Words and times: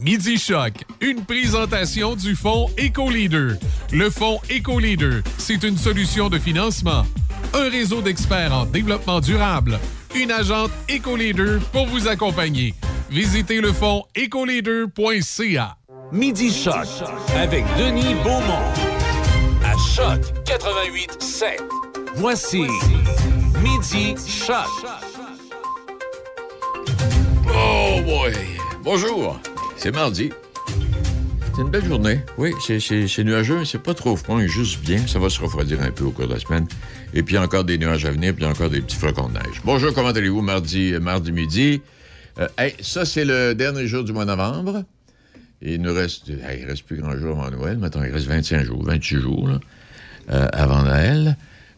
Midi 0.00 0.38
Choc, 0.38 0.84
une 1.00 1.24
présentation 1.24 2.14
du 2.14 2.36
fonds 2.36 2.70
EcoLeader. 2.78 3.54
Le 3.92 4.10
fonds 4.10 4.38
EcoLeader, 4.48 5.22
c'est 5.38 5.64
une 5.64 5.76
solution 5.76 6.28
de 6.28 6.38
financement, 6.38 7.04
un 7.52 7.68
réseau 7.68 8.00
d'experts 8.00 8.54
en 8.54 8.64
développement 8.64 9.18
durable, 9.18 9.80
une 10.14 10.30
agente 10.30 10.70
EcoLeader 10.88 11.58
pour 11.72 11.86
vous 11.86 12.06
accompagner. 12.06 12.74
Visitez 13.10 13.60
le 13.60 13.72
fonds 13.72 14.04
ecoleader.ca. 14.14 15.76
Midi 16.12 16.52
Choc 16.52 16.86
avec 17.36 17.64
Denis 17.76 18.14
Beaumont 18.22 18.72
à 19.64 19.76
Choc 19.96 20.20
88 20.44 21.20
7. 21.20 21.60
Voici 22.14 22.66
Midi 23.62 24.14
Choc. 24.28 24.68
Oh 27.48 28.00
boy! 28.04 28.32
Bonjour! 28.84 29.40
C'est 29.78 29.92
mardi. 29.92 30.30
C'est 31.54 31.62
une 31.62 31.70
belle 31.70 31.84
journée. 31.84 32.20
Oui, 32.36 32.52
c'est 32.58 33.24
nuageux, 33.24 33.64
c'est 33.64 33.80
pas 33.80 33.94
trop 33.94 34.16
froid, 34.16 34.40
juste 34.40 34.80
bien. 34.80 35.06
Ça 35.06 35.20
va 35.20 35.30
se 35.30 35.40
refroidir 35.40 35.80
un 35.80 35.92
peu 35.92 36.02
au 36.02 36.10
cours 36.10 36.26
de 36.26 36.34
la 36.34 36.40
semaine. 36.40 36.66
Et 37.14 37.22
puis 37.22 37.38
encore 37.38 37.62
des 37.62 37.78
nuages 37.78 38.04
à 38.04 38.10
venir, 38.10 38.34
puis 38.34 38.44
encore 38.44 38.70
des 38.70 38.80
petits 38.80 38.96
flocons 38.96 39.28
de 39.28 39.34
neige. 39.34 39.62
Bonjour, 39.64 39.94
comment 39.94 40.08
allez-vous 40.08 40.42
mardi, 40.42 40.94
mardi 41.00 41.30
midi? 41.30 41.80
Euh, 42.40 42.48
ça, 42.80 43.04
c'est 43.04 43.24
le 43.24 43.54
dernier 43.54 43.86
jour 43.86 44.02
du 44.02 44.12
mois 44.12 44.24
de 44.24 44.30
novembre. 44.30 44.82
il 45.62 45.80
nous 45.80 45.94
reste. 45.94 46.24
reste 46.42 46.82
plus 46.82 46.96
grand 46.96 47.16
jour 47.16 47.40
avant 47.40 47.56
Noël. 47.56 47.78
Maintenant, 47.78 48.02
il 48.02 48.12
reste 48.12 48.26
25 48.26 48.64
jours, 48.64 48.82
28 48.82 49.20
jours 49.20 49.48
euh, 50.30 50.48
avant 50.52 50.82
Noël. 50.82 51.36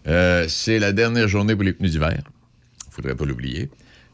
Euh, 0.09 0.47
c'est 0.49 0.79
la 0.79 0.93
dernière 0.93 1.29
journée 1.29 1.55
pour 1.55 1.65
les 1.65 1.75
pneus 1.75 1.91
d'hiver. 1.91 2.23
Il 2.89 2.93
faudrait 2.95 3.15
pas 3.15 3.27
l'oublier. 3.27 3.69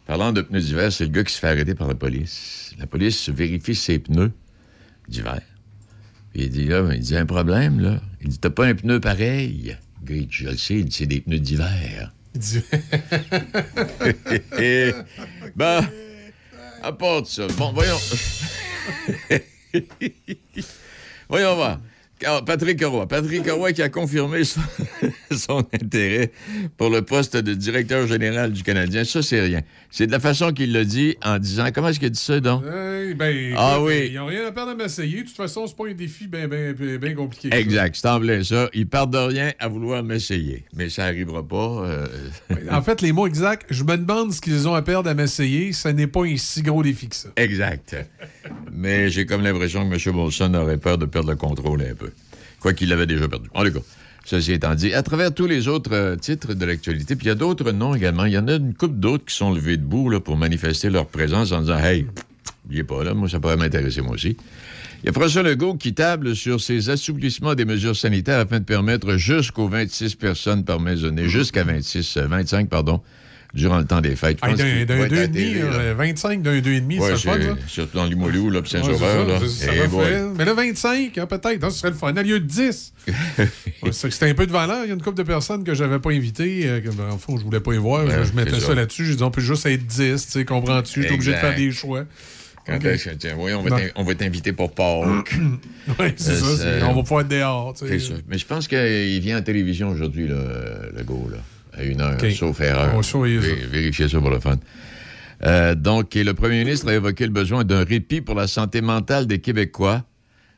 Parlant 0.06 0.33
de 0.33 0.41
pneus 0.41 0.60
d'hiver, 0.60 0.91
c'est 0.92 1.05
le 1.05 1.10
gars 1.10 1.24
qui 1.24 1.34
se 1.34 1.41
fait 1.41 1.48
arrêter 1.48 1.74
par 1.74 1.88
la 1.88 1.96
police. 1.96 2.73
La 2.78 2.87
police 2.87 3.28
vérifie 3.28 3.74
ses 3.74 3.98
pneus 3.98 4.30
d'hiver. 5.09 5.42
Puis 6.33 6.45
il 6.45 6.51
dit, 6.51 6.66
là, 6.66 6.88
il 6.95 7.01
dit, 7.01 7.16
un 7.16 7.27
problème, 7.27 7.80
là. 7.80 8.00
Il 8.20 8.28
dit, 8.28 8.39
t'as 8.39 8.50
pas 8.50 8.67
un 8.67 8.75
pneu 8.75 9.00
pareil? 9.00 9.77
Le 10.03 10.06
gars, 10.06 10.14
il 10.14 10.28
dit, 10.28 10.33
je 10.33 10.48
le 10.48 10.56
sais, 10.56 10.75
il 10.75 10.84
dit, 10.84 10.97
c'est 10.97 11.06
des 11.06 11.20
pneus 11.20 11.41
d'hiver. 11.41 12.12
ben, 15.56 15.89
à 16.83 16.92
part 16.92 17.23
de 17.23 17.27
ça, 17.27 17.47
bon, 17.56 17.73
voyons. 17.73 17.98
voyons 21.28 21.56
voir. 21.56 21.80
Patrick 22.19 22.83
Roy. 22.83 23.06
Patrick 23.06 23.48
Roy 23.50 23.72
qui 23.72 23.83
a 23.83 23.89
confirmé 23.89 24.42
son, 25.31 25.59
intérêt 25.72 26.33
pour 26.77 26.89
le 26.89 27.03
poste 27.03 27.36
de 27.36 27.53
directeur 27.53 28.06
général 28.06 28.53
du 28.53 28.62
Canadien. 28.62 29.05
Ça, 29.05 29.23
c'est 29.23 29.41
rien. 29.41 29.61
C'est 29.91 30.06
de 30.06 30.12
la 30.12 30.20
façon 30.20 30.53
qu'il 30.53 30.73
l'a 30.73 30.84
dit 30.84 31.17
en 31.23 31.39
disant. 31.39 31.67
Comment 31.75 31.89
est-ce 31.89 32.00
qu'il 32.00 32.11
dit 32.11 32.20
ça, 32.20 32.41
donc? 32.41 32.64
ben, 32.64 33.55
ah 33.56 33.81
oui. 33.83 34.08
Ils 34.11 34.14
n'ont 34.14 34.27
rien 34.27 34.47
à 34.47 34.53
perdre 34.53 34.73
à 34.73 34.75
m'essayer. 34.75 35.23
De 35.23 35.27
toute 35.27 35.36
façon, 35.36 35.67
c'est 35.67 35.77
pas 35.77 35.89
un 35.89 35.92
défi 35.92 36.27
bien 36.27 36.48
ben, 36.48 36.75
ben, 36.75 37.14
compliqué. 37.14 37.50
Exact. 37.53 37.97
C'est 37.97 38.08
en 38.08 38.20
ça. 38.45 38.69
Ils 38.73 38.89
perdent 38.89 39.12
de 39.12 39.19
rien 39.19 39.53
à 39.58 39.69
vouloir 39.69 40.03
m'essayer. 40.03 40.64
Mais 40.75 40.89
ça 40.89 41.05
n'arrivera 41.05 41.47
pas. 41.47 41.84
Euh. 41.84 42.06
en 42.70 42.83
fait, 42.83 43.03
les 43.03 43.12
mots 43.12 43.27
exacts, 43.27 43.67
je 43.70 43.84
me 43.84 43.97
demande 43.97 44.33
ce 44.33 44.41
qu'ils 44.41 44.69
ont 44.69 44.75
à 44.75 44.83
perdre 44.83 45.11
à 45.11 45.14
m'essayer. 45.14 45.73
Ce 45.73 45.89
n'est 45.89 46.06
pas 46.06 46.25
un 46.25 46.36
si 46.36 46.62
gros 46.62 46.83
défi 46.83 47.08
que 47.08 47.17
ça. 47.17 47.28
Exact. 47.36 47.97
Mais 48.73 49.11
j'ai 49.11 49.27
comme 49.27 49.42
l'impression 49.42 49.89
que 49.89 49.95
M. 49.95 50.14
Bolson 50.14 50.55
aurait 50.55 50.78
peur 50.78 50.98
de 50.98 51.06
perdre 51.06 51.30
le 51.30 51.36
contrôle 51.36 51.83
un 51.83 51.95
peu 51.95 52.06
quoi 52.60 52.72
qu'il 52.72 52.88
l'avait 52.88 53.06
déjà 53.06 53.28
perdu. 53.28 53.48
En 53.54 53.64
tout 53.64 53.72
cas, 53.72 53.80
ceci 54.24 54.52
étant 54.52 54.74
dit, 54.74 54.92
à 54.92 55.02
travers 55.02 55.32
tous 55.32 55.46
les 55.46 55.68
autres 55.68 55.94
euh, 55.94 56.16
titres 56.16 56.54
de 56.54 56.64
l'actualité, 56.64 57.16
puis 57.16 57.26
il 57.26 57.28
y 57.28 57.32
a 57.32 57.36
d'autres 57.36 57.70
noms 57.72 57.94
également. 57.94 58.24
Il 58.24 58.32
y 58.32 58.38
en 58.38 58.48
a 58.48 58.54
une 58.54 58.74
couple 58.74 58.96
d'autres 58.96 59.24
qui 59.24 59.34
sont 59.34 59.52
levés 59.52 59.76
debout 59.76 60.10
là, 60.10 60.20
pour 60.20 60.36
manifester 60.36 60.90
leur 60.90 61.06
présence 61.06 61.52
en 61.52 61.60
disant 61.60 61.78
Hey, 61.78 62.06
n'oubliez 62.64 62.84
pas, 62.84 63.04
là, 63.04 63.14
moi, 63.14 63.28
ça 63.28 63.40
pourrait 63.40 63.56
m'intéresser, 63.56 64.00
moi 64.00 64.14
aussi. 64.14 64.36
Il 65.02 65.06
y 65.06 65.10
a 65.10 65.12
François 65.12 65.42
Legault 65.42 65.74
qui 65.74 65.94
table 65.94 66.34
sur 66.34 66.60
ces 66.60 66.90
assouplissements 66.90 67.54
des 67.54 67.64
mesures 67.64 67.94
sanitaires 67.94 68.40
afin 68.40 68.58
de 68.58 68.64
permettre 68.64 69.16
jusqu'aux 69.16 69.68
26 69.68 70.14
personnes 70.14 70.64
par 70.64 70.80
maisonnée, 70.80 71.28
jusqu'à 71.28 71.64
26, 71.64 72.16
25, 72.18 72.64
euh, 72.64 72.68
pardon, 72.68 73.02
durant 73.56 73.78
le 73.78 73.86
temps 73.86 74.00
des 74.00 74.14
fêtes. 74.14 74.40
d'un 74.40 74.48
2,5, 74.55 75.94
25 75.94 76.42
d'un 76.42 76.58
2,5, 76.61 77.00
ouais, 77.00 77.17
c'est 77.17 77.34
le 77.34 77.42
fun, 77.42 77.56
Surtout 77.67 77.96
dans 77.96 78.05
Limoilou, 78.05 78.50
là, 78.50 78.62
puis 78.62 78.70
Saint-Sauveur. 78.70 79.27
là. 79.27 79.40
Ça, 79.48 79.72
Mais 80.36 80.44
là, 80.44 80.55
25, 80.55 81.18
hein, 81.18 81.27
peut-être, 81.27 81.64
hein, 81.64 81.70
ce 81.70 81.78
serait 81.78 81.90
le 81.90 81.96
fun. 81.96 82.14
À 82.14 82.22
lieu 82.22 82.39
de 82.39 82.45
10. 82.45 82.92
C'était 83.90 84.30
un 84.30 84.34
peu 84.34 84.46
de 84.46 84.52
valeur. 84.52 84.84
Il 84.84 84.89
y 84.89 84.90
a 84.90 84.95
une 84.95 85.02
couple 85.02 85.16
de 85.16 85.22
personnes 85.22 85.64
que 85.64 85.74
je 85.74 85.83
n'avais 85.83 85.98
pas 85.98 86.11
invitées. 86.11 86.68
Euh, 86.68 86.80
ben, 86.96 87.11
en 87.11 87.18
fond, 87.18 87.36
je 87.39 87.45
voulais 87.45 87.61
pas 87.61 87.72
y 87.72 87.78
voir. 87.78 88.06
je, 88.24 88.33
mettais 88.34 88.61
ça, 88.61 88.74
là-dessus. 88.74 89.06
J'ai 89.06 89.16
dit, 89.16 89.22
on 89.22 89.30
peut 89.30 89.40
juste 89.40 89.66
être 89.66 89.86
10, 89.86 90.39
comprends-tu? 90.46 91.00
Je 91.00 91.06
suis 91.06 91.14
obligé 91.14 91.33
de 91.33 91.39
faire 91.39 91.56
des 91.56 91.72
choix. 91.72 92.05
Quand 92.66 92.78
tiens, 92.80 93.36
oui, 93.39 93.52
on 93.95 94.05
va 94.05 94.14
t'inviter 94.14 94.52
pour 94.52 94.72
Pâques. 94.72 95.34
oui, 95.98 96.06
c'est 96.16 96.36
ça. 96.36 96.89
On 96.89 96.95
va 96.95 97.02
pouvoir 97.02 97.22
être 97.22 97.28
dehors. 97.28 97.72
C'est 97.77 97.98
ça. 97.98 98.14
Mais 98.28 98.39
je 98.39 98.46
pense 98.46 98.68
qu'il 98.68 99.20
vient 99.20 99.39
en 99.39 99.42
télévision 99.42 99.89
aujourd'hui, 99.89 100.28
le 100.28 101.02
go. 101.05 101.30
Là 101.33 101.39
à 101.77 101.85
une 101.85 102.01
heure, 102.01 102.19
sauf 102.35 102.61
erreur. 102.61 102.95
On 102.95 103.23
Vérifiez 103.23 104.09
ça 104.09 104.19
pour 104.19 104.31
le 104.31 104.41
fun. 104.41 104.57
Euh, 105.45 105.75
donc, 105.75 106.14
le 106.14 106.33
premier 106.33 106.64
ministre 106.64 106.89
a 106.89 106.95
évoqué 106.95 107.25
le 107.27 107.33
besoin 107.33 107.64
d'un 107.64 107.85
répit 107.85 108.20
pour 108.20 108.35
la 108.35 108.47
santé 108.47 108.81
mentale 108.81 109.27
des 109.27 109.39
Québécois. 109.39 110.05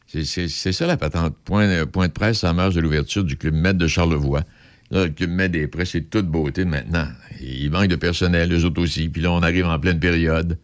C'est 0.06 0.46
ça 0.48 0.86
la 0.86 0.96
patente. 0.96 1.36
Point, 1.44 1.84
point, 1.86 2.08
de 2.08 2.12
presse 2.12 2.44
en 2.44 2.54
marge 2.54 2.74
de 2.74 2.80
l'ouverture 2.80 3.24
du 3.24 3.36
Club 3.36 3.54
Med 3.54 3.76
de 3.76 3.86
Charlevoix. 3.86 4.42
Là, 4.90 5.04
le 5.04 5.10
Club 5.10 5.30
Med 5.30 5.54
est 5.54 5.66
prêt, 5.66 5.84
c'est 5.84 6.08
toute 6.08 6.26
beauté 6.26 6.64
maintenant. 6.64 7.06
Il 7.40 7.70
manque 7.70 7.88
de 7.88 7.96
personnel, 7.96 8.52
eux 8.52 8.64
autres 8.64 8.80
aussi. 8.80 9.08
Puis 9.10 9.20
là, 9.20 9.32
on 9.32 9.42
arrive 9.42 9.66
en 9.66 9.78
pleine 9.78 10.00
période. 10.00 10.56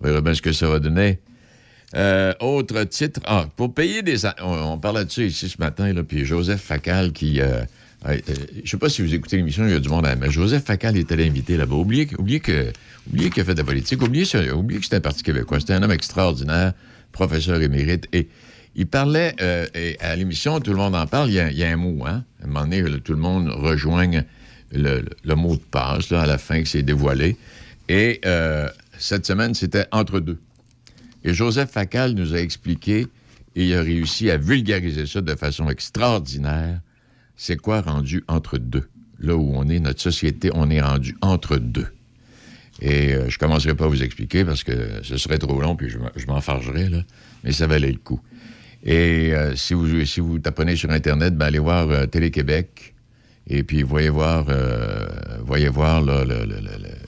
On 0.00 0.06
verra 0.06 0.20
bien 0.20 0.34
ce 0.34 0.42
que 0.42 0.52
ça 0.52 0.68
va 0.68 0.78
donner. 0.78 1.18
Euh, 1.96 2.32
autre 2.40 2.84
titre. 2.84 3.20
Ah, 3.24 3.46
pour 3.56 3.74
payer 3.74 4.02
des. 4.02 4.24
On, 4.42 4.72
on 4.72 4.78
parlait 4.78 5.04
de 5.04 5.10
ça 5.10 5.22
ici 5.22 5.48
ce 5.48 5.58
matin, 5.58 5.92
là, 5.92 6.04
puis 6.04 6.24
Joseph 6.24 6.60
Facal 6.60 7.12
qui. 7.12 7.40
Euh, 7.40 7.62
euh, 8.08 8.18
je 8.54 8.60
ne 8.60 8.66
sais 8.66 8.76
pas 8.76 8.88
si 8.88 9.02
vous 9.02 9.14
écoutez 9.14 9.36
l'émission, 9.36 9.64
il 9.64 9.72
y 9.72 9.74
a 9.74 9.80
du 9.80 9.88
monde 9.88 10.06
à 10.06 10.14
mais 10.14 10.30
Joseph 10.30 10.64
Facal 10.64 10.96
était 10.96 11.16
l'invité 11.16 11.56
là-bas. 11.56 11.74
Oubliez, 11.74 12.08
oubliez 12.18 12.40
qu'il 12.40 12.54
a 12.62 13.44
fait 13.44 13.54
de 13.54 13.58
la 13.58 13.64
politique. 13.64 14.02
Oubliez, 14.02 14.24
que 14.24 14.82
c'était 14.82 14.96
un 14.96 15.00
parti 15.00 15.22
québécois. 15.22 15.60
C'était 15.60 15.74
un 15.74 15.82
homme 15.82 15.92
extraordinaire, 15.92 16.74
professeur 17.12 17.60
émérite. 17.60 18.06
Et 18.12 18.28
il 18.74 18.86
parlait 18.86 19.34
euh, 19.40 19.66
à 20.00 20.14
l'émission, 20.16 20.60
tout 20.60 20.70
le 20.70 20.76
monde 20.76 20.94
en 20.94 21.06
parle, 21.06 21.30
il 21.30 21.34
y 21.34 21.64
a, 21.64 21.68
un 21.68 21.76
mot, 21.76 22.04
hein? 22.06 22.24
À 22.42 22.44
un 22.44 22.46
moment 22.48 22.66
donné, 22.66 23.00
tout 23.00 23.12
le 23.12 23.18
monde 23.18 23.48
rejoigne 23.48 24.24
le, 24.72 25.34
mot 25.34 25.56
de 25.56 25.62
passe, 25.62 26.12
à 26.12 26.26
la 26.26 26.38
fin, 26.38 26.62
que 26.62 26.68
c'est 26.68 26.82
dévoilé. 26.82 27.36
Et 27.88 28.20
euh, 28.24 28.68
cette 28.98 29.26
semaine, 29.26 29.54
c'était 29.54 29.86
entre 29.92 30.20
deux. 30.20 30.38
Et 31.24 31.34
Joseph 31.34 31.70
Facal 31.70 32.12
nous 32.12 32.34
a 32.34 32.38
expliqué, 32.38 33.06
et 33.54 33.66
il 33.66 33.74
a 33.74 33.82
réussi 33.82 34.30
à 34.30 34.36
vulgariser 34.36 35.06
ça 35.06 35.20
de 35.20 35.34
façon 35.34 35.68
extraordinaire, 35.68 36.80
c'est 37.36 37.56
quoi 37.56 37.80
rendu 37.80 38.24
entre 38.28 38.58
deux? 38.58 38.88
Là 39.18 39.36
où 39.36 39.52
on 39.54 39.68
est, 39.68 39.78
notre 39.78 40.00
société, 40.00 40.50
on 40.54 40.70
est 40.70 40.80
rendu 40.80 41.16
entre 41.20 41.56
deux. 41.56 41.86
Et 42.82 43.14
euh, 43.14 43.28
je 43.28 43.36
ne 43.36 43.38
commencerai 43.38 43.74
pas 43.74 43.84
à 43.84 43.88
vous 43.88 44.02
expliquer 44.02 44.44
parce 44.44 44.62
que 44.62 44.72
ce 45.02 45.16
serait 45.16 45.38
trop 45.38 45.60
long, 45.60 45.76
puis 45.76 45.88
je 45.88 46.26
m'enfargerais, 46.26 46.90
là. 46.90 47.02
Mais 47.44 47.52
ça 47.52 47.66
valait 47.66 47.92
le 47.92 47.98
coup. 47.98 48.20
Et 48.84 49.32
euh, 49.32 49.56
si, 49.56 49.74
vous, 49.74 50.04
si 50.04 50.20
vous 50.20 50.38
taponnez 50.38 50.76
sur 50.76 50.90
Internet, 50.90 51.34
ben, 51.34 51.46
allez 51.46 51.58
voir 51.58 51.88
euh, 51.90 52.06
Télé-Québec. 52.06 52.94
Et 53.48 53.62
puis, 53.62 53.82
voyez 53.82 54.08
voir, 54.08 54.46
voyez 55.44 55.68
voir 55.68 56.02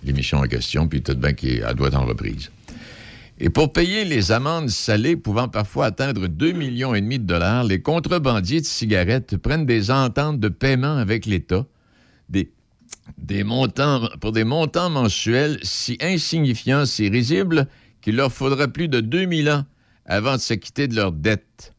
l'émission 0.05 0.39
en 0.39 0.45
question, 0.45 0.87
puis 0.87 1.03
tout 1.03 1.15
de 1.15 1.21
bien 1.21 1.33
qui 1.33 1.59
doit 1.77 1.89
être 1.89 1.99
en 1.99 2.05
reprise. 2.05 2.53
Et 3.41 3.51
pour 3.51 3.73
payer 3.73 4.05
les 4.05 4.33
amendes 4.33 4.69
salées 4.69 5.17
pouvant 5.17 5.49
parfois 5.49 5.87
atteindre 5.87 6.27
2,5 6.27 6.55
millions 6.55 6.95
et 6.95 7.01
demi 7.01 7.21
de 7.21 7.25
dollars, 7.25 7.63
les 7.63 7.81
contrebandiers 7.81 8.61
de 8.61 8.67
cigarettes 8.67 9.37
prennent 9.37 9.67
des 9.67 9.93
ententes 9.93 10.41
de 10.41 10.49
paiement 10.49 10.97
avec 10.97 11.25
l'État, 11.25 11.65
pour 14.21 14.33
des 14.33 14.45
montants 14.45 14.91
mensuels 14.91 15.59
si 15.63 15.99
insignifiants, 16.01 16.85
si 16.85 17.09
risibles, 17.09 17.69
qu'il 18.01 18.17
leur 18.17 18.33
faudra 18.33 18.67
plus 18.67 18.89
de 18.89 19.01
2000 19.01 19.51
ans 19.51 19.65
avant 20.05 20.35
de 20.35 20.41
s'acquitter 20.41 20.89
de 20.89 20.97
leurs 20.97 21.13
dettes. 21.13 21.75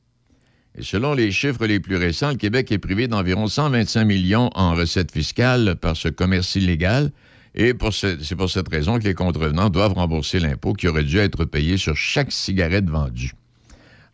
Et 0.77 0.83
selon 0.83 1.13
les 1.13 1.31
chiffres 1.31 1.65
les 1.65 1.81
plus 1.81 1.97
récents, 1.97 2.29
le 2.29 2.37
Québec 2.37 2.71
est 2.71 2.77
privé 2.77 3.09
d'environ 3.09 3.47
125 3.47 4.05
millions 4.05 4.49
en 4.55 4.75
recettes 4.75 5.11
fiscales 5.11 5.75
par 5.75 5.97
ce 5.97 6.07
commerce 6.07 6.55
illégal, 6.55 7.11
et 7.55 7.73
c'est 7.91 8.35
pour 8.35 8.49
cette 8.49 8.69
raison 8.69 8.99
que 8.99 9.03
les 9.03 9.13
contrevenants 9.13 9.69
doivent 9.69 9.93
rembourser 9.93 10.39
l'impôt 10.39 10.73
qui 10.73 10.87
aurait 10.87 11.03
dû 11.03 11.17
être 11.17 11.45
payé 11.45 11.77
sur 11.77 11.95
chaque 11.95 12.31
cigarette 12.31 12.89
vendue. 12.89 13.33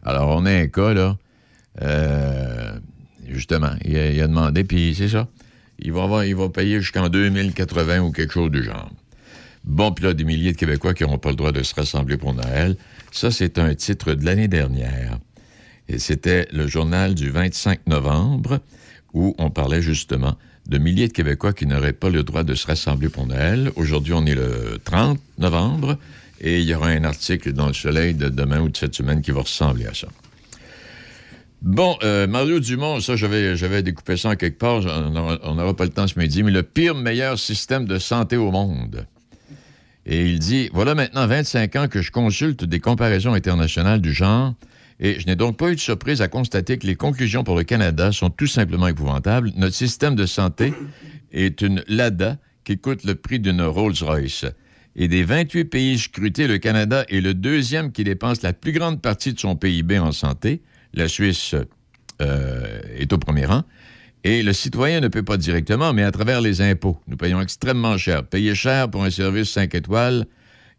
Alors, 0.03 0.29
on 0.29 0.45
a 0.45 0.51
un 0.51 0.67
cas, 0.67 0.93
là. 0.93 1.17
Euh, 1.81 2.71
justement, 3.27 3.71
il 3.83 3.97
a, 3.97 4.27
demandé, 4.27 4.63
puis 4.63 4.95
c'est 4.95 5.09
ça. 5.09 5.27
Il 5.79 5.91
va, 5.91 6.03
avoir, 6.03 6.23
il 6.23 6.35
va 6.35 6.47
payer 6.49 6.79
jusqu'en 6.79 7.09
2080 7.09 7.99
ou 7.99 8.11
quelque 8.11 8.31
chose 8.31 8.51
du 8.51 8.63
genre. 8.63 8.89
Bon, 9.65 9.91
puis 9.91 10.05
là, 10.05 10.13
des 10.13 10.23
milliers 10.23 10.53
de 10.53 10.57
Québécois 10.57 10.93
qui 10.93 11.03
n'auront 11.03 11.17
pas 11.17 11.31
le 11.31 11.35
droit 11.35 11.51
de 11.51 11.63
se 11.63 11.75
rassembler 11.75 12.17
pour 12.17 12.33
Noël. 12.33 12.77
Ça, 13.11 13.31
c'est 13.31 13.57
un 13.57 13.73
titre 13.75 14.13
de 14.13 14.23
l'année 14.23 14.47
dernière. 14.47 15.17
Et 15.89 15.99
c'était 15.99 16.47
le 16.53 16.67
journal 16.67 17.15
du 17.15 17.29
25 17.29 17.87
novembre 17.87 18.59
où 19.13 19.35
on 19.37 19.49
parlait 19.49 19.81
justement 19.81 20.37
de 20.67 20.77
milliers 20.77 21.07
de 21.07 21.13
Québécois 21.13 21.53
qui 21.53 21.65
n'auraient 21.65 21.93
pas 21.93 22.09
le 22.09 22.23
droit 22.23 22.43
de 22.43 22.55
se 22.55 22.65
rassembler 22.67 23.09
pour 23.09 23.27
Noël. 23.27 23.71
Aujourd'hui, 23.75 24.13
on 24.13 24.25
est 24.25 24.35
le 24.35 24.79
30 24.83 25.19
novembre 25.37 25.97
Et 26.41 26.59
il 26.59 26.65
y 26.65 26.73
aura 26.73 26.87
un 26.87 27.03
article 27.03 27.53
dans 27.53 27.67
le 27.67 27.73
Soleil 27.73 28.13
de 28.13 28.29
demain 28.29 28.59
ou 28.61 28.69
de 28.69 28.77
cette 28.77 28.95
semaine 28.95 29.21
qui 29.21 29.31
va 29.31 29.41
ressembler 29.41 29.85
à 29.85 29.93
ça. 29.93 30.07
Bon, 31.61 31.97
euh, 32.03 32.27
Mario 32.27 32.59
Dumont, 32.59 32.99
ça, 32.99 33.15
j'avais 33.15 33.81
découpé 33.81 34.17
ça 34.17 34.29
en 34.29 34.35
quelque 34.35 34.59
part. 34.59 34.81
On 35.43 35.55
n'aura 35.55 35.75
pas 35.75 35.85
le 35.85 35.91
temps 35.91 36.07
ce 36.07 36.19
midi, 36.19 36.43
mais 36.43 36.51
le 36.51 36.63
pire, 36.63 36.93
meilleur 36.93 37.39
système 37.39 37.85
de 37.85 37.97
santé 37.97 38.37
au 38.37 38.51
monde. 38.51 39.07
Et 40.05 40.25
il 40.25 40.39
dit 40.39 40.69
Voilà 40.73 40.93
maintenant 40.93 41.25
25 41.25 41.75
ans 41.75 41.87
que 41.87 42.01
je 42.01 42.11
consulte 42.11 42.63
des 42.63 42.79
comparaisons 42.79 43.33
internationales 43.33 44.01
du 44.01 44.13
genre, 44.13 44.53
et 44.99 45.19
je 45.19 45.25
n'ai 45.25 45.35
donc 45.35 45.57
pas 45.57 45.71
eu 45.71 45.75
de 45.75 45.79
surprise 45.79 46.21
à 46.21 46.27
constater 46.27 46.77
que 46.77 46.87
les 46.87 46.95
conclusions 46.95 47.43
pour 47.43 47.55
le 47.55 47.63
Canada 47.63 48.11
sont 48.11 48.29
tout 48.29 48.47
simplement 48.47 48.87
épouvantables. 48.87 49.51
Notre 49.57 49.75
système 49.75 50.15
de 50.15 50.25
santé 50.25 50.73
est 51.33 51.61
une 51.61 51.83
LADA 51.87 52.37
qui 52.63 52.77
coûte 52.77 53.03
le 53.03 53.15
prix 53.15 53.39
d'une 53.39 53.61
Rolls-Royce. 53.61 54.45
Et 54.95 55.09
des 55.09 55.23
28 55.23 55.65
pays 55.65 55.99
scrutés, 55.99 56.47
le 56.47 56.57
Canada 56.57 57.03
est 57.09 57.19
le 57.19 57.33
deuxième 57.33 57.91
qui 57.91 58.05
dépense 58.05 58.41
la 58.41 58.53
plus 58.53 58.71
grande 58.71 59.01
partie 59.01 59.33
de 59.33 59.39
son 59.39 59.57
PIB 59.57 59.99
en 59.99 60.13
santé. 60.13 60.61
La 60.93 61.09
Suisse 61.09 61.53
euh, 62.21 62.79
est 62.97 63.11
au 63.11 63.17
premier 63.17 63.45
rang. 63.45 63.63
Et 64.23 64.41
le 64.41 64.53
citoyen 64.53 65.01
ne 65.01 65.09
paie 65.09 65.21
pas 65.21 65.35
directement, 65.35 65.91
mais 65.91 66.03
à 66.03 66.11
travers 66.11 66.39
les 66.39 66.61
impôts. 66.61 66.97
Nous 67.07 67.17
payons 67.17 67.41
extrêmement 67.41 67.97
cher. 67.97 68.23
Payer 68.23 68.55
cher 68.55 68.89
pour 68.89 69.03
un 69.03 69.11
service 69.11 69.49
5 69.49 69.75
étoiles. 69.75 70.25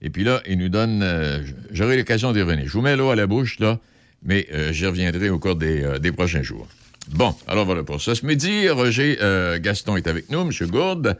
Et 0.01 0.09
puis 0.09 0.25
là, 0.25 0.41
il 0.49 0.59
nous 0.59 0.71
donne... 0.71 1.03
Euh, 1.03 1.43
j'aurai 1.71 1.99
l'occasion 1.99 2.33
d'y 2.33 2.41
revenir. 2.41 2.67
Je 2.67 2.73
vous 2.73 2.81
mets 2.81 2.97
l'eau 2.97 3.11
à 3.11 3.17
la 3.17 3.27
bouche, 3.27 3.61
là, 3.61 3.79
mais 4.27 4.47
euh, 4.53 4.73
j'y 4.73 4.87
reviendrai 4.87 5.31
au 5.31 5.39
cours 5.39 5.57
des, 5.57 5.99
des, 6.01 6.13
prochains 6.13 6.43
jours. 6.43 6.69
Bon, 7.09 7.35
alors 7.47 7.65
voilà 7.65 7.85
pour 7.85 8.03
ça. 8.03 8.15
Ce 8.15 8.27
midi, 8.27 8.69
Roger 8.69 9.17
Gaston 9.61 9.97
est 9.97 10.07
avec 10.07 10.29
nous, 10.31 10.41
M. 10.41 10.51
Gourde. 10.69 11.17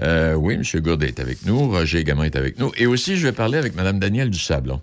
oui, 0.00 0.54
M. 0.54 0.62
Gourde 0.80 1.02
est 1.02 1.20
avec 1.20 1.44
nous. 1.44 1.68
Roger 1.68 1.98
également 1.98 2.24
est 2.24 2.36
avec 2.36 2.58
nous. 2.58 2.70
Et 2.76 2.86
aussi, 2.86 3.16
je 3.16 3.26
vais 3.26 3.32
parler 3.32 3.58
avec 3.58 3.74
Mme 3.74 3.98
Danielle 3.98 4.30
Dusablon. 4.30 4.80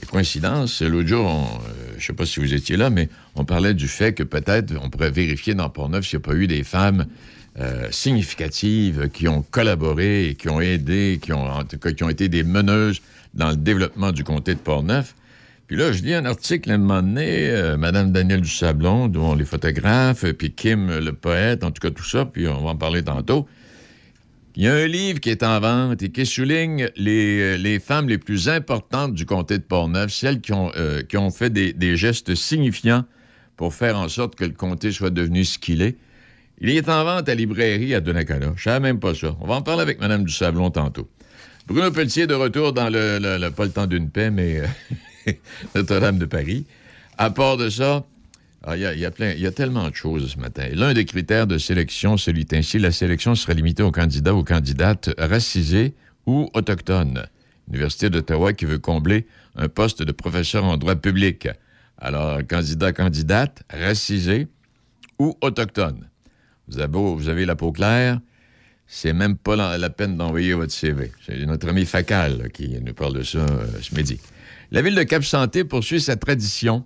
Et 0.00 0.06
coïncidence, 0.06 0.82
l'autre 0.82 1.08
jour, 1.08 1.28
euh, 1.28 1.88
je 1.92 1.96
ne 1.96 2.00
sais 2.00 2.12
pas 2.12 2.24
si 2.24 2.40
vous 2.40 2.54
étiez 2.54 2.76
là, 2.76 2.90
mais 2.90 3.08
on 3.34 3.44
parlait 3.44 3.74
du 3.74 3.88
fait 3.88 4.12
que 4.12 4.22
peut-être 4.22 4.72
on 4.82 4.88
pourrait 4.88 5.10
vérifier 5.10 5.54
dans 5.54 5.68
Port-Neuf 5.68 6.06
s'il 6.06 6.18
n'y 6.18 6.24
a 6.24 6.28
pas 6.28 6.34
eu 6.34 6.46
des 6.46 6.64
femmes 6.64 7.06
euh, 7.58 7.88
significatives 7.90 9.10
qui 9.12 9.28
ont 9.28 9.42
collaboré 9.42 10.28
et 10.28 10.34
qui 10.36 10.48
ont 10.48 10.60
aidé, 10.60 11.18
qui 11.20 11.32
ont, 11.32 11.44
en 11.44 11.64
tout 11.64 11.78
cas, 11.78 11.92
qui 11.92 12.04
ont 12.04 12.08
été 12.08 12.28
des 12.28 12.44
meneuses 12.44 13.02
dans 13.34 13.50
le 13.50 13.56
développement 13.56 14.12
du 14.12 14.24
comté 14.24 14.54
de 14.54 14.60
Port-Neuf. 14.60 15.14
Puis 15.70 15.78
là, 15.78 15.92
je 15.92 16.02
lis 16.02 16.14
un 16.14 16.24
article 16.24 16.68
à 16.72 16.74
un 16.74 16.78
moment 16.78 17.00
donné, 17.00 17.48
euh, 17.48 17.76
Mme 17.76 18.10
Danielle 18.10 18.40
Dusablon, 18.40 19.06
dont 19.06 19.36
les 19.36 19.44
photographes, 19.44 20.24
puis 20.32 20.50
Kim, 20.50 20.98
le 20.98 21.12
poète, 21.12 21.62
en 21.62 21.70
tout 21.70 21.80
cas 21.80 21.92
tout 21.92 22.02
ça, 22.02 22.24
puis 22.24 22.48
on 22.48 22.64
va 22.64 22.70
en 22.70 22.76
parler 22.76 23.04
tantôt. 23.04 23.46
Il 24.56 24.64
y 24.64 24.66
a 24.66 24.74
un 24.74 24.88
livre 24.88 25.20
qui 25.20 25.30
est 25.30 25.44
en 25.44 25.60
vente 25.60 26.02
et 26.02 26.08
qui 26.08 26.26
souligne 26.26 26.90
les, 26.96 27.56
les 27.56 27.78
femmes 27.78 28.08
les 28.08 28.18
plus 28.18 28.48
importantes 28.48 29.14
du 29.14 29.24
comté 29.26 29.58
de 29.58 29.62
Portneuf, 29.62 30.12
celles 30.12 30.40
qui 30.40 30.52
ont, 30.52 30.72
euh, 30.74 31.02
qui 31.02 31.16
ont 31.16 31.30
fait 31.30 31.50
des, 31.50 31.72
des, 31.72 31.96
gestes 31.96 32.34
signifiants 32.34 33.04
pour 33.56 33.72
faire 33.72 33.96
en 33.96 34.08
sorte 34.08 34.34
que 34.34 34.44
le 34.44 34.54
comté 34.54 34.90
soit 34.90 35.10
devenu 35.10 35.44
ce 35.44 35.56
qu'il 35.56 35.82
est. 35.82 35.96
Il 36.60 36.70
est 36.70 36.88
en 36.88 37.04
vente 37.04 37.28
à 37.28 37.34
librairie 37.36 37.94
à 37.94 38.00
Donnacona. 38.00 38.54
Je 38.56 38.64
savais 38.64 38.80
même 38.80 38.98
pas 38.98 39.14
ça. 39.14 39.36
On 39.40 39.46
va 39.46 39.54
en 39.54 39.62
parler 39.62 39.82
avec 39.82 40.00
Mme 40.00 40.24
Dusablon 40.24 40.70
tantôt. 40.70 41.08
Bruno 41.68 41.92
Pelletier 41.92 42.26
de 42.26 42.34
retour 42.34 42.72
dans 42.72 42.88
le, 42.88 43.20
le, 43.20 43.50
pas 43.50 43.66
le 43.66 43.70
temps 43.70 43.86
d'une 43.86 44.10
paix, 44.10 44.32
mais 44.32 44.58
euh, 44.58 44.66
Notre-Dame 45.74 46.18
de 46.18 46.26
Paris. 46.26 46.66
À 47.18 47.30
part 47.30 47.56
de 47.56 47.68
ça, 47.68 48.04
ah, 48.62 48.76
il 48.76 48.82
y, 48.82 48.86
a, 48.86 48.94
il 48.94 49.40
y 49.40 49.46
a 49.46 49.52
tellement 49.52 49.88
de 49.88 49.94
choses 49.94 50.32
ce 50.32 50.38
matin. 50.38 50.68
L'un 50.72 50.92
des 50.92 51.06
critères 51.06 51.46
de 51.46 51.56
sélection, 51.56 52.16
celui 52.16 52.46
ainsi, 52.52 52.78
la 52.78 52.92
sélection 52.92 53.34
sera 53.34 53.54
limitée 53.54 53.82
aux 53.82 53.90
candidats 53.90 54.34
ou 54.34 54.44
candidates 54.44 55.10
racisés 55.18 55.94
ou 56.26 56.50
autochtones. 56.52 57.26
L'Université 57.68 58.10
d'Ottawa 58.10 58.52
qui 58.52 58.66
veut 58.66 58.78
combler 58.78 59.26
un 59.56 59.68
poste 59.68 60.02
de 60.02 60.12
professeur 60.12 60.64
en 60.64 60.76
droit 60.76 60.96
public. 60.96 61.48
Alors, 61.98 62.40
candidat, 62.46 62.92
candidate, 62.92 63.62
racisé 63.70 64.48
ou 65.18 65.36
autochtone. 65.40 66.08
Vous 66.68 66.80
avez, 66.80 66.98
vous 66.98 67.28
avez 67.28 67.46
la 67.46 67.56
peau 67.56 67.72
claire, 67.72 68.20
c'est 68.86 69.12
même 69.12 69.36
pas 69.36 69.56
la, 69.78 69.90
peine 69.90 70.16
d'envoyer 70.16 70.52
votre 70.52 70.72
CV. 70.72 71.12
C'est 71.24 71.46
notre 71.46 71.68
ami 71.68 71.86
Facal 71.86 72.50
qui 72.52 72.68
nous 72.80 72.92
parle 72.92 73.14
de 73.14 73.22
ça 73.22 73.38
euh, 73.38 73.66
ce 73.80 73.94
midi. 73.94 74.18
La 74.72 74.82
ville 74.82 74.94
de 74.94 75.02
Cap-Santé 75.02 75.64
poursuit 75.64 76.00
sa 76.00 76.16
tradition 76.16 76.84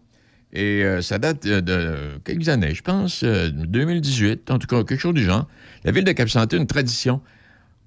et 0.54 0.84
euh, 0.84 1.02
ça 1.02 1.18
date 1.18 1.46
de 1.46 2.20
quelques 2.24 2.48
années, 2.48 2.74
je 2.74 2.82
pense, 2.82 3.24
2018, 3.24 4.48
euh, 4.50 4.54
en 4.54 4.58
tout 4.58 4.68
cas, 4.68 4.84
quelque 4.84 5.00
chose 5.00 5.14
du 5.14 5.24
genre. 5.24 5.48
La 5.82 5.90
ville 5.90 6.04
de 6.04 6.12
Cap-Santé, 6.12 6.56
une 6.56 6.68
tradition. 6.68 7.20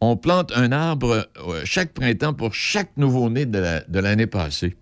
On 0.02 0.18
plante 0.18 0.52
un 0.54 0.72
arbre 0.72 1.28
euh, 1.48 1.62
chaque 1.64 1.94
printemps 1.94 2.34
pour 2.34 2.54
chaque 2.54 2.92
nouveau-né 2.98 3.46
de 3.46 4.00
l'année 4.00 4.28
passée. 4.28 4.76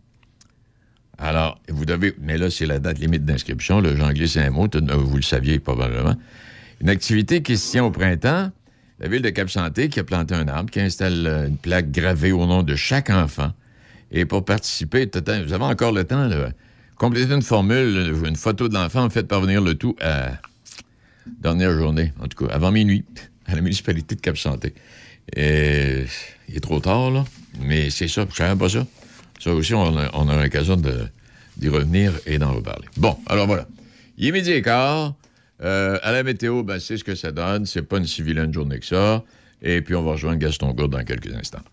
Alors, 1.17 1.61
vous 1.69 1.85
devez. 1.85 2.13
Mais 2.19 2.37
là, 2.37 2.49
c'est 2.49 2.65
la 2.65 2.79
date 2.79 2.99
limite 2.99 3.23
d'inscription. 3.23 3.81
J'en 3.95 4.11
glisse 4.11 4.35
un 4.35 4.49
mot, 4.49 4.67
vous 4.67 5.15
le 5.15 5.21
saviez 5.21 5.59
probablement. 5.59 6.15
Une 6.81 6.89
activité 6.89 7.41
qui 7.41 7.55
se 7.55 7.71
tient 7.71 7.85
au 7.85 7.91
printemps. 7.91 8.51
La 8.99 9.07
ville 9.07 9.21
de 9.21 9.29
Cap-Santé 9.29 9.87
qui 9.89 9.99
a 9.99 10.03
planté 10.03 10.33
un 10.35 10.47
arbre, 10.47 10.69
qui 10.71 10.81
installe 10.81 11.45
une 11.47 11.57
plaque 11.57 11.91
gravée 11.91 12.31
au 12.31 12.45
nom 12.45 12.63
de 12.63 12.75
chaque 12.75 13.09
enfant. 13.09 13.53
Et 14.15 14.23
pour 14.23 14.45
participer, 14.45 15.09
vous 15.13 15.53
avez 15.53 15.63
encore 15.65 15.91
le 15.91 16.05
temps, 16.05 16.27
là, 16.27 16.49
compléter 16.95 17.33
une 17.33 17.41
formule, 17.41 18.15
une 18.25 18.37
photo 18.37 18.69
de 18.69 18.73
l'enfant, 18.73 19.09
fait 19.09 19.27
parvenir 19.27 19.61
le 19.61 19.75
tout 19.75 19.97
à 19.99 20.31
dernière 21.41 21.77
journée, 21.77 22.13
en 22.21 22.27
tout 22.29 22.45
cas, 22.45 22.53
avant 22.53 22.71
minuit, 22.71 23.03
à 23.45 23.55
la 23.55 23.61
municipalité 23.61 24.15
de 24.15 24.21
Cap-Santé. 24.21 24.73
Et 25.35 26.05
il 26.47 26.55
est 26.55 26.61
trop 26.61 26.79
tard, 26.79 27.11
là, 27.11 27.25
mais 27.59 27.89
c'est 27.89 28.07
ça, 28.07 28.25
je 28.29 28.35
savais 28.35 28.57
pas 28.57 28.69
ça. 28.69 28.87
Ça 29.41 29.53
aussi, 29.53 29.73
on 29.73 29.97
a, 29.97 30.09
on 30.13 30.29
a 30.29 30.41
l'occasion 30.41 30.77
d'y 31.57 31.67
revenir 31.67 32.13
et 32.25 32.39
d'en 32.39 32.53
reparler. 32.53 32.87
Bon, 32.95 33.17
alors 33.27 33.47
voilà. 33.47 33.67
Il 34.17 34.27
est 34.27 34.31
midi 34.31 34.51
et 34.51 34.61
quart. 34.61 35.13
Euh, 35.61 35.99
à 36.03 36.13
la 36.13 36.23
météo, 36.23 36.63
ben, 36.63 36.79
c'est 36.79 36.95
ce 36.95 37.03
que 37.03 37.15
ça 37.15 37.33
donne. 37.33 37.65
C'est 37.65 37.81
pas 37.81 37.97
une 37.97 38.05
si 38.05 38.21
vilaine 38.21 38.53
journée 38.53 38.79
que 38.79 38.85
ça. 38.85 39.23
Et 39.61 39.81
puis, 39.81 39.93
on 39.93 40.03
va 40.03 40.11
rejoindre 40.11 40.39
Gaston 40.39 40.71
Gourde 40.71 40.91
dans 40.91 41.03
quelques 41.03 41.33
instants. 41.33 41.63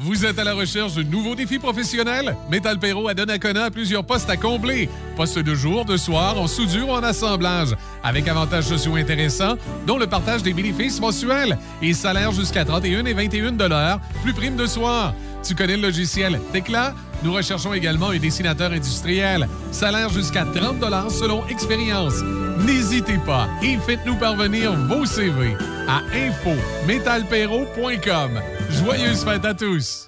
Vous 0.00 0.24
êtes 0.24 0.38
à 0.38 0.44
la 0.44 0.54
recherche 0.54 0.94
de 0.94 1.02
nouveaux 1.02 1.34
défis 1.34 1.58
professionnels? 1.58 2.36
Metal 2.48 2.78
Perro 2.78 3.08
à 3.08 3.14
Donnacona 3.14 3.68
plusieurs 3.68 4.04
postes 4.04 4.30
à 4.30 4.36
combler. 4.36 4.88
Postes 5.16 5.40
de 5.40 5.56
jour, 5.56 5.84
de 5.84 5.96
soir, 5.96 6.40
en 6.40 6.46
soudure 6.46 6.90
ou 6.90 6.92
en 6.92 7.02
assemblage. 7.02 7.74
Avec 8.04 8.28
avantages 8.28 8.66
sociaux 8.66 8.94
intéressants, 8.94 9.56
dont 9.88 9.98
le 9.98 10.06
partage 10.06 10.44
des 10.44 10.52
bénéfices 10.52 11.00
mensuels 11.00 11.58
et 11.82 11.94
salaire 11.94 12.30
jusqu'à 12.30 12.64
31 12.64 13.06
et 13.06 13.12
21 13.12 13.98
plus 14.22 14.32
prime 14.32 14.54
de 14.54 14.66
soir. 14.66 15.14
Tu 15.42 15.56
connais 15.56 15.76
le 15.76 15.82
logiciel 15.82 16.40
Tecla? 16.52 16.94
Nous 17.22 17.32
recherchons 17.32 17.72
également 17.74 18.08
un 18.10 18.18
dessinateur 18.18 18.72
industriel. 18.72 19.48
Salaire 19.72 20.10
jusqu'à 20.10 20.44
30 20.44 20.84
selon 21.10 21.44
expérience. 21.46 22.22
N'hésitez 22.66 23.18
pas 23.26 23.48
et 23.62 23.76
faites-nous 23.78 24.16
parvenir 24.16 24.72
vos 24.86 25.04
CV 25.04 25.56
à 25.88 26.02
info-metalpero.com. 26.14 28.40
Joyeuses 28.70 29.24
fêtes 29.24 29.44
à 29.44 29.54
tous! 29.54 30.07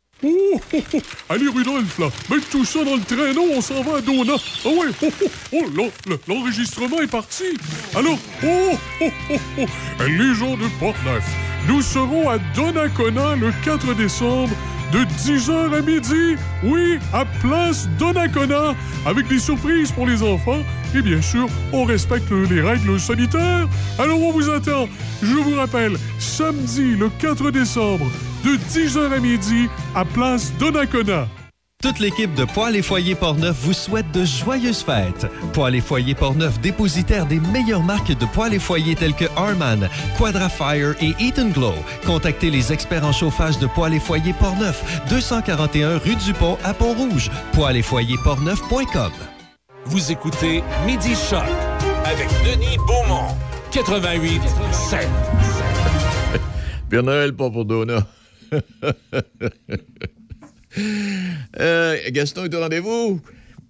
Oh, 0.23 0.61
oh, 0.73 0.77
oh, 0.93 0.97
Allez, 1.29 1.47
Rudolph, 1.47 1.97
là, 1.97 2.07
tout 2.51 2.63
ça 2.63 2.83
dans 2.83 2.95
le 2.95 3.01
traîneau, 3.01 3.45
on 3.55 3.61
s'en 3.61 3.81
va 3.81 3.97
à 3.97 4.01
Dona. 4.01 4.33
Ah 4.65 4.69
ouais, 4.69 4.87
oh, 5.01 5.09
oh, 5.53 5.63
oh 5.75 6.11
l'enregistrement 6.27 7.01
est 7.01 7.07
parti. 7.07 7.57
Alors, 7.95 8.19
oh, 8.43 8.71
oh, 9.01 9.05
oh, 9.31 9.35
oh, 9.59 9.65
les 10.07 10.35
gens 10.35 10.55
de 10.57 10.67
Port-Neuf, 10.79 11.23
nous 11.67 11.81
serons 11.81 12.29
à 12.29 12.37
Donnacona 12.55 13.35
le 13.35 13.51
4 13.63 13.95
décembre 13.95 14.55
de 14.91 14.99
10h 14.99 15.73
à 15.73 15.81
midi. 15.81 16.35
Oui, 16.63 16.99
à 17.13 17.25
Place 17.41 17.89
Donnacona, 17.97 18.75
avec 19.05 19.27
des 19.27 19.39
surprises 19.39 19.91
pour 19.91 20.05
les 20.05 20.21
enfants. 20.21 20.61
Et 20.95 21.01
bien 21.01 21.21
sûr, 21.21 21.47
on 21.71 21.85
respecte 21.85 22.31
les 22.31 22.61
règles 22.61 22.99
sanitaires. 22.99 23.67
Alors 23.97 24.21
on 24.21 24.31
vous 24.31 24.49
attend. 24.49 24.87
Je 25.21 25.35
vous 25.35 25.55
rappelle, 25.55 25.97
samedi 26.19 26.95
le 26.95 27.09
4 27.19 27.51
décembre, 27.51 28.05
de 28.43 28.57
10h 28.57 29.13
à 29.13 29.19
midi 29.19 29.69
à 29.95 30.03
Place 30.03 30.51
Donnacona. 30.59 31.27
Toute 31.81 31.97
l'équipe 31.97 32.33
de 32.35 32.45
Poils 32.45 32.75
et 32.75 32.83
Foyers 32.83 33.15
Portneuf 33.15 33.57
vous 33.61 33.73
souhaite 33.73 34.11
de 34.11 34.23
joyeuses 34.23 34.83
fêtes. 34.83 35.25
Poils 35.53 35.73
et 35.73 35.81
Foyers 35.81 36.13
Portneuf, 36.13 36.59
dépositaire 36.59 37.25
des 37.25 37.39
meilleures 37.39 37.81
marques 37.81 38.15
de 38.15 38.25
poils 38.25 38.53
et 38.53 38.59
foyers 38.59 38.95
telles 38.95 39.15
que 39.15 39.25
Arman, 39.35 39.89
Quadrafire 40.15 40.93
et 41.01 41.15
Eaton 41.19 41.49
Glow. 41.49 41.73
Contactez 42.05 42.51
les 42.51 42.71
experts 42.71 43.05
en 43.05 43.11
chauffage 43.11 43.57
de 43.57 43.65
Poils 43.65 43.95
et 43.95 43.99
Foyers 43.99 44.35
Portneuf, 44.39 44.83
241 45.09 45.97
rue 45.97 46.15
du 46.17 46.33
Pont 46.33 46.59
à 46.63 46.75
Pont-Rouge. 46.75 47.31
Poils 47.53 47.77
et 47.77 47.83
Portneuf.com. 48.23 49.11
Vous 49.85 50.11
écoutez 50.11 50.63
Midi 50.85 51.15
Choc 51.15 51.43
avec 52.05 52.27
Denis 52.45 52.77
Beaumont. 52.87 53.35
88 53.71 54.41
7. 54.71 55.07
Père 56.89 57.03
Noël, 57.03 57.33
pas 57.33 57.49
pour 57.49 57.65
Donna. 57.65 58.05
euh, 61.59 61.97
Gaston 62.09 62.45
est 62.45 62.53
au 62.53 62.59
rendez-vous. 62.59 63.21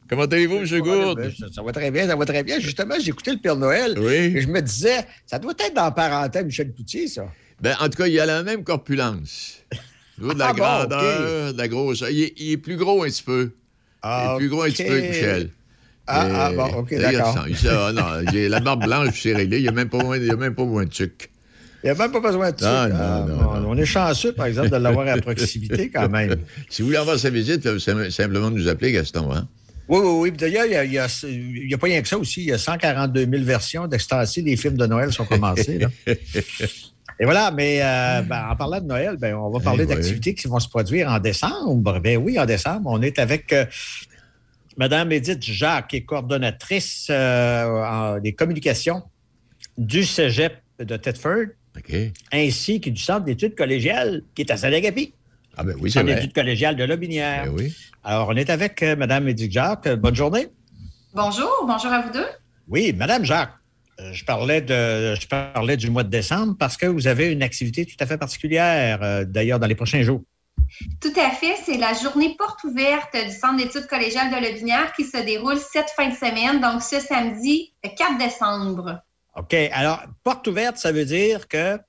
Comment 0.09 0.23
allez-vous, 0.23 0.57
M. 0.57 0.79
Gourde? 0.81 1.31
Ça, 1.53 1.61
va 1.63 1.71
très 1.71 1.91
bien, 1.91 2.07
ça 2.07 2.15
va 2.17 2.25
très 2.25 2.43
bien. 2.43 2.59
Justement, 2.59 2.95
j'ai 2.99 3.09
écouté 3.09 3.31
le 3.31 3.37
Père 3.37 3.55
Noël 3.55 3.97
oui. 3.97 4.13
et 4.13 4.41
je 4.41 4.47
me 4.47 4.61
disais, 4.61 5.05
ça 5.25 5.39
doit 5.39 5.53
être 5.57 5.73
dans 5.73 5.91
parenthèse 5.91 6.43
Michel 6.43 6.73
Poutier, 6.73 7.07
ça. 7.07 7.27
Ben, 7.61 7.75
en 7.79 7.87
tout 7.87 7.97
cas, 7.97 8.07
il 8.07 8.19
a 8.19 8.25
la 8.25 8.43
même 8.43 8.65
corpulence. 8.65 9.63
de 10.17 10.37
la 10.37 10.47
ah 10.47 10.53
grandeur, 10.53 11.53
de 11.53 11.57
la 11.57 11.67
grosseur. 11.69 12.09
Il 12.09 12.51
est, 12.51 12.57
plus 12.57 12.75
gros 12.75 13.03
un 13.03 13.07
petit 13.07 13.23
peu. 13.23 13.51
Ah, 14.01 14.25
il 14.27 14.33
est 14.33 14.37
plus 14.39 14.49
gros 14.49 14.63
un 14.63 14.69
petit 14.69 14.83
peu 14.83 14.99
Michel. 14.99 15.51
Ah, 16.11 16.47
ah 16.47 16.51
bon, 16.51 16.79
OK, 16.79 16.95
d'accord. 16.95 17.35
Ah, 17.37 17.87
a 17.87 18.21
la 18.49 18.59
barbe 18.59 18.83
blanche, 18.83 19.21
c'est 19.21 19.33
réglé. 19.33 19.57
Il 19.57 19.63
n'y 19.63 19.69
a, 19.69 19.71
même 19.71 19.89
pas 19.89 19.99
besoin 19.99 20.17
de 20.83 20.89
tuc. 20.89 21.29
Il 21.83 21.87
n'y 21.87 21.91
a 21.91 21.95
même 21.95 22.11
pas 22.11 22.19
besoin 22.19 22.51
de 22.51 22.59
ça. 22.59 22.89
Ah, 22.93 23.25
on 23.65 23.77
est 23.77 23.85
chanceux, 23.85 24.33
par 24.33 24.45
exemple, 24.45 24.69
de 24.69 24.75
l'avoir 24.75 25.07
à 25.07 25.17
proximité 25.17 25.89
quand 25.89 26.09
même. 26.09 26.35
si 26.69 26.81
vous 26.81 26.89
voulez 26.89 26.99
avoir 26.99 27.17
sa 27.17 27.29
visite, 27.29 27.67
simplement 28.09 28.51
nous 28.51 28.67
appeler, 28.67 28.91
Gaston. 28.91 29.31
Hein? 29.33 29.47
Oui, 29.87 29.99
oui, 30.03 30.19
oui. 30.19 30.31
D'ailleurs, 30.31 30.65
il 30.65 30.89
n'y 30.89 30.97
a, 30.97 31.05
a, 31.05 31.77
pas 31.77 31.87
rien 31.87 32.01
que 32.01 32.07
ça 32.07 32.17
aussi. 32.17 32.41
Il 32.41 32.47
y 32.47 32.53
a 32.53 32.57
142 32.57 33.27
000 33.29 33.43
versions 33.43 33.87
d'extase. 33.87 34.37
Les 34.37 34.55
films 34.55 34.77
de 34.77 34.85
Noël 34.85 35.11
sont 35.11 35.25
commencés. 35.25 35.79
Et 37.19 37.25
voilà, 37.25 37.51
mais 37.51 37.79
euh, 37.83 38.23
ben, 38.23 38.47
en 38.49 38.55
parlant 38.55 38.81
de 38.81 38.87
Noël, 38.87 39.15
ben, 39.15 39.35
on 39.35 39.51
va 39.51 39.59
eh 39.61 39.63
parler 39.63 39.85
d'activités 39.85 40.33
qui 40.33 40.47
vont 40.47 40.59
se 40.59 40.67
produire 40.67 41.07
en 41.07 41.19
décembre. 41.19 41.99
Ben 41.99 42.17
oui, 42.17 42.39
en 42.39 42.47
décembre, 42.47 42.89
on 42.91 42.99
est 43.01 43.19
avec 43.19 43.53
euh, 43.53 43.65
Mme 44.77 45.11
Edith 45.11 45.43
Jacques, 45.43 45.93
est 45.93 46.03
coordonnatrice 46.03 47.07
euh, 47.09 48.19
des 48.19 48.33
communications 48.33 49.03
du 49.77 50.03
Cégep 50.03 50.53
de 50.79 50.97
Thetford, 50.97 51.47
ainsi 52.31 52.81
que 52.81 52.89
du 52.89 53.01
Centre 53.01 53.25
d'études 53.25 53.55
collégiales 53.55 54.23
qui 54.35 54.41
est 54.41 54.51
à 54.51 54.57
Sadagapi. 54.57 55.13
Ah 55.57 55.63
ben 55.63 55.75
oui, 55.79 55.91
c'est 55.91 56.01
vrai. 56.01 56.15
d'études 56.15 56.33
collégiales 56.33 56.75
de 56.75 56.83
Lobinière. 56.83 57.45
Ben 57.45 57.53
oui. 57.53 57.75
Alors, 58.03 58.29
on 58.29 58.35
est 58.35 58.49
avec 58.49 58.81
Mme 58.81 59.27
Edith 59.29 59.51
Jacques. 59.51 59.89
Bonne 59.95 60.15
journée. 60.15 60.47
Bonjour, 61.13 61.51
bonjour 61.67 61.91
à 61.91 62.01
vous 62.01 62.11
deux. 62.11 62.27
Oui, 62.67 62.93
Mme 62.93 63.25
Jacques. 63.25 63.53
Euh, 63.99 64.13
je 64.13 64.23
parlais, 64.23 64.61
de, 64.61 65.15
je 65.15 65.27
parlais 65.27 65.77
du 65.77 65.89
mois 65.89 66.03
de 66.03 66.09
décembre 66.09 66.55
parce 66.57 66.77
que 66.77 66.85
vous 66.85 67.07
avez 67.07 67.31
une 67.31 67.43
activité 67.43 67.85
tout 67.85 67.95
à 67.99 68.05
fait 68.05 68.17
particulière, 68.17 68.99
euh, 69.03 69.25
d'ailleurs, 69.25 69.59
dans 69.59 69.67
les 69.67 69.75
prochains 69.75 70.03
jours. 70.03 70.21
Tout 71.01 71.13
à 71.17 71.31
fait. 71.31 71.55
C'est 71.65 71.77
la 71.77 71.93
journée 71.93 72.35
porte 72.37 72.63
ouverte 72.63 73.15
du 73.15 73.31
Centre 73.31 73.57
d'études 73.57 73.87
collégiales 73.87 74.29
de 74.29 74.47
Lobinière 74.47 74.93
qui 74.93 75.03
se 75.03 75.17
déroule 75.17 75.57
cette 75.57 75.89
fin 75.89 76.09
de 76.09 76.15
semaine, 76.15 76.59
donc 76.61 76.81
ce 76.81 76.99
samedi 76.99 77.73
4 77.83 78.17
décembre. 78.17 79.01
OK. 79.35 79.53
Alors, 79.71 80.01
porte 80.23 80.47
ouverte, 80.47 80.77
ça 80.77 80.91
veut 80.91 81.05
dire 81.05 81.47
que 81.47 81.79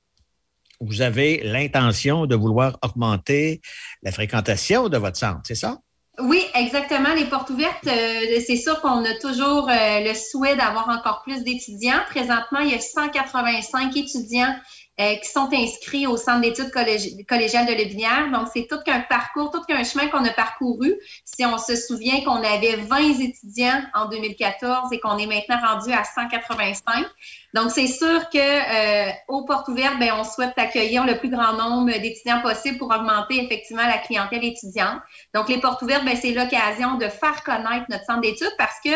vous 0.80 1.00
avez 1.00 1.40
l'intention 1.44 2.26
de 2.26 2.34
vouloir 2.34 2.78
augmenter 2.82 3.60
la 4.02 4.12
fréquentation 4.12 4.88
de 4.88 4.98
votre 4.98 5.16
centre, 5.16 5.40
c'est 5.44 5.54
ça? 5.54 5.78
Oui, 6.18 6.44
exactement. 6.54 7.14
Les 7.14 7.24
portes 7.24 7.48
ouvertes, 7.48 7.86
euh, 7.86 8.40
c'est 8.46 8.56
sûr 8.56 8.80
qu'on 8.82 9.02
a 9.02 9.14
toujours 9.18 9.70
euh, 9.70 10.00
le 10.00 10.12
souhait 10.12 10.56
d'avoir 10.56 10.88
encore 10.90 11.22
plus 11.22 11.42
d'étudiants. 11.42 12.00
Présentement, 12.10 12.60
il 12.60 12.70
y 12.70 12.74
a 12.74 12.80
185 12.80 13.96
étudiants 13.96 14.54
euh, 15.00 15.14
qui 15.16 15.30
sont 15.30 15.48
inscrits 15.54 16.06
au 16.06 16.18
centre 16.18 16.42
d'études 16.42 16.70
collégiales 16.70 17.66
de 17.66 17.72
Levinière. 17.72 18.30
Donc, 18.30 18.48
c'est 18.52 18.66
tout 18.68 18.78
qu'un 18.84 19.00
parcours, 19.00 19.50
tout 19.50 19.62
qu'un 19.62 19.84
chemin 19.84 20.08
qu'on 20.08 20.22
a 20.24 20.30
parcouru. 20.30 20.94
Si 21.24 21.46
on 21.46 21.56
se 21.56 21.76
souvient 21.76 22.20
qu'on 22.22 22.42
avait 22.42 22.76
20 22.76 23.20
étudiants 23.20 23.82
en 23.94 24.10
2014 24.10 24.92
et 24.92 25.00
qu'on 25.00 25.16
est 25.16 25.26
maintenant 25.26 25.56
rendu 25.66 25.92
à 25.92 26.04
185. 26.04 27.06
Donc, 27.54 27.70
c'est 27.70 27.86
sûr 27.86 28.28
que 28.28 28.38
euh, 28.38 29.10
aux 29.28 29.46
portes 29.46 29.68
ouvertes, 29.68 29.98
ben, 29.98 30.12
on 30.18 30.24
souhaite 30.24 30.52
accueillir 30.58 31.06
le 31.06 31.16
plus 31.18 31.30
grand 31.30 31.54
nombre 31.54 31.90
d'étudiants 31.98 32.42
possible 32.42 32.76
pour 32.76 32.94
augmenter 32.94 33.42
effectivement 33.42 33.86
la 33.86 33.96
clientèle 33.98 34.44
étudiante. 34.44 35.00
Donc, 35.34 35.48
les 35.48 35.58
portes 35.58 35.80
ouvertes, 35.80 36.04
ben, 36.04 36.18
c'est 36.20 36.32
l'occasion 36.32 36.96
de 36.96 37.08
faire 37.08 37.42
connaître 37.44 37.86
notre 37.88 38.04
centre 38.04 38.20
d'études 38.20 38.54
parce 38.58 38.78
que 38.84 38.90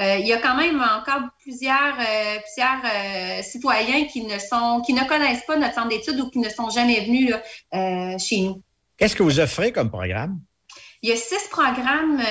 euh, 0.00 0.16
il 0.18 0.26
y 0.26 0.32
a 0.32 0.38
quand 0.38 0.56
même 0.56 0.80
encore 0.80 1.22
plusieurs, 1.42 1.96
euh, 1.98 2.38
plusieurs 2.44 2.82
euh, 2.84 3.42
citoyens 3.42 4.04
qui 4.06 4.22
ne 4.22 4.38
sont, 4.38 4.80
qui 4.86 4.92
ne 4.92 5.02
connaissent 5.04 5.44
pas 5.44 5.56
notre 5.56 5.74
centre 5.74 5.88
d'études 5.88 6.20
ou 6.20 6.30
qui 6.30 6.38
ne 6.38 6.48
sont 6.48 6.70
jamais 6.70 7.00
venus 7.00 7.34
chez 8.18 8.40
nous. 8.42 8.62
Qu'est-ce 8.96 9.16
que 9.16 9.24
vous 9.24 9.40
offrez 9.40 9.72
comme 9.72 9.90
programme? 9.90 10.40
Il 11.02 11.08
y 11.08 11.12
a 11.12 11.16
six 11.16 11.48
programmes 11.50 12.22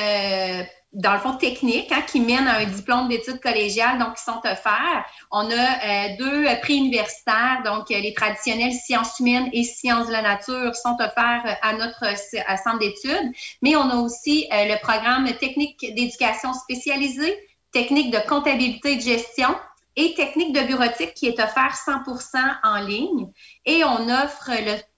dans 0.93 1.13
le 1.13 1.19
fond 1.19 1.35
techniques 1.35 1.91
hein, 1.91 2.01
qui 2.07 2.19
mènent 2.19 2.47
à 2.47 2.57
un 2.57 2.65
diplôme 2.65 3.07
d'études 3.07 3.39
collégiales, 3.39 3.99
donc 3.99 4.15
qui 4.15 4.23
sont 4.23 4.39
offerts. 4.43 5.05
On 5.31 5.49
a 5.49 6.09
deux 6.17 6.45
prix 6.61 6.75
universitaires, 6.75 7.61
donc 7.63 7.89
les 7.89 8.13
traditionnels 8.13 8.73
sciences 8.73 9.19
humaines 9.19 9.49
et 9.53 9.63
sciences 9.63 10.07
de 10.07 10.11
la 10.11 10.21
nature 10.21 10.75
sont 10.75 10.97
offerts 10.99 11.57
à 11.61 11.73
notre 11.73 12.05
centre 12.63 12.79
d'études, 12.79 13.31
mais 13.61 13.75
on 13.77 13.89
a 13.89 13.95
aussi 13.95 14.47
le 14.51 14.77
programme 14.81 15.31
technique 15.37 15.79
d'éducation 15.95 16.53
spécialisée, 16.53 17.37
technique 17.77 18.11
de 18.11 18.17
comptabilité 18.27 18.93
et 18.93 18.95
de 18.95 19.01
gestion 19.01 19.49
et 19.95 20.15
technique 20.15 20.53
de 20.53 20.61
bureautique 20.65 21.13
qui 21.13 21.27
est 21.27 21.39
offert 21.39 21.75
100% 21.87 22.37
en 22.63 22.79
ligne. 22.81 23.27
Et 23.65 23.83
on 23.83 24.09
offre 24.09 24.49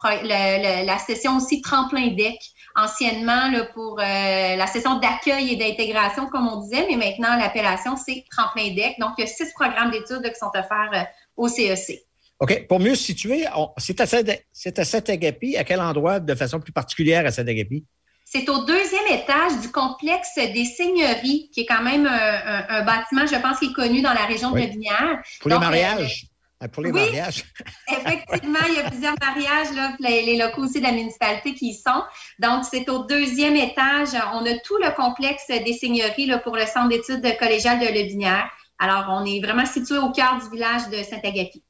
la 0.03 0.97
session 0.99 1.37
aussi 1.37 1.61
tremplin 1.61 2.07
deck, 2.15 2.39
anciennement 2.77 3.51
pour 3.73 3.99
euh, 3.99 4.55
la 4.55 4.67
session 4.67 4.99
d'accueil 4.99 5.53
et 5.53 5.55
d'intégration, 5.57 6.27
comme 6.27 6.47
on 6.47 6.61
disait, 6.61 6.85
mais 6.89 6.95
maintenant 6.95 7.35
l'appellation, 7.37 7.97
c'est 7.97 8.23
tremplin 8.31 8.73
deck. 8.73 8.95
Donc, 8.99 9.11
il 9.17 9.21
y 9.21 9.23
a 9.25 9.27
six 9.27 9.51
programmes 9.53 9.91
d'études 9.91 10.23
qui 10.23 10.39
sont 10.39 10.51
offerts 10.55 10.91
euh, 10.93 11.03
au 11.35 11.49
CEC. 11.49 11.89
E 11.89 12.09
OK. 12.39 12.67
Pour 12.67 12.79
mieux 12.79 12.95
situer, 12.95 13.45
c'est 13.77 13.99
à, 13.99 14.85
Saint-Agapi. 14.85 15.57
À 15.57 15.65
quel 15.65 15.81
endroit 15.81 16.21
de 16.21 16.35
façon 16.35 16.61
plus 16.61 16.71
particulière 16.71 17.25
à 17.25 17.31
Saint-Agapi? 17.31 17.83
C'est 18.31 18.47
au 18.47 18.63
deuxième 18.63 19.07
étage 19.09 19.59
du 19.59 19.71
complexe 19.71 20.35
des 20.35 20.65
Seigneuries, 20.65 21.49
qui 21.51 21.61
est 21.61 21.65
quand 21.65 21.81
même 21.81 22.05
un, 22.05 22.83
bâtiment, 22.83 23.25
je 23.25 23.35
pense, 23.41 23.57
qui 23.57 23.65
est 23.65 23.73
connu 23.73 24.03
dans 24.03 24.13
la 24.13 24.25
région 24.25 24.51
de 24.51 24.59
Vinière. 24.59 25.19
Pour 25.39 25.49
les 25.49 25.57
mariages. 25.57 26.27
Euh, 26.61 26.67
pour 26.67 26.83
les 26.83 26.91
oui, 26.91 26.99
mariages. 26.99 27.43
effectivement, 27.87 28.59
il 28.67 28.75
y 28.75 28.79
a 28.79 28.89
plusieurs 28.89 29.15
mariages, 29.19 29.75
là, 29.75 29.95
les, 29.99 30.37
locaux 30.37 30.65
aussi 30.65 30.79
de 30.79 30.83
la 30.83 30.91
municipalité 30.91 31.55
qui 31.55 31.69
y 31.69 31.73
sont. 31.73 32.03
Donc, 32.37 32.65
c'est 32.69 32.87
au 32.89 33.05
deuxième 33.05 33.55
étage. 33.55 34.09
On 34.33 34.45
a 34.45 34.59
tout 34.59 34.77
le 34.77 34.93
complexe 34.95 35.47
des 35.47 35.73
Seigneuries 35.73 36.27
là, 36.27 36.37
pour 36.37 36.55
le 36.55 36.67
centre 36.67 36.89
d'études 36.89 37.25
collégial 37.39 37.79
de 37.79 37.85
Levinière. 37.85 38.47
Alors, 38.77 39.07
on 39.09 39.25
est 39.25 39.39
vraiment 39.39 39.65
situé 39.65 39.97
au 39.97 40.11
cœur 40.11 40.39
du 40.39 40.49
village 40.51 40.87
de 40.89 41.01
Saint-Agapi. 41.01 41.63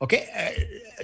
OK. 0.00 0.14
Euh, 0.14 0.48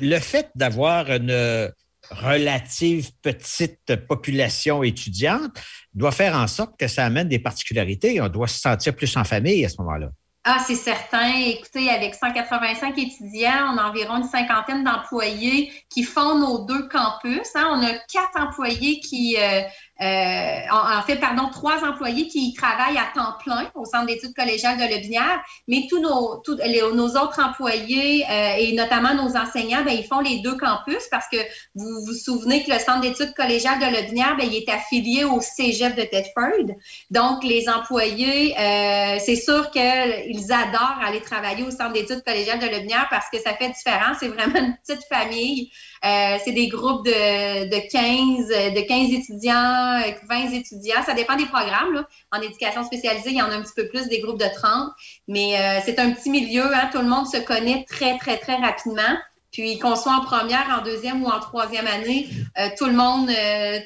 le 0.00 0.18
fait 0.18 0.50
d'avoir 0.56 1.10
une 1.10 1.70
relative 2.10 3.10
petite 3.22 3.96
population 4.06 4.82
étudiante 4.82 5.52
doit 5.94 6.12
faire 6.12 6.34
en 6.34 6.46
sorte 6.46 6.78
que 6.78 6.88
ça 6.88 7.04
amène 7.04 7.28
des 7.28 7.38
particularités. 7.38 8.20
On 8.20 8.28
doit 8.28 8.48
se 8.48 8.60
sentir 8.60 8.94
plus 8.94 9.16
en 9.16 9.25
famille 9.25 9.64
à 9.64 9.68
ce 9.68 9.76
moment-là. 9.78 10.08
Ah, 10.48 10.62
c'est 10.64 10.76
certain. 10.76 11.32
Écoutez, 11.34 11.90
avec 11.90 12.14
185 12.14 12.96
étudiants, 12.98 13.75
on 13.75 13.78
a 13.78 13.88
environ 13.90 14.18
une 14.18 14.28
cinquantaine 14.28 14.84
d'employés 14.84 15.72
qui 15.90 16.04
font 16.04 16.38
nos 16.38 16.64
deux 16.66 16.86
campus. 16.86 17.48
Hein. 17.56 17.66
On 17.72 17.84
a 17.84 17.94
quatre 18.12 18.40
employés 18.40 19.00
qui, 19.00 19.36
euh, 19.40 19.62
euh, 20.03 20.59
en, 20.71 21.03
fait, 21.03 21.17
pardon, 21.17 21.49
trois 21.50 21.83
employés 21.83 22.29
qui 22.29 22.53
travaillent 22.53 22.99
à 22.99 23.09
temps 23.15 23.33
plein 23.43 23.71
au 23.75 23.87
Centre 23.87 24.07
d'études 24.07 24.35
collégiales 24.35 24.76
de 24.76 24.83
Lebinière, 24.83 25.41
mais 25.69 25.87
tous 25.88 26.00
nos, 26.00 26.37
tous 26.45 26.59
nos 26.95 27.09
autres 27.17 27.41
employés 27.43 28.26
euh, 28.29 28.57
et 28.59 28.75
notamment 28.75 29.15
nos 29.15 29.37
enseignants, 29.37 29.83
ben, 29.85 29.95
ils 29.97 30.05
font 30.05 30.21
les 30.21 30.41
deux 30.41 30.57
campus 30.57 31.09
parce 31.11 31.26
que 31.33 31.38
vous 31.75 32.05
vous 32.05 32.12
souvenez 32.12 32.62
que 32.62 32.73
le 32.73 32.79
Centre 32.79 33.00
d'études 33.00 33.33
collégiales 33.35 33.79
de 33.79 33.87
Lebinière, 33.87 34.37
ben, 34.37 34.47
il 34.47 34.57
est 34.57 34.69
affilié 34.69 35.25
au 35.25 35.41
Cégep 35.41 35.97
de 35.97 36.03
Thetford. 36.03 36.76
Donc, 37.11 37.43
les 37.43 37.67
employés, 37.69 38.55
euh, 38.59 39.19
c'est 39.25 39.37
sûr 39.37 39.71
qu'ils 39.71 40.53
adorent 40.53 40.99
aller 41.07 41.23
travailler 41.23 41.62
au 41.62 41.71
Centre 41.71 41.95
d'études 41.95 42.23
collégiales 42.23 42.59
de 42.59 42.67
Lebinière 42.67 43.07
parce 43.09 43.31
que 43.31 43.38
ça 43.38 43.55
fait 43.55 43.71
différent. 43.71 44.12
C'est 44.21 44.29
vraiment 44.29 44.59
une 44.59 44.76
petite 44.76 45.05
famille. 45.09 45.71
Euh, 46.05 46.37
c'est 46.45 46.53
des 46.53 46.69
groupes 46.69 47.05
de, 47.05 47.69
de 47.69 47.91
15, 47.91 48.75
de 48.75 48.81
15 48.87 49.12
étudiants, 49.12 50.00
20 50.29 50.53
étudiants. 50.53 51.03
Ça 51.05 51.15
dépend 51.15 51.37
des 51.37 51.47
programmes. 51.47 52.05
En 52.33 52.41
éducation 52.41 52.85
spécialisée, 52.85 53.31
il 53.31 53.37
y 53.37 53.43
en 53.43 53.50
a 53.50 53.55
un 53.55 53.62
petit 53.62 53.75
peu 53.75 53.88
plus, 53.88 54.09
des 54.09 54.21
groupes 54.21 54.41
de 54.41 54.49
30. 54.55 54.91
Mais 55.29 55.59
euh, 55.59 55.81
c'est 55.85 55.99
un 55.99 56.11
petit 56.12 56.31
milieu. 56.31 56.65
Hein. 56.75 56.91
Tout 56.93 56.99
le 56.99 57.09
monde 57.09 57.26
se 57.26 57.38
connaît 57.38 57.85
très, 57.88 58.19
très, 58.19 58.38
très 58.38 58.57
rapidement. 58.57 59.17
Puis 59.53 59.79
qu'on 59.79 59.97
soit 59.97 60.12
en 60.12 60.21
première, 60.21 60.67
en 60.79 60.85
deuxième 60.85 61.23
ou 61.23 61.29
en 61.29 61.41
troisième 61.41 61.87
année, 61.87 62.29
euh, 62.59 62.69
tout 62.76 62.85
le 62.85 62.93
monde, 62.93 63.31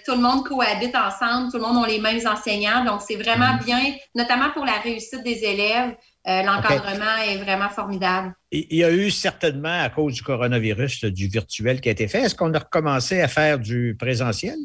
tout 0.04 0.12
le 0.12 0.20
monde 0.20 0.44
cohabite 0.44 0.96
ensemble, 0.96 1.52
tout 1.52 1.58
le 1.58 1.62
monde 1.62 1.84
a 1.84 1.86
les 1.86 2.00
mêmes 2.00 2.26
enseignants. 2.26 2.84
Donc 2.84 3.02
c'est 3.06 3.14
vraiment 3.14 3.56
mm-hmm. 3.56 3.64
bien, 3.64 3.80
notamment 4.16 4.50
pour 4.50 4.64
la 4.64 4.72
réussite 4.72 5.22
des 5.22 5.44
élèves. 5.44 5.94
Euh, 6.28 6.42
l'encadrement 6.42 7.16
est 7.26 7.38
vraiment 7.38 7.70
formidable. 7.70 8.34
Il 8.52 8.76
y 8.76 8.84
a 8.84 8.90
eu 8.90 9.10
certainement, 9.10 9.82
à 9.82 9.88
cause 9.88 10.14
du 10.14 10.22
coronavirus, 10.22 11.04
du 11.04 11.28
virtuel 11.28 11.80
qui 11.80 11.88
a 11.88 11.92
été 11.92 12.08
fait. 12.08 12.20
Est-ce 12.20 12.34
qu'on 12.34 12.52
a 12.52 12.58
recommencé 12.58 13.22
à 13.22 13.28
faire 13.28 13.58
du 13.58 13.96
présentiel? 13.98 14.56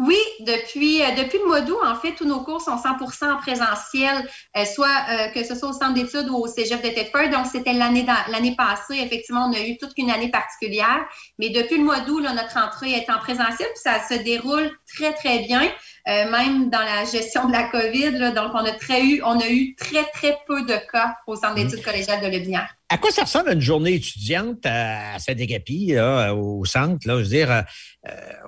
Oui, 0.00 0.18
depuis, 0.40 1.02
euh, 1.02 1.14
depuis 1.16 1.38
le 1.38 1.46
mois 1.46 1.60
d'août, 1.60 1.78
en 1.84 1.94
fait, 1.94 2.16
tous 2.16 2.24
nos 2.24 2.40
cours 2.40 2.60
sont 2.60 2.76
100% 2.76 3.30
en 3.30 3.36
présentiel, 3.36 4.28
euh, 4.56 4.64
soit 4.64 4.88
euh, 4.88 5.28
que 5.28 5.44
ce 5.44 5.54
soit 5.54 5.68
au 5.68 5.72
centre 5.72 5.94
d'études 5.94 6.28
ou 6.30 6.36
au 6.36 6.48
cégep 6.48 6.82
de 6.82 6.88
Thetford. 6.88 7.30
Donc, 7.30 7.46
c'était 7.46 7.72
l'année 7.72 8.04
l'année 8.28 8.56
passée. 8.56 8.96
Effectivement, 8.96 9.46
on 9.46 9.52
a 9.52 9.60
eu 9.60 9.78
toute 9.78 9.92
une 9.96 10.10
année 10.10 10.30
particulière. 10.30 11.06
Mais 11.38 11.50
depuis 11.50 11.78
le 11.78 11.84
mois 11.84 12.00
d'août, 12.00 12.20
notre 12.20 12.58
entrée 12.58 12.90
est 12.90 13.08
en 13.08 13.18
présentiel, 13.18 13.68
puis 13.68 13.82
ça 13.82 14.00
se 14.08 14.20
déroule 14.20 14.68
très, 14.96 15.12
très 15.12 15.40
bien. 15.46 15.62
Même 16.06 16.70
dans 16.70 16.80
la 16.80 17.04
gestion 17.04 17.48
de 17.48 17.52
la 17.52 17.64
COVID, 17.64 18.34
donc 18.34 18.50
on 18.54 18.64
a, 18.64 18.72
très 18.72 19.02
eu, 19.02 19.22
on 19.24 19.38
a 19.38 19.48
eu 19.48 19.74
très, 19.74 20.04
très 20.12 20.36
peu 20.46 20.62
de 20.62 20.74
cas 20.92 21.16
au 21.26 21.34
centre 21.34 21.54
d'études 21.54 21.80
mmh. 21.80 21.82
collégiales 21.82 22.20
de 22.20 22.26
Lebinière. 22.26 22.74
À 22.88 22.98
quoi 22.98 23.10
ça 23.10 23.22
ressemble 23.22 23.52
une 23.52 23.60
journée 23.60 23.94
étudiante 23.94 24.64
à 24.64 25.18
Saint-Dégapi, 25.18 25.96
au 25.98 26.64
centre? 26.64 27.06
Là, 27.06 27.18
je 27.18 27.22
veux 27.22 27.28
dire, 27.28 27.64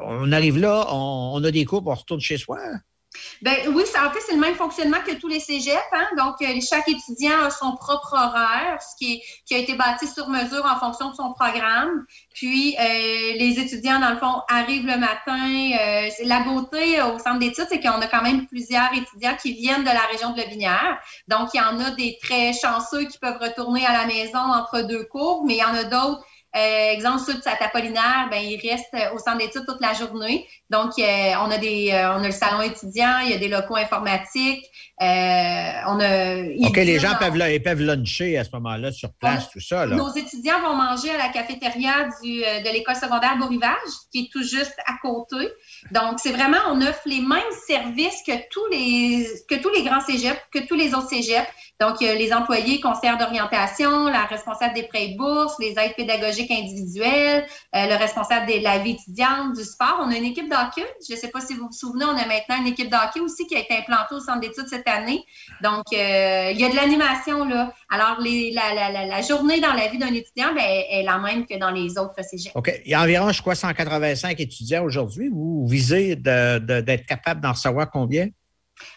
on 0.05 0.31
arrive 0.33 0.59
là, 0.59 0.87
on, 0.93 1.43
a 1.43 1.51
des 1.51 1.65
cours, 1.65 1.83
on 1.87 1.95
retourne 1.95 2.21
chez 2.21 2.37
soi? 2.37 2.59
Ben 3.43 3.57
oui, 3.75 3.83
en 3.83 4.11
fait, 4.11 4.21
c'est 4.27 4.35
le 4.35 4.41
même 4.41 4.55
fonctionnement 4.55 5.01
que 5.07 5.15
tous 5.15 5.29
les 5.29 5.41
cégeps. 5.41 5.79
Hein? 5.93 6.07
Donc, 6.17 6.37
euh, 6.43 6.61
chaque 6.69 6.89
étudiant 6.89 7.45
a 7.45 7.51
son 7.51 7.77
propre 7.77 8.15
horaire, 8.15 8.79
ce 8.81 8.97
qui, 8.97 9.23
qui, 9.45 9.55
a 9.55 9.59
été 9.59 9.75
bâti 9.75 10.07
sur 10.07 10.29
mesure 10.29 10.65
en 10.65 10.79
fonction 10.79 11.11
de 11.11 11.15
son 11.15 11.33
programme. 11.33 12.05
Puis, 12.35 12.77
euh, 12.79 12.83
les 13.39 13.59
étudiants, 13.59 14.01
dans 14.01 14.11
le 14.11 14.19
fond, 14.19 14.43
arrivent 14.49 14.87
le 14.87 14.97
matin. 14.97 15.37
Euh, 15.37 16.09
la 16.25 16.41
beauté 16.41 17.03
au 17.03 17.19
centre 17.19 17.39
d'études, 17.39 17.67
c'est 17.69 17.81
qu'on 17.81 18.01
a 18.01 18.07
quand 18.07 18.23
même 18.23 18.47
plusieurs 18.47 18.93
étudiants 18.95 19.37
qui 19.41 19.53
viennent 19.53 19.85
de 19.85 19.87
la 19.87 20.07
région 20.13 20.33
de 20.33 20.41
Lobinière. 20.41 20.99
Donc, 21.29 21.51
il 21.55 21.59
y 21.59 21.61
en 21.61 21.79
a 21.81 21.91
des 21.91 22.19
très 22.23 22.53
chanceux 22.53 23.05
qui 23.05 23.19
peuvent 23.19 23.39
retourner 23.41 23.85
à 23.87 23.93
la 23.93 24.07
maison 24.07 24.39
entre 24.39 24.83
deux 24.83 25.05
cours, 25.05 25.45
mais 25.45 25.55
il 25.55 25.61
y 25.61 25.65
en 25.65 25.75
a 25.75 25.85
d'autres 25.85 26.25
euh, 26.57 26.93
exemple, 26.93 27.23
ceux 27.27 27.35
de 27.35 27.43
Saint-Apollinaire, 27.43 28.29
ben, 28.31 28.43
ils 28.43 28.57
restent 28.57 28.95
euh, 28.95 29.15
au 29.15 29.19
centre 29.19 29.39
d'études 29.39 29.67
toute 29.67 29.81
la 29.81 29.93
journée. 29.93 30.47
Donc, 30.71 30.93
euh, 30.99 31.33
on, 31.43 31.51
a 31.51 31.59
des, 31.59 31.91
on 31.93 32.23
a 32.23 32.27
le 32.27 32.33
salon 32.33 32.63
étudiant, 32.63 33.19
il 33.25 33.31
y 33.31 33.35
a 33.35 33.37
des 33.37 33.49
locaux 33.49 33.77
informatiques. 33.77 34.65
on 34.99 35.05
a, 35.05 36.45
OK, 36.67 36.77
les 36.77 36.99
gens 36.99 37.15
peuvent, 37.21 37.37
ils 37.51 37.63
peuvent 37.63 37.83
luncher 37.83 38.39
à 38.39 38.45
ce 38.45 38.51
moment-là 38.55 38.91
sur 38.91 39.13
place, 39.13 39.51
tout 39.51 39.61
ça. 39.61 39.87
Nos 39.87 40.13
étudiants 40.15 40.61
vont 40.61 40.75
manger 40.75 41.11
à 41.11 41.19
la 41.19 41.29
cafétéria 41.29 42.09
du, 42.23 42.41
de 42.41 42.73
l'école 42.73 42.97
secondaire 42.97 43.37
Beau-Rivage, 43.39 43.93
qui 44.11 44.21
est 44.21 44.33
tout 44.33 44.43
juste 44.43 44.77
à 44.87 44.95
côté. 45.03 45.49
Donc, 45.91 46.19
c'est 46.19 46.33
vraiment, 46.33 46.59
on 46.71 46.81
offre 46.81 47.03
les 47.05 47.21
mêmes 47.21 47.43
services 47.67 48.23
que 48.27 48.33
tous 48.51 48.67
les, 48.73 49.29
que 49.49 49.57
tous 49.57 49.71
les 49.71 49.83
grands 49.83 50.01
cégeps, 50.01 50.41
que 50.51 50.67
tous 50.67 50.75
les 50.75 50.95
autres 50.95 51.11
cégeps. 51.11 51.47
Donc, 51.81 52.01
les 52.01 52.33
employés 52.33 52.81
conseillers 52.81 53.19
d'orientation, 53.19 54.07
la 54.07 54.25
responsable 54.25 54.75
des 54.75 54.85
prêts 54.85 55.11
et 55.11 55.15
bourses, 55.15 55.57
les 55.61 55.75
aides 55.79 55.95
pédagogiques 55.95 56.51
individuelles, 56.51 57.47
euh, 57.75 57.87
le 57.87 57.97
responsable 57.97 58.47
de 58.47 58.63
la 58.63 58.79
vie 58.79 58.93
étudiante, 58.93 59.55
du 59.55 59.63
sport. 59.63 60.01
On 60.01 60.11
a 60.11 60.17
une 60.17 60.25
équipe 60.25 60.49
d'hockey. 60.49 60.87
Je 61.07 61.15
ne 61.15 61.19
sais 61.19 61.29
pas 61.29 61.41
si 61.41 61.55
vous 61.55 61.67
vous 61.67 61.73
souvenez, 61.73 62.07
on 62.07 62.17
a 62.17 62.27
maintenant 62.27 62.61
une 62.61 62.69
équipe 62.69 62.91
d'hockey 62.91 63.21
aussi 63.21 63.47
qui 63.47 63.57
a 63.57 63.61
été 63.61 63.77
implantée 63.77 64.15
au 64.15 64.21
centre 64.21 64.41
d'études 64.41 64.69
cette 64.69 64.89
année. 64.89 65.23
Donc, 65.63 65.85
euh, 65.93 66.51
il 66.53 66.59
y 66.59 66.65
a 66.65 66.71
de 66.71 66.77
l'animation 66.77 67.45
là. 67.45 67.73
Alors, 67.91 68.19
la, 68.21 69.23
journée 69.23 69.61
dans 69.61 69.73
la 69.73 69.89
vie 69.89 69.99
d'un 69.99 70.13
étudiant 70.13 70.55
ben, 70.55 70.65
est 70.65 71.03
la 71.03 71.19
même 71.19 71.47
que 71.47 71.59
dans 71.59 71.71
les 71.71 71.99
autres 71.99 72.23
cégeps. 72.23 72.55
OK. 72.55 72.73
Il 72.85 72.91
y 72.91 72.95
a 72.95 73.03
environ, 73.03 73.31
je 73.33 73.41
crois, 73.41 73.55
185 73.55 74.41
étudiants 74.41 74.85
aujourd'hui. 74.85 75.29
Vous 75.29 75.67
visez 75.67 76.17
d'être 76.17 77.07
capable 77.07 77.41
d'en 77.41 77.55
savoir 77.55 77.91
combien? 77.91 78.29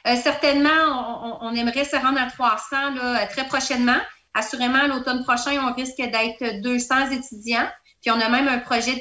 Euh, 0.08 0.16
certainement, 0.16 1.40
on, 1.42 1.54
aimerait 1.54 1.86
se 1.86 1.96
rendre 1.96 2.20
à 2.20 2.30
300 2.30 2.96
là, 2.96 3.26
très 3.28 3.46
prochainement. 3.46 4.00
Assurément, 4.34 4.88
l'automne 4.88 5.24
prochain, 5.24 5.52
on 5.68 5.74
risque 5.74 5.98
d'être 5.98 6.62
200 6.62 7.12
étudiants. 7.12 7.68
Puis 8.02 8.12
on 8.12 8.22
a 8.22 8.30
même 8.30 8.48
un 8.48 8.60
projet 8.60 8.96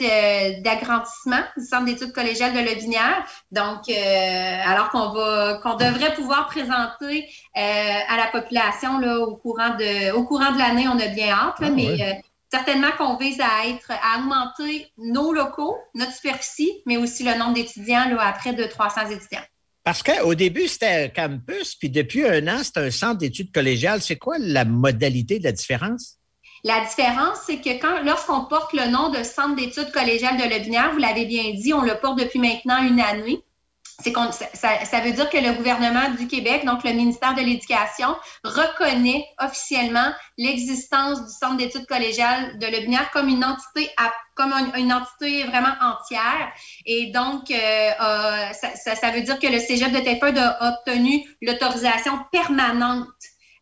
d'agrandissement 0.61 1.41
du 1.57 1.65
centre 1.65 1.85
d'études 1.85 2.13
collégiales 2.13 2.53
de 2.53 2.59
Lobinière. 2.59 3.25
Donc, 3.53 3.89
euh, 3.89 4.61
alors 4.65 4.91
qu'on 4.91 5.11
va, 5.11 5.61
qu'on 5.63 5.75
devrait 5.75 6.15
pouvoir 6.15 6.47
présenter 6.47 7.29
euh, 7.57 7.99
à 8.09 8.17
la 8.17 8.27
population 8.33 8.99
là, 8.99 9.21
au 9.21 9.37
courant 9.37 9.71
de, 9.77 10.13
au 10.13 10.25
courant 10.25 10.51
de 10.51 10.59
l'année, 10.59 10.89
on 10.89 10.99
a 10.99 11.07
bien 11.07 11.31
hâte. 11.31 11.57
Ah 11.61 11.71
mais 11.71 12.21
certainement 12.51 12.91
qu'on 12.97 13.17
vise 13.17 13.41
à 13.41 13.69
être, 13.69 13.93
à 13.93 14.19
augmenter 14.19 14.91
nos 14.97 15.33
locaux, 15.33 15.77
notre 15.95 16.13
superficie, 16.13 16.83
mais 16.87 16.97
aussi 16.97 17.23
le 17.23 17.35
nombre 17.35 17.55
d'étudiants 17.55 18.09
là, 18.09 18.21
à 18.21 18.33
près 18.33 18.53
de 18.53 18.65
300 18.65 19.11
étudiants. 19.11 19.45
Parce 19.89 20.03
qu'au 20.03 20.35
début, 20.35 20.69
c'était 20.69 21.05
un 21.05 21.09
campus, 21.09 21.75
puis 21.75 21.89
depuis 21.89 22.23
un 22.23 22.47
an, 22.47 22.61
c'est 22.63 22.77
un 22.77 22.91
centre 22.91 23.17
d'études 23.17 23.51
collégiales. 23.51 24.03
C'est 24.03 24.19
quoi 24.19 24.37
la 24.39 24.67
modalité 24.67 25.39
de 25.39 25.45
la 25.45 25.53
différence? 25.53 26.19
La 26.63 26.85
différence, 26.85 27.39
c'est 27.47 27.57
que 27.57 27.81
quand, 27.81 28.03
lorsqu'on 28.05 28.45
porte 28.45 28.75
le 28.75 28.91
nom 28.91 29.09
de 29.09 29.23
Centre 29.23 29.57
d'études 29.57 29.91
collégiales 29.91 30.37
de 30.37 30.43
Lobinière, 30.43 30.91
vous 30.93 30.99
l'avez 30.99 31.25
bien 31.25 31.55
dit, 31.55 31.73
on 31.73 31.81
le 31.81 31.99
porte 32.03 32.19
depuis 32.19 32.39
maintenant 32.39 32.87
une 32.87 33.01
année. 33.01 33.43
C'est 34.01 34.15
ça, 34.55 34.85
ça, 34.85 35.01
veut 35.01 35.11
dire 35.11 35.29
que 35.29 35.39
le 35.39 35.55
gouvernement 35.55 36.11
du 36.11 36.29
Québec, 36.29 36.65
donc 36.65 36.85
le 36.85 36.93
ministère 36.93 37.35
de 37.35 37.41
l'Éducation, 37.41 38.15
reconnaît 38.45 39.25
officiellement 39.41 40.13
l'existence 40.37 41.27
du 41.27 41.33
Centre 41.33 41.57
d'études 41.57 41.87
collégiales 41.87 42.59
de 42.61 42.67
Lobinière 42.67 43.11
comme 43.11 43.29
une 43.29 43.45
entité 43.45 43.91
comme 44.37 44.53
une, 44.77 44.93
entité 44.93 45.43
vraiment 45.45 45.75
entière. 45.81 46.53
Et 46.87 47.11
donc, 47.11 47.51
euh, 47.51 47.91
ça, 48.53 48.95
ça, 48.95 49.11
veut 49.11 49.23
dire 49.23 49.41
que 49.41 49.49
le 49.49 49.59
Cégep 49.59 49.91
de 49.91 49.99
Thetford 49.99 50.39
a 50.39 50.69
obtenu 50.69 51.25
l'autorisation 51.43 52.21
permanente 52.31 53.09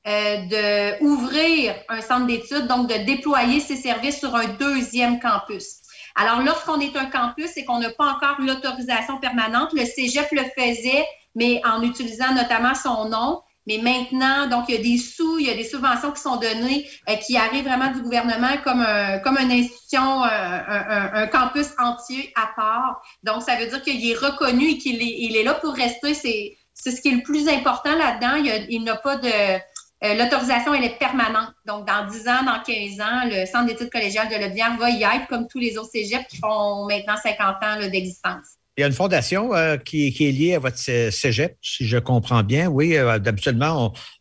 euh, 0.07 0.37
de 0.37 1.03
ouvrir 1.03 1.75
un 1.88 2.03
centre 2.03 2.27
d'études, 2.27 2.66
donc 2.68 2.88
de 2.88 3.05
déployer 3.07 3.59
ses 3.61 3.77
services 3.77 4.18
sur 4.18 4.37
un 4.37 4.49
deuxième 4.49 5.18
campus. 5.18 5.81
Alors, 6.17 6.41
lorsqu'on 6.41 6.81
est 6.81 6.97
un 6.97 7.07
campus 7.07 7.57
et 7.57 7.65
qu'on 7.65 7.79
n'a 7.79 7.91
pas 7.91 8.13
encore 8.13 8.37
l'autorisation 8.41 9.19
permanente, 9.19 9.73
le 9.75 9.85
Cégep 9.85 10.29
le 10.33 10.45
faisait, 10.57 11.07
mais 11.35 11.61
en 11.65 11.83
utilisant 11.83 12.33
notamment 12.35 12.75
son 12.75 13.09
nom. 13.09 13.43
Mais 13.67 13.79
maintenant, 13.79 14.47
donc, 14.47 14.67
il 14.69 14.77
y 14.77 14.79
a 14.79 14.83
des 14.83 14.97
sous, 14.97 15.39
il 15.39 15.47
y 15.47 15.51
a 15.51 15.55
des 15.55 15.65
subventions 15.65 16.13
qui 16.13 16.21
sont 16.21 16.37
données, 16.37 16.89
euh, 17.09 17.17
qui 17.17 17.37
arrivent 17.37 17.65
vraiment 17.65 17.93
du 17.93 18.01
gouvernement 18.01 18.57
comme, 18.63 18.81
un, 18.81 19.19
comme 19.19 19.37
une 19.39 19.51
institution, 19.51 20.23
un, 20.23 21.11
un, 21.13 21.27
campus 21.27 21.71
entier 21.79 22.33
à 22.37 22.49
part. 22.55 23.03
Donc, 23.25 23.43
ça 23.43 23.57
veut 23.57 23.67
dire 23.67 23.83
qu'il 23.83 24.09
est 24.09 24.15
reconnu 24.15 24.71
et 24.71 24.79
qu'il 24.79 25.03
est, 25.03 25.17
il 25.19 25.37
est 25.37 25.43
là 25.43 25.55
pour 25.55 25.75
rester. 25.75 26.15
C'est, 26.15 26.57
c'est 26.75 26.93
ce 26.93 27.01
qui 27.03 27.09
est 27.09 27.17
le 27.17 27.23
plus 27.23 27.49
important 27.49 27.95
là-dedans. 27.97 28.37
Il, 28.37 28.67
il 28.71 28.85
n'a 28.85 28.97
pas 28.97 29.17
de... 29.17 29.59
Euh, 30.05 30.15
l'autorisation, 30.15 30.75
elle 30.75 30.85
est 30.85 30.99
permanente. 30.99 31.53
Donc, 31.67 31.87
dans 31.87 32.07
10 32.07 32.29
ans, 32.29 32.45
dans 32.45 32.63
15 32.63 33.01
ans, 33.01 33.25
le 33.31 33.47
Centre 33.47 33.67
d'études 33.67 33.91
collégiales 33.91 34.29
de 34.29 34.35
Lodière 34.35 34.77
va 34.77 34.91
y 34.91 35.03
être 35.03 35.27
comme 35.29 35.47
tous 35.49 35.59
les 35.59 35.79
autres 35.79 35.91
cégeps 35.91 36.27
qui 36.29 36.37
font 36.37 36.87
maintenant 36.87 37.17
50 37.17 37.57
ans 37.63 37.89
d'existence. 37.91 38.47
Il 38.77 38.83
y 38.83 38.85
a 38.85 38.89
une 38.89 38.93
fondation 38.93 39.55
euh, 39.55 39.79
qui, 39.79 40.09
est 40.09 40.33
liée 40.33 40.55
à 40.55 40.59
votre 40.59 40.77
cégep, 40.77 41.57
si 41.63 41.87
je 41.87 41.97
comprends 41.97 42.43
bien. 42.43 42.69
Oui, 42.69 42.95
euh, 42.95 43.19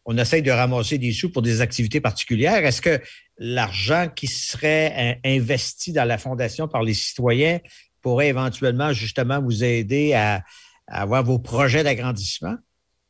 on, 0.06 0.18
essaye 0.18 0.42
de 0.42 0.52
ramasser 0.52 0.98
des 0.98 1.12
sous 1.12 1.30
pour 1.30 1.42
des 1.42 1.60
activités 1.60 2.00
particulières. 2.00 2.66
Est-ce 2.66 2.82
que 2.82 3.02
l'argent 3.38 4.08
qui 4.16 4.28
serait 4.28 5.20
investi 5.26 5.92
dans 5.92 6.06
la 6.06 6.18
fondation 6.18 6.70
par 6.70 6.84
les 6.84 6.94
citoyens 6.94 7.60
pourrait 8.02 8.30
éventuellement 8.30 8.94
justement 8.94 9.42
vous 9.42 9.62
aider 9.66 10.14
à 10.14 10.42
avoir 10.88 11.22
vos 11.22 11.38
projets 11.38 11.84
d'agrandissement? 11.84 12.56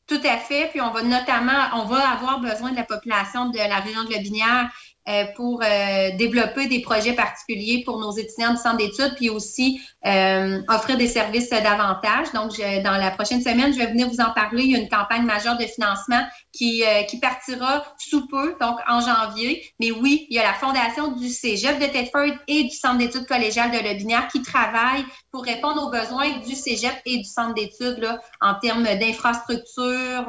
Tout 0.07 0.21
à 0.23 0.37
fait. 0.37 0.69
Puis 0.69 0.81
on 0.81 0.91
va 0.91 1.01
notamment, 1.01 1.69
on 1.73 1.85
va 1.85 2.09
avoir 2.09 2.39
besoin 2.39 2.71
de 2.71 2.75
la 2.75 2.83
population 2.83 3.49
de 3.49 3.57
la 3.57 3.79
région 3.79 4.03
de 4.03 4.13
la 4.13 4.19
Binière 4.19 4.69
euh, 5.07 5.25
pour 5.35 5.61
euh, 5.63 6.15
développer 6.17 6.67
des 6.67 6.81
projets 6.81 7.13
particuliers 7.13 7.83
pour 7.85 7.99
nos 7.99 8.11
étudiants 8.11 8.51
du 8.51 8.57
centre 8.57 8.77
d'études, 8.77 9.15
puis 9.15 9.29
aussi 9.29 9.81
euh, 10.05 10.61
offrir 10.67 10.97
des 10.97 11.07
services 11.07 11.49
davantage. 11.49 12.31
Donc, 12.33 12.51
dans 12.83 12.97
la 12.97 13.11
prochaine 13.11 13.41
semaine, 13.41 13.73
je 13.73 13.79
vais 13.79 13.87
venir 13.87 14.07
vous 14.07 14.21
en 14.21 14.31
parler. 14.31 14.63
Il 14.63 14.71
y 14.71 14.75
a 14.75 14.79
une 14.79 14.89
campagne 14.89 15.23
majeure 15.23 15.57
de 15.57 15.65
financement 15.65 16.21
qui, 16.51 16.83
qui 17.09 17.19
partira 17.19 17.83
sous 17.97 18.27
peu, 18.27 18.55
donc 18.61 18.77
en 18.87 19.01
janvier. 19.01 19.63
Mais 19.79 19.91
oui, 19.91 20.27
il 20.29 20.35
y 20.35 20.39
a 20.39 20.43
la 20.43 20.53
fondation 20.53 21.13
du 21.13 21.29
Cégep 21.29 21.79
de 21.79 21.85
Thetford 21.85 22.37
et 22.47 22.63
du 22.63 22.75
Centre 22.75 22.99
d'études 22.99 23.27
collégiales 23.27 23.71
de 23.71 23.77
Lobinière 23.77 24.27
qui 24.27 24.41
travaillent 24.41 25.05
pour 25.31 25.43
répondre 25.43 25.87
aux 25.87 25.89
besoins 25.89 26.29
du 26.45 26.55
Cégep 26.55 26.95
et 27.05 27.17
du 27.17 27.25
Centre 27.25 27.53
d'études 27.55 28.07
en 28.41 28.55
termes 28.55 28.83
d'infrastructures, 28.83 30.27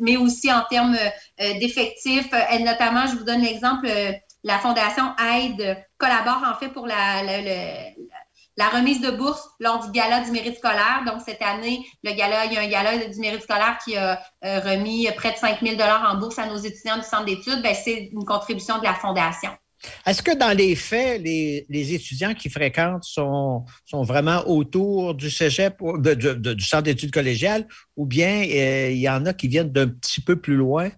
mais 0.00 0.16
aussi 0.16 0.52
en 0.52 0.62
termes 0.70 0.96
d'effectifs. 1.38 2.28
Et 2.52 2.60
notamment, 2.60 3.06
je 3.06 3.16
vous 3.16 3.24
donne 3.24 3.42
l'exemple 3.42 3.86
euh, 3.86 4.12
la 4.44 4.58
Fondation 4.58 5.14
Aide 5.34 5.84
collabore 5.98 6.42
en 6.46 6.54
fait 6.54 6.68
pour 6.68 6.86
la, 6.86 7.22
la, 7.24 7.42
remise 8.66 9.00
de 9.00 9.10
bourse 9.10 9.48
lors 9.60 9.84
du 9.84 9.92
gala 9.92 10.24
du 10.24 10.30
mérite 10.32 10.58
scolaire. 10.58 11.02
Donc, 11.06 11.22
cette 11.24 11.42
année, 11.42 11.86
le 12.02 12.12
gala, 12.12 12.46
il 12.46 12.52
y 12.52 12.56
a 12.56 12.60
un 12.60 12.68
gala 12.68 13.06
du 13.06 13.20
mérite 13.20 13.42
scolaire 13.42 13.78
qui 13.84 13.96
a 13.96 14.20
euh, 14.44 14.60
remis 14.60 15.08
près 15.16 15.32
de 15.32 15.36
5 15.36 15.60
000 15.62 15.80
en 15.80 16.16
bourse 16.18 16.38
à 16.38 16.46
nos 16.46 16.56
étudiants 16.56 16.96
du 16.96 17.04
centre 17.04 17.24
d'études. 17.24 17.62
Ben, 17.62 17.74
c'est 17.74 18.10
une 18.12 18.24
contribution 18.24 18.78
de 18.78 18.84
la 18.84 18.94
Fondation. 18.94 19.50
Est-ce 20.06 20.22
que 20.22 20.36
dans 20.36 20.56
les 20.56 20.74
faits, 20.74 21.22
les, 21.22 21.94
étudiants 21.94 22.34
qui 22.34 22.50
fréquentent 22.50 23.04
sont, 23.04 23.64
sont 23.84 24.02
vraiment 24.02 24.42
autour 24.48 25.14
du 25.14 25.30
cégep, 25.30 25.76
du 26.00 26.64
centre 26.64 26.82
d'études 26.82 27.12
collégiales, 27.12 27.66
ou 27.96 28.06
bien 28.06 28.42
euh, 28.42 28.90
il 28.90 28.98
y 28.98 29.08
en 29.08 29.24
a 29.26 29.32
qui 29.32 29.48
viennent 29.48 29.70
d'un 29.70 29.88
petit 29.88 30.20
peu 30.20 30.36
plus 30.36 30.56
loin? 30.56 30.90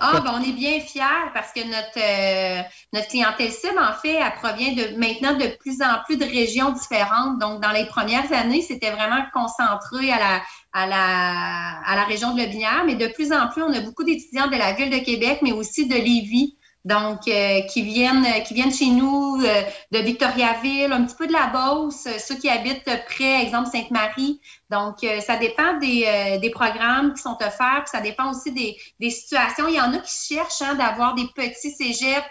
Ah, 0.00 0.20
ben, 0.20 0.32
on 0.38 0.42
est 0.42 0.52
bien 0.52 0.80
fiers 0.80 1.30
parce 1.34 1.52
que 1.52 1.60
notre, 1.60 1.98
euh, 1.98 2.62
notre 2.92 3.08
clientèle 3.08 3.50
cible, 3.50 3.78
en 3.78 3.92
fait, 3.92 4.14
elle 4.14 4.32
provient 4.34 4.72
de 4.72 4.96
maintenant 4.98 5.34
de 5.34 5.48
plus 5.58 5.82
en 5.82 6.02
plus 6.04 6.16
de 6.16 6.24
régions 6.24 6.70
différentes. 6.70 7.38
Donc, 7.38 7.62
dans 7.62 7.72
les 7.72 7.86
premières 7.86 8.32
années, 8.32 8.62
c'était 8.62 8.90
vraiment 8.90 9.22
concentré 9.32 10.10
à 10.10 10.18
la, 10.18 10.42
à 10.72 10.86
la, 10.86 11.80
à 11.84 11.96
la 11.96 12.04
région 12.04 12.34
de 12.34 12.42
Lobinière, 12.42 12.84
mais 12.86 12.94
de 12.94 13.06
plus 13.08 13.32
en 13.32 13.48
plus, 13.48 13.62
on 13.62 13.72
a 13.72 13.80
beaucoup 13.80 14.04
d'étudiants 14.04 14.48
de 14.48 14.56
la 14.56 14.72
ville 14.72 14.90
de 14.90 15.04
Québec, 15.04 15.40
mais 15.42 15.52
aussi 15.52 15.86
de 15.86 15.94
Lévis 15.94 16.56
donc 16.86 17.26
euh, 17.26 17.62
qui 17.62 17.82
viennent 17.82 18.24
qui 18.44 18.54
viennent 18.54 18.72
chez 18.72 18.86
nous 18.86 19.40
euh, 19.42 19.62
de 19.90 19.98
Victoriaville, 19.98 20.92
un 20.92 21.04
petit 21.04 21.16
peu 21.16 21.26
de 21.26 21.32
la 21.32 21.48
Beauce, 21.48 22.06
euh, 22.06 22.18
ceux 22.18 22.36
qui 22.36 22.48
habitent 22.48 22.88
près, 23.06 23.42
exemple 23.42 23.68
Sainte-Marie. 23.70 24.40
Donc, 24.70 24.96
ça 25.24 25.36
dépend 25.36 25.74
des, 25.78 26.38
des, 26.42 26.50
programmes 26.50 27.14
qui 27.14 27.22
sont 27.22 27.36
offerts, 27.40 27.84
puis 27.84 27.90
ça 27.92 28.00
dépend 28.00 28.32
aussi 28.32 28.50
des, 28.50 28.76
des 28.98 29.10
situations. 29.10 29.68
Il 29.68 29.74
y 29.74 29.80
en 29.80 29.94
a 29.94 29.98
qui 29.98 30.34
cherchent 30.34 30.60
hein, 30.60 30.74
d'avoir 30.74 31.14
des 31.14 31.22
petits 31.36 31.70
cégeps 31.70 32.26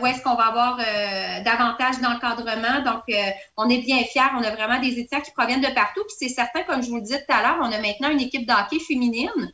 où 0.00 0.04
est-ce 0.04 0.20
qu'on 0.22 0.34
va 0.34 0.46
avoir 0.46 0.78
davantage 1.44 2.00
d'encadrement. 2.00 2.82
Donc, 2.84 3.04
on 3.56 3.68
est 3.68 3.78
bien 3.78 3.98
fiers. 3.98 4.32
On 4.36 4.42
a 4.42 4.50
vraiment 4.50 4.80
des 4.80 4.98
étudiants 4.98 5.20
qui 5.20 5.30
proviennent 5.30 5.60
de 5.60 5.72
partout. 5.74 6.02
Puis 6.08 6.16
c'est 6.18 6.34
certain, 6.34 6.64
comme 6.64 6.82
je 6.82 6.88
vous 6.88 6.96
le 6.96 7.02
disais 7.02 7.24
tout 7.24 7.32
à 7.32 7.42
l'heure, 7.42 7.58
on 7.60 7.70
a 7.70 7.78
maintenant 7.78 8.10
une 8.10 8.20
équipe 8.20 8.48
d'hockey 8.48 8.80
féminine. 8.80 9.52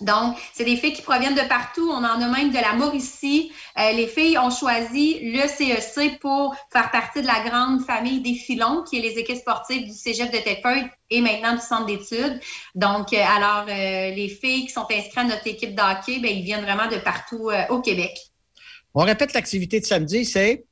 Donc, 0.00 0.36
c'est 0.52 0.64
des 0.64 0.76
filles 0.76 0.92
qui 0.92 1.02
proviennent 1.02 1.34
de 1.34 1.48
partout. 1.48 1.90
On 1.90 2.04
en 2.04 2.20
a 2.20 2.28
même 2.28 2.50
de 2.50 2.56
la 2.56 2.74
Mauricie. 2.74 3.52
Euh, 3.78 3.92
les 3.92 4.06
filles 4.06 4.38
ont 4.38 4.50
choisi 4.50 5.18
le 5.20 5.48
CEC 5.48 6.14
e 6.14 6.18
pour 6.20 6.54
faire 6.72 6.90
partie 6.90 7.20
de 7.20 7.26
la 7.26 7.40
grande 7.48 7.84
famille 7.84 8.20
des 8.20 8.34
filons, 8.34 8.84
qui 8.88 8.98
est 8.98 9.02
les 9.02 9.18
équipes 9.18 9.38
sportives 9.38 9.84
du 9.84 9.92
Cégep 9.92 10.30
de 10.32 10.38
Tedford 10.38 10.88
et 11.10 11.20
maintenant 11.20 11.54
du 11.54 11.60
centre 11.60 11.86
d'études. 11.86 12.40
Donc, 12.74 13.12
euh, 13.12 13.16
alors, 13.16 13.66
euh, 13.68 14.14
les 14.14 14.28
filles 14.28 14.66
qui 14.66 14.72
sont 14.72 14.86
inscrites 14.90 15.18
à 15.18 15.24
notre 15.24 15.46
équipe 15.46 15.74
d'hockey, 15.74 16.20
ben, 16.20 16.30
ils 16.30 16.44
viennent 16.44 16.64
vraiment 16.64 16.86
de 16.86 16.96
partout 16.96 17.50
au 17.70 17.80
Québec. 17.80 18.16
On 18.94 19.02
répète 19.02 19.32
l'activité 19.32 19.80
de 19.80 19.84
samedi, 19.84 20.24
c'est 20.24 20.64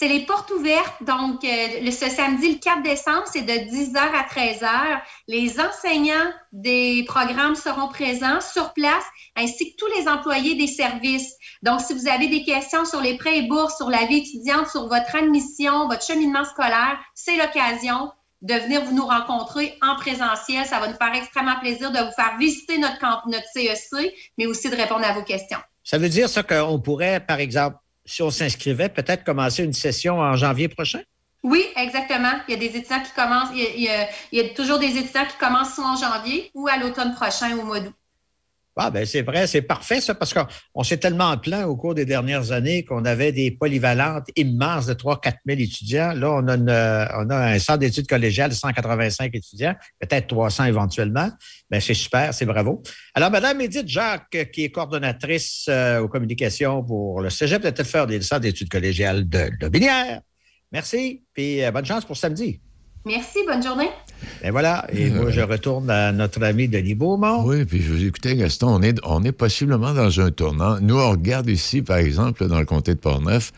c'est 0.00 0.08
les 0.08 0.24
portes 0.24 0.50
ouvertes. 0.50 1.02
Donc, 1.02 1.44
euh, 1.44 1.90
ce 1.90 2.08
samedi, 2.08 2.54
le 2.54 2.58
4 2.58 2.82
décembre, 2.82 3.24
c'est 3.30 3.42
de 3.42 3.52
10h 3.52 3.98
à 3.98 4.22
13h. 4.22 5.02
Les 5.28 5.60
enseignants 5.60 6.32
des 6.52 7.04
programmes 7.06 7.54
seront 7.54 7.88
présents 7.88 8.40
sur 8.40 8.72
place, 8.72 9.04
ainsi 9.36 9.72
que 9.72 9.76
tous 9.76 9.92
les 9.98 10.08
employés 10.08 10.54
des 10.54 10.68
services. 10.68 11.30
Donc, 11.62 11.82
si 11.82 11.92
vous 11.92 12.08
avez 12.08 12.28
des 12.28 12.44
questions 12.44 12.86
sur 12.86 13.02
les 13.02 13.18
prêts 13.18 13.40
et 13.40 13.42
bourses, 13.42 13.76
sur 13.76 13.90
la 13.90 14.06
vie 14.06 14.20
étudiante, 14.20 14.68
sur 14.68 14.88
votre 14.88 15.14
admission, 15.14 15.86
votre 15.86 16.02
cheminement 16.02 16.44
scolaire, 16.44 16.98
c'est 17.14 17.36
l'occasion 17.36 18.10
de 18.40 18.54
venir 18.54 18.82
vous 18.86 18.94
nous 18.94 19.06
rencontrer 19.06 19.76
en 19.82 19.96
présentiel. 19.96 20.64
Ça 20.64 20.80
va 20.80 20.88
nous 20.88 20.96
faire 20.96 21.14
extrêmement 21.14 21.60
plaisir 21.60 21.92
de 21.92 21.98
vous 21.98 22.12
faire 22.12 22.38
visiter 22.38 22.78
notre, 22.78 22.98
camp, 23.00 23.20
notre 23.26 23.46
CEC, 23.52 23.92
e 23.92 24.10
mais 24.38 24.46
aussi 24.46 24.70
de 24.70 24.76
répondre 24.76 25.04
à 25.04 25.12
vos 25.12 25.24
questions. 25.24 25.58
Ça 25.84 25.98
veut 25.98 26.08
dire 26.08 26.30
ça 26.30 26.42
qu'on 26.42 26.80
pourrait, 26.80 27.20
par 27.20 27.38
exemple, 27.38 27.76
si 28.10 28.22
on 28.22 28.30
s'inscrivait, 28.30 28.88
peut-être 28.88 29.22
commencer 29.22 29.62
une 29.62 29.72
session 29.72 30.18
en 30.18 30.34
janvier 30.34 30.66
prochain? 30.68 31.00
Oui, 31.44 31.64
exactement. 31.76 32.32
Il 32.48 32.54
y 32.54 32.56
a 32.56 32.58
des 32.58 32.76
étudiants 32.76 33.02
qui 33.02 33.12
commencent, 33.12 33.50
il 33.54 33.82
y 34.32 34.40
a, 34.40 34.48
toujours 34.54 34.80
des 34.80 34.98
étudiants 34.98 35.26
qui 35.26 35.38
commencent 35.38 35.74
soit 35.76 35.86
en 35.86 35.96
janvier 35.96 36.50
ou 36.54 36.66
à 36.66 36.76
l'automne 36.76 37.14
prochain 37.14 37.56
au 37.56 37.62
mois 37.62 37.78
d'août. 37.78 37.94
Ah, 38.76 38.90
ben 38.90 39.04
c'est 39.04 39.20
vrai, 39.20 39.46
c'est 39.46 39.60
parfait 39.60 40.00
ça, 40.00 40.14
parce 40.14 40.32
qu'on 40.32 40.82
s'est 40.82 40.96
tellement 40.96 41.36
plaint 41.36 41.66
au 41.66 41.76
cours 41.76 41.94
des 41.94 42.06
dernières 42.06 42.50
années 42.50 42.82
qu'on 42.82 43.04
avait 43.04 43.30
des 43.30 43.50
polyvalentes 43.50 44.28
immenses 44.36 44.86
de 44.86 44.94
3-4 44.94 45.34
000 45.46 45.60
étudiants. 45.60 46.12
Là, 46.14 46.30
on 46.30 46.48
a, 46.48 47.22
on 47.22 47.28
a 47.28 47.36
un 47.36 47.58
centre 47.58 47.80
d'études 47.80 48.06
collégiales 48.06 48.48
de 48.48 48.54
185 48.54 49.34
étudiants, 49.34 49.74
peut-être 49.98 50.28
300 50.28 50.64
éventuellement. 50.64 51.28
Ben, 51.68 51.80
c'est 51.80 51.94
super, 51.94 52.32
c'est 52.32 52.46
bravo. 52.46 52.82
Alors, 53.14 53.30
Madame 53.30 53.60
Edith 53.60 53.88
Jacques, 53.88 54.50
qui 54.52 54.64
est 54.64 54.70
coordonnatrice 54.70 55.66
euh, 55.68 56.00
aux 56.00 56.08
communications 56.08 56.82
pour 56.82 57.20
le 57.20 57.28
Cégep 57.28 57.62
de 57.62 57.70
Telford 57.70 58.10
et 58.10 58.16
le 58.16 58.22
centre 58.22 58.42
d'études 58.42 58.70
collégiales 58.70 59.28
de 59.28 59.50
Lobinière. 59.60 60.22
Merci, 60.72 61.22
puis 61.34 61.62
euh, 61.62 61.70
bonne 61.70 61.84
chance 61.84 62.04
pour 62.04 62.16
samedi. 62.16 62.60
Merci, 63.06 63.38
bonne 63.46 63.62
journée. 63.62 63.88
Et 64.42 64.50
voilà, 64.50 64.86
et 64.92 65.08
moi, 65.10 65.30
je 65.30 65.40
retourne 65.40 65.88
à 65.88 66.12
notre 66.12 66.42
ami 66.42 66.68
Denis 66.68 66.94
Beaumont. 66.94 67.42
Oui, 67.44 67.64
puis 67.64 67.80
je 67.80 67.92
vous 67.92 68.04
écoutais, 68.04 68.36
Gaston, 68.36 68.68
on 68.68 68.82
est, 68.82 68.98
on 69.04 69.24
est 69.24 69.32
possiblement 69.32 69.94
dans 69.94 70.20
un 70.20 70.30
tournant. 70.30 70.78
Nous, 70.80 70.98
on 70.98 71.10
regarde 71.10 71.48
ici, 71.48 71.80
par 71.80 71.96
exemple, 71.96 72.46
dans 72.46 72.58
le 72.58 72.66
comté 72.66 72.94
de 72.94 72.98
Portneuf, 72.98 73.52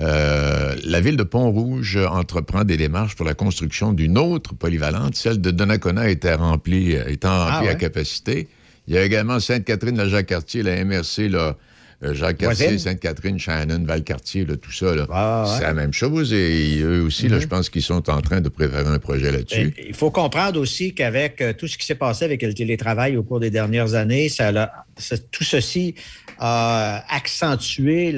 euh, 0.00 0.74
la 0.84 1.00
ville 1.00 1.16
de 1.16 1.22
Pont-Rouge 1.22 1.96
entreprend 1.96 2.64
des 2.64 2.76
démarches 2.76 3.14
pour 3.14 3.26
la 3.26 3.34
construction 3.34 3.92
d'une 3.92 4.18
autre 4.18 4.54
polyvalente. 4.54 5.14
Celle 5.14 5.40
de 5.40 5.50
Donnacona 5.50 6.08
était 6.08 6.34
remplie, 6.34 6.92
étant 6.92 7.44
remplie 7.44 7.68
ah 7.68 7.72
à 7.72 7.74
capacité. 7.74 8.48
Il 8.88 8.94
y 8.94 8.98
a 8.98 9.04
également 9.04 9.38
Sainte-Catherine-la-Jacques-Cartier, 9.38 10.62
la 10.62 10.84
MRC, 10.84 11.28
là, 11.28 11.38
euh, 11.38 11.52
Jacques 12.02 12.38
Cartier, 12.38 12.78
Sainte-Catherine, 12.78 13.38
Shannon, 13.38 13.84
Val-Cartier, 13.84 14.46
tout 14.46 14.72
ça. 14.72 14.94
C'est 15.58 15.62
la 15.62 15.74
même 15.74 15.92
chose. 15.92 16.32
Et 16.32 16.80
eux 16.80 17.02
aussi, 17.02 17.28
là, 17.28 17.36
mhm. 17.36 17.42
je 17.42 17.46
pense 17.46 17.68
qu'ils 17.68 17.82
sont 17.82 18.08
en 18.08 18.20
train 18.22 18.40
de 18.40 18.48
préparer 18.48 18.88
un 18.88 18.98
projet 18.98 19.30
là-dessus. 19.30 19.74
Il 19.86 19.94
faut 19.94 20.10
comprendre 20.10 20.58
aussi 20.58 20.94
qu'avec 20.94 21.40
euh, 21.40 21.52
tout 21.52 21.68
ce 21.68 21.76
qui 21.76 21.84
s'est 21.84 21.94
passé 21.94 22.24
avec 22.24 22.42
le 22.42 22.54
télétravail 22.54 23.16
au 23.16 23.22
cours 23.22 23.40
des 23.40 23.50
dernières 23.50 23.94
années, 23.94 24.28
ça, 24.28 24.50
tout 25.30 25.44
ceci 25.44 25.94
a 26.38 27.04
accentué 27.14 28.16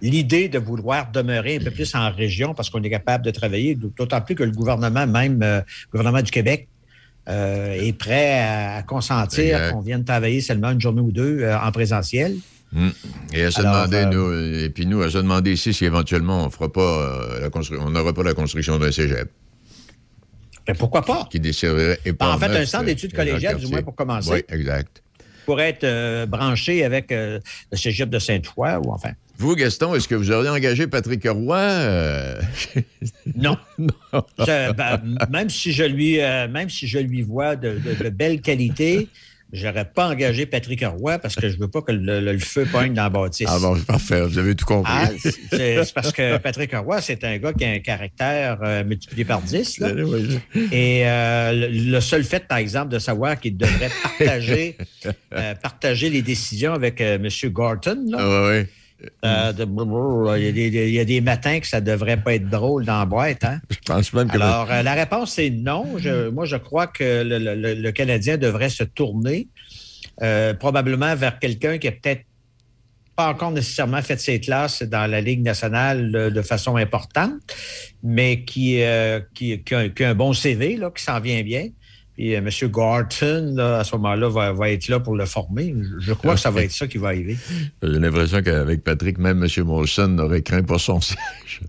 l'idée 0.00 0.48
de 0.48 0.58
vouloir 0.58 1.10
demeurer 1.10 1.56
un 1.56 1.64
peu 1.64 1.72
plus 1.72 1.92
en 1.96 2.12
région 2.12 2.54
parce 2.54 2.70
qu'on 2.70 2.82
est 2.84 2.90
capable 2.90 3.24
de 3.24 3.32
travailler, 3.32 3.74
d'autant 3.74 4.20
plus 4.20 4.36
que 4.36 4.44
le 4.44 4.52
gouvernement, 4.52 5.06
même 5.06 5.42
euh, 5.42 5.58
le 5.58 5.98
gouvernement 5.98 6.22
du 6.22 6.30
Québec, 6.30 6.68
euh, 7.28 7.72
est 7.72 7.96
prêt 7.96 8.40
à, 8.40 8.82
consentir 8.82 9.72
qu'on 9.72 9.80
vienne 9.80 10.04
travailler 10.04 10.42
seulement 10.42 10.70
une 10.70 10.80
journée 10.80 11.00
ou 11.00 11.10
deux 11.10 11.40
euh, 11.40 11.58
en 11.58 11.72
présentiel. 11.72 12.36
Hmm. 12.72 12.90
Et 13.32 13.44
à 13.44 13.50
se 13.50 13.62
demander, 13.62 13.96
euh, 13.96 14.04
nous, 14.06 14.64
et 14.64 14.68
puis 14.68 14.84
nous, 14.84 15.00
à 15.00 15.10
se 15.10 15.18
demander 15.18 15.52
ici 15.52 15.72
si 15.72 15.84
éventuellement 15.84 16.44
on 16.44 16.50
fera 16.50 16.70
pas 16.70 17.38
la 17.40 17.48
on 17.80 17.90
n'aura 17.90 18.12
pas 18.12 18.24
la 18.24 18.34
construction 18.34 18.78
d'un 18.78 18.92
cégep. 18.92 19.30
Ben 20.66 20.76
pourquoi 20.76 21.02
pas? 21.02 21.28
Qui 21.30 21.40
desservirait 21.40 21.98
En 22.20 22.38
fait, 22.38 22.46
un 22.46 22.66
centre 22.66 22.86
d'études 22.86 23.14
collégiales, 23.14 23.58
du 23.58 23.68
moins 23.68 23.82
pour 23.82 23.94
commencer. 23.94 24.30
Oui, 24.30 24.42
exact. 24.48 25.02
Pour 25.46 25.60
être 25.60 26.26
branché 26.26 26.84
avec 26.84 27.10
le 27.10 27.40
cégep 27.72 28.10
de 28.10 28.18
Sainte-Foy, 28.18 28.80
ou 28.84 28.92
enfin. 28.92 29.12
Vous, 29.36 29.56
Gaston, 29.56 29.94
est-ce 29.94 30.06
que 30.06 30.14
vous 30.14 30.30
auriez 30.30 30.48
engagé 30.48 30.86
Patrick 30.86 31.26
Roy? 31.28 31.58
Euh? 31.58 32.40
non. 33.36 33.56
Ben, 34.38 35.02
même, 35.30 35.50
si 35.50 35.72
je 35.72 35.82
lui, 35.82 36.20
euh, 36.20 36.46
même 36.48 36.70
si 36.70 36.86
je 36.86 36.98
lui 36.98 37.22
vois 37.22 37.56
de, 37.56 37.78
belles 38.10 38.40
qualités, 38.40 39.08
j'aurais 39.52 39.86
pas 39.86 40.08
engagé 40.08 40.46
Patrick 40.46 40.84
Roy 40.84 41.18
parce 41.18 41.34
que 41.34 41.48
je 41.48 41.58
veux 41.58 41.66
pas 41.66 41.82
que 41.82 41.90
le, 41.90 42.38
feu 42.38 42.64
poigne 42.64 42.94
dans 42.94 43.02
la 43.02 43.10
bâtisse. 43.10 43.48
Ah 43.50 43.58
bon, 43.58 43.76
parfait. 43.80 44.20
Vous 44.20 44.38
avez 44.38 44.54
tout 44.54 44.66
compris. 44.66 44.92
Ah, 44.94 45.10
c'est 45.50 45.92
parce 45.92 46.12
que 46.12 46.36
Patrick 46.38 46.72
Roy, 46.72 47.00
c'est 47.00 47.24
un 47.24 47.36
gars 47.38 47.52
qui 47.52 47.64
a 47.64 47.70
un 47.70 47.80
caractère 47.80 48.58
euh, 48.62 48.84
multiplié 48.84 49.24
par 49.24 49.42
10. 49.42 49.82
Et 50.70 51.02
le, 51.04 52.00
seul 52.00 52.22
fait, 52.22 52.46
par 52.46 52.58
exemple, 52.58 52.92
de 52.92 53.00
savoir 53.00 53.40
qu'il 53.40 53.56
devrait 53.56 53.90
partager, 54.00 54.76
partager 55.60 56.08
les 56.08 56.22
décisions 56.22 56.72
avec 56.72 57.00
M. 57.00 57.28
Gorton, 57.46 58.04
là, 58.10 58.18
ah, 58.20 58.48
oui. 58.48 58.66
Euh, 59.24 59.52
il, 60.38 60.90
y 60.90 61.00
a 61.00 61.04
des, 61.04 61.20
matins 61.20 61.60
que 61.60 61.66
ça 61.66 61.80
ne 61.80 61.86
devrait 61.86 62.16
pas 62.16 62.34
être 62.34 62.48
drôle 62.48 62.84
dans 62.84 62.98
la 62.98 63.06
boîte. 63.06 63.44
Hein? 63.44 63.60
Je 63.70 63.78
pense 63.84 64.12
même 64.12 64.28
que. 64.28 64.36
Alors, 64.36 64.70
euh, 64.70 64.82
la 64.82 64.94
réponse, 64.94 65.32
c'est 65.32 65.50
non. 65.50 65.86
moi, 66.32 66.44
je 66.44 66.56
crois 66.56 66.86
que 66.86 67.22
le, 67.24 67.90
Canadien 67.90 68.36
devrait 68.36 68.70
se 68.70 68.84
tourner 68.84 69.48
euh, 70.22 70.54
probablement 70.54 71.14
vers 71.14 71.38
quelqu'un 71.38 71.78
qui 71.78 71.88
a 71.88 71.92
peut-être 71.92 72.22
pas 73.16 73.28
encore 73.28 73.52
nécessairement 73.52 74.02
fait 74.02 74.18
ses 74.18 74.40
classes 74.40 74.82
dans 74.82 75.08
la 75.08 75.20
Ligue 75.20 75.42
nationale 75.42 76.10
de 76.32 76.42
façon 76.42 76.76
importante, 76.76 77.40
mais 78.02 78.44
qui, 78.44 78.82
qui, 79.34 79.60
a, 79.72 80.08
un 80.08 80.14
bon 80.14 80.32
CV, 80.32 80.76
là, 80.76 80.90
qui 80.94 81.02
s'en 81.02 81.20
vient 81.20 81.42
bien. 81.42 81.68
Et 82.16 82.36
euh, 82.36 82.38
M. 82.38 82.48
Garton, 82.70 83.58
à 83.58 83.84
ce 83.84 83.96
moment-là, 83.96 84.52
va, 84.52 84.70
être 84.70 84.88
là 84.88 85.00
pour 85.00 85.16
le 85.16 85.26
former. 85.26 85.74
Je 86.00 86.12
crois 86.12 86.34
que 86.34 86.40
ça 86.40 86.50
va 86.50 86.62
être 86.62 86.72
ça 86.72 86.86
qui 86.86 86.98
va 86.98 87.08
arriver. 87.08 87.36
J'ai 87.82 87.98
l'impression 87.98 88.42
qu'avec 88.42 88.84
Patrick, 88.84 89.18
même 89.18 89.42
M. 89.42 89.64
Molson 89.64 90.08
n'aurait 90.08 90.42
craint 90.42 90.62
pas 90.62 90.78
son 90.78 91.00
siège. 91.00 91.60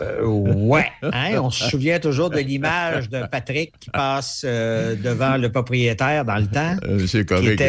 Euh, 0.00 0.24
ouais, 0.24 0.86
hein? 1.02 1.40
on 1.40 1.50
se 1.50 1.68
souvient 1.68 1.98
toujours 1.98 2.30
de 2.30 2.38
l'image 2.38 3.08
de 3.10 3.26
Patrick 3.26 3.72
qui 3.80 3.90
passe 3.90 4.42
euh, 4.44 4.94
devant 4.94 5.36
le 5.36 5.50
propriétaire 5.50 6.24
dans 6.24 6.36
le 6.36 6.46
temps. 6.46 6.76
C'est 7.08 7.24
correct. 7.24 7.60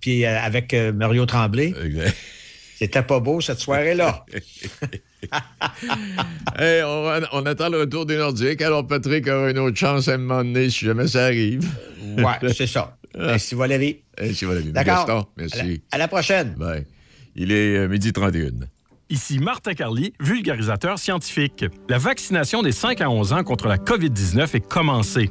puis 0.00 0.24
avec 0.24 0.72
Mario 0.94 1.26
Tremblay. 1.26 1.74
Exact. 1.84 2.14
C'était 2.78 3.02
pas 3.02 3.18
beau 3.18 3.40
cette 3.40 3.58
soirée-là. 3.58 4.24
on, 7.32 7.44
attend 7.44 7.70
le 7.70 7.80
retour 7.80 8.06
des 8.06 8.16
Nordiques. 8.16 8.62
Alors, 8.62 8.86
Patrick 8.86 9.26
aura 9.26 9.50
une 9.50 9.58
autre 9.58 9.76
chance 9.76 10.06
à 10.06 10.14
un 10.14 10.18
moment 10.18 10.44
donné 10.44 10.70
si 10.70 10.84
jamais 10.84 11.08
ça 11.08 11.24
arrive. 11.24 11.68
Oui, 12.16 12.24
c'est 12.54 12.68
ça. 12.68 12.96
Merci 13.18 13.56
Valérie. 13.56 14.04
Merci 14.20 14.44
Valérie. 14.44 14.70
D'accord. 14.70 15.28
Merci. 15.36 15.82
À 15.90 15.98
la, 15.98 16.06
prochaine. 16.06 16.54
Bye. 16.56 16.86
Il 17.34 17.50
est 17.50 17.78
euh, 17.78 17.88
midi 17.88 18.12
31. 18.12 18.50
Ici 19.10 19.40
Martin 19.40 19.74
Carly, 19.74 20.12
vulgarisateur 20.20 21.00
scientifique. 21.00 21.64
La 21.88 21.98
vaccination 21.98 22.62
des 22.62 22.70
5 22.70 23.00
à 23.00 23.10
11 23.10 23.32
ans 23.32 23.42
contre 23.42 23.66
la 23.66 23.78
COVID-19 23.78 24.54
est 24.54 24.68
commencée. 24.68 25.30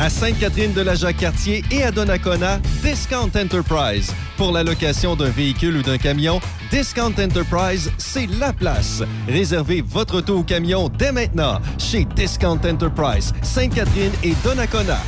À 0.00 0.08
Sainte-Catherine 0.08 0.72
de 0.72 0.80
la 0.80 0.94
Jacques-Cartier 0.94 1.64
et 1.72 1.82
à 1.82 1.90
Donnacona, 1.90 2.60
Discount 2.84 3.30
Enterprise. 3.34 4.14
Pour 4.36 4.52
la 4.52 4.62
location 4.62 5.16
d'un 5.16 5.28
véhicule 5.28 5.78
ou 5.78 5.82
d'un 5.82 5.98
camion, 5.98 6.40
Discount 6.70 7.14
Enterprise, 7.18 7.90
c'est 7.98 8.28
la 8.38 8.52
place. 8.52 9.02
Réservez 9.26 9.80
votre 9.80 10.18
auto 10.18 10.36
ou 10.36 10.42
camion 10.44 10.88
dès 10.88 11.10
maintenant 11.10 11.60
chez 11.78 12.04
Discount 12.14 12.60
Enterprise, 12.64 13.34
Sainte-Catherine 13.42 14.12
et 14.22 14.34
Donnacona. 14.44 14.98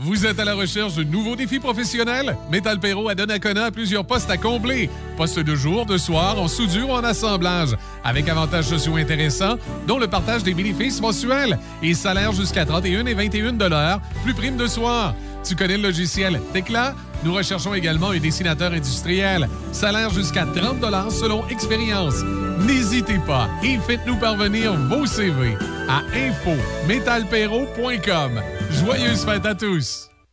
Vous 0.00 0.26
êtes 0.26 0.38
à 0.38 0.44
la 0.44 0.54
recherche 0.54 0.94
de 0.94 1.02
nouveaux 1.02 1.34
défis 1.34 1.58
professionnels? 1.58 2.36
Metal 2.52 2.78
Perro 2.78 3.08
à 3.08 3.16
Donnacona 3.16 3.64
a 3.64 3.70
plusieurs 3.72 4.04
postes 4.04 4.30
à 4.30 4.36
combler. 4.36 4.88
Postes 5.16 5.40
de 5.40 5.56
jour, 5.56 5.86
de 5.86 5.98
soir, 5.98 6.40
en 6.40 6.46
soudure 6.46 6.90
ou 6.90 6.92
en 6.92 7.02
assemblage. 7.02 7.70
Avec 8.04 8.28
avantages 8.28 8.66
sociaux 8.66 8.94
intéressants, 8.94 9.56
dont 9.88 9.98
le 9.98 10.06
partage 10.06 10.44
des 10.44 10.54
bénéfices 10.54 11.00
mensuels 11.00 11.58
et 11.82 11.94
salaire 11.94 12.30
jusqu'à 12.30 12.64
31 12.64 13.06
et 13.06 13.14
21 13.14 14.00
plus 14.22 14.34
prime 14.34 14.56
de 14.56 14.68
soir. 14.68 15.16
Tu 15.42 15.56
connais 15.56 15.76
le 15.76 15.82
logiciel 15.82 16.40
Tecla? 16.52 16.94
Nous 17.24 17.34
recherchons 17.34 17.74
également 17.74 18.10
un 18.10 18.18
dessinateur 18.18 18.72
industriel. 18.72 19.48
Salaire 19.72 20.10
jusqu'à 20.10 20.46
30 20.46 20.84
selon 21.10 21.46
expérience. 21.48 22.22
N'hésitez 22.66 23.18
pas 23.26 23.48
et 23.62 23.78
faites-nous 23.78 24.16
parvenir 24.16 24.74
vos 24.88 25.06
CV 25.06 25.56
à 25.88 26.02
info-metalpero.com. 26.14 28.42
Joyeuses 28.70 29.24
fêtes 29.24 29.46
à 29.46 29.54
tous! 29.54 30.10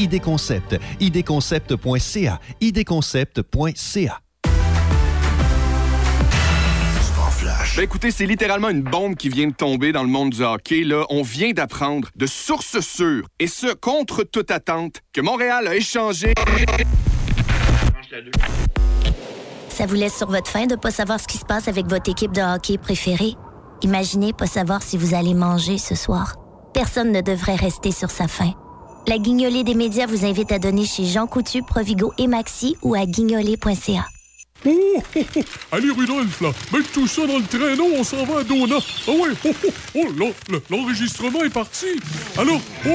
idconcept. 0.00 0.78
idconcept.ca. 1.00 2.40
idconcept.ca. 2.60 4.20
Ben 7.76 7.84
écoutez, 7.84 8.10
c'est 8.10 8.26
littéralement 8.26 8.68
une 8.68 8.82
bombe 8.82 9.14
qui 9.14 9.28
vient 9.28 9.46
de 9.46 9.54
tomber 9.54 9.92
dans 9.92 10.02
le 10.02 10.08
monde 10.08 10.30
du 10.30 10.42
hockey. 10.42 10.82
Là, 10.82 11.04
on 11.08 11.22
vient 11.22 11.52
d'apprendre 11.52 12.08
de 12.16 12.26
sources 12.26 12.80
sûres, 12.80 13.26
et 13.38 13.46
ce 13.46 13.72
contre 13.72 14.24
toute 14.24 14.50
attente, 14.50 14.96
que 15.12 15.20
Montréal 15.20 15.68
a 15.68 15.76
échangé. 15.76 16.34
Ça 19.68 19.86
vous 19.86 19.94
laisse 19.94 20.16
sur 20.16 20.28
votre 20.28 20.50
faim 20.50 20.66
de 20.66 20.74
pas 20.74 20.90
savoir 20.90 21.20
ce 21.20 21.26
qui 21.26 21.38
se 21.38 21.44
passe 21.44 21.68
avec 21.68 21.86
votre 21.86 22.10
équipe 22.10 22.32
de 22.32 22.42
hockey 22.42 22.76
préférée? 22.76 23.34
Imaginez 23.82 24.32
pas 24.32 24.46
savoir 24.46 24.82
si 24.82 24.98
vous 24.98 25.14
allez 25.14 25.32
manger 25.32 25.78
ce 25.78 25.94
soir. 25.94 26.34
Personne 26.74 27.12
ne 27.12 27.20
devrait 27.20 27.56
rester 27.56 27.92
sur 27.92 28.10
sa 28.10 28.28
faim. 28.28 28.52
La 29.06 29.18
Guignolée 29.18 29.64
des 29.64 29.74
médias 29.74 30.06
vous 30.06 30.24
invite 30.24 30.52
à 30.52 30.58
donner 30.58 30.84
chez 30.84 31.04
Jean 31.04 31.26
Coutu, 31.26 31.62
Provigo 31.62 32.12
et 32.18 32.26
Maxi 32.26 32.76
ou 32.82 32.94
à 32.94 33.06
guignolée.ca. 33.06 34.04
Oh, 34.66 34.70
oh, 34.96 35.02
oh, 35.36 35.40
Allez, 35.72 35.90
Rudolf, 35.90 36.40
là, 36.42 36.50
mets 36.72 36.84
tout 36.92 37.06
ça 37.06 37.26
dans 37.26 37.38
le 37.38 37.44
traîneau, 37.44 37.86
on 37.96 38.04
s'en 38.04 38.24
va 38.24 38.40
à 38.40 38.44
Dona. 38.44 38.76
Ah 39.08 39.10
ouais, 39.10 39.30
oh, 39.46 39.50
oh, 39.94 40.04
oh 40.22 40.56
l'enregistrement 40.68 41.42
est 41.42 41.50
parti. 41.50 41.86
Alors, 42.36 42.60
oh, 42.86 42.90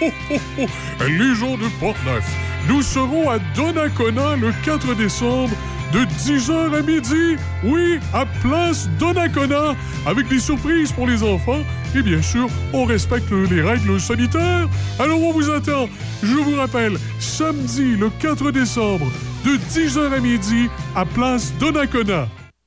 oh, 0.00 0.10
oh, 0.30 0.36
oh, 0.60 0.66
les 1.04 1.34
gens 1.34 1.56
de 1.56 1.68
Port-Neuf, 1.80 2.24
nous 2.68 2.82
serons 2.82 3.30
à 3.30 3.38
Donnacona 3.56 4.36
le 4.36 4.52
4 4.64 4.94
décembre 4.94 5.54
de 5.92 6.00
10h 6.00 6.74
à 6.74 6.82
midi. 6.82 7.36
Oui, 7.64 7.98
à 8.12 8.26
Place 8.42 8.88
Donnacona, 8.98 9.74
avec 10.06 10.28
des 10.28 10.38
surprises 10.38 10.92
pour 10.92 11.06
les 11.06 11.22
enfants. 11.22 11.62
Et 11.94 12.02
bien 12.02 12.20
sûr, 12.20 12.48
on 12.72 12.84
respecte 12.84 13.30
les 13.50 13.62
règles 13.62 13.98
sanitaires. 13.98 14.68
Alors 14.98 15.22
on 15.22 15.32
vous 15.32 15.50
attend. 15.50 15.88
Je 16.22 16.34
vous 16.34 16.56
rappelle, 16.56 16.98
samedi 17.18 17.96
le 17.96 18.10
4 18.20 18.50
décembre, 18.50 19.06
de 19.44 19.56
10h 19.72 20.12
à 20.12 20.20
midi, 20.20 20.68
à 20.94 21.04
Place 21.06 21.52
Donnacona. 21.58 22.28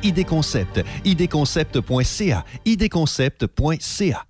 idconcept. 0.00 0.84
idconcept.ca. 1.02 2.44
idconcept.ca. 2.62 4.29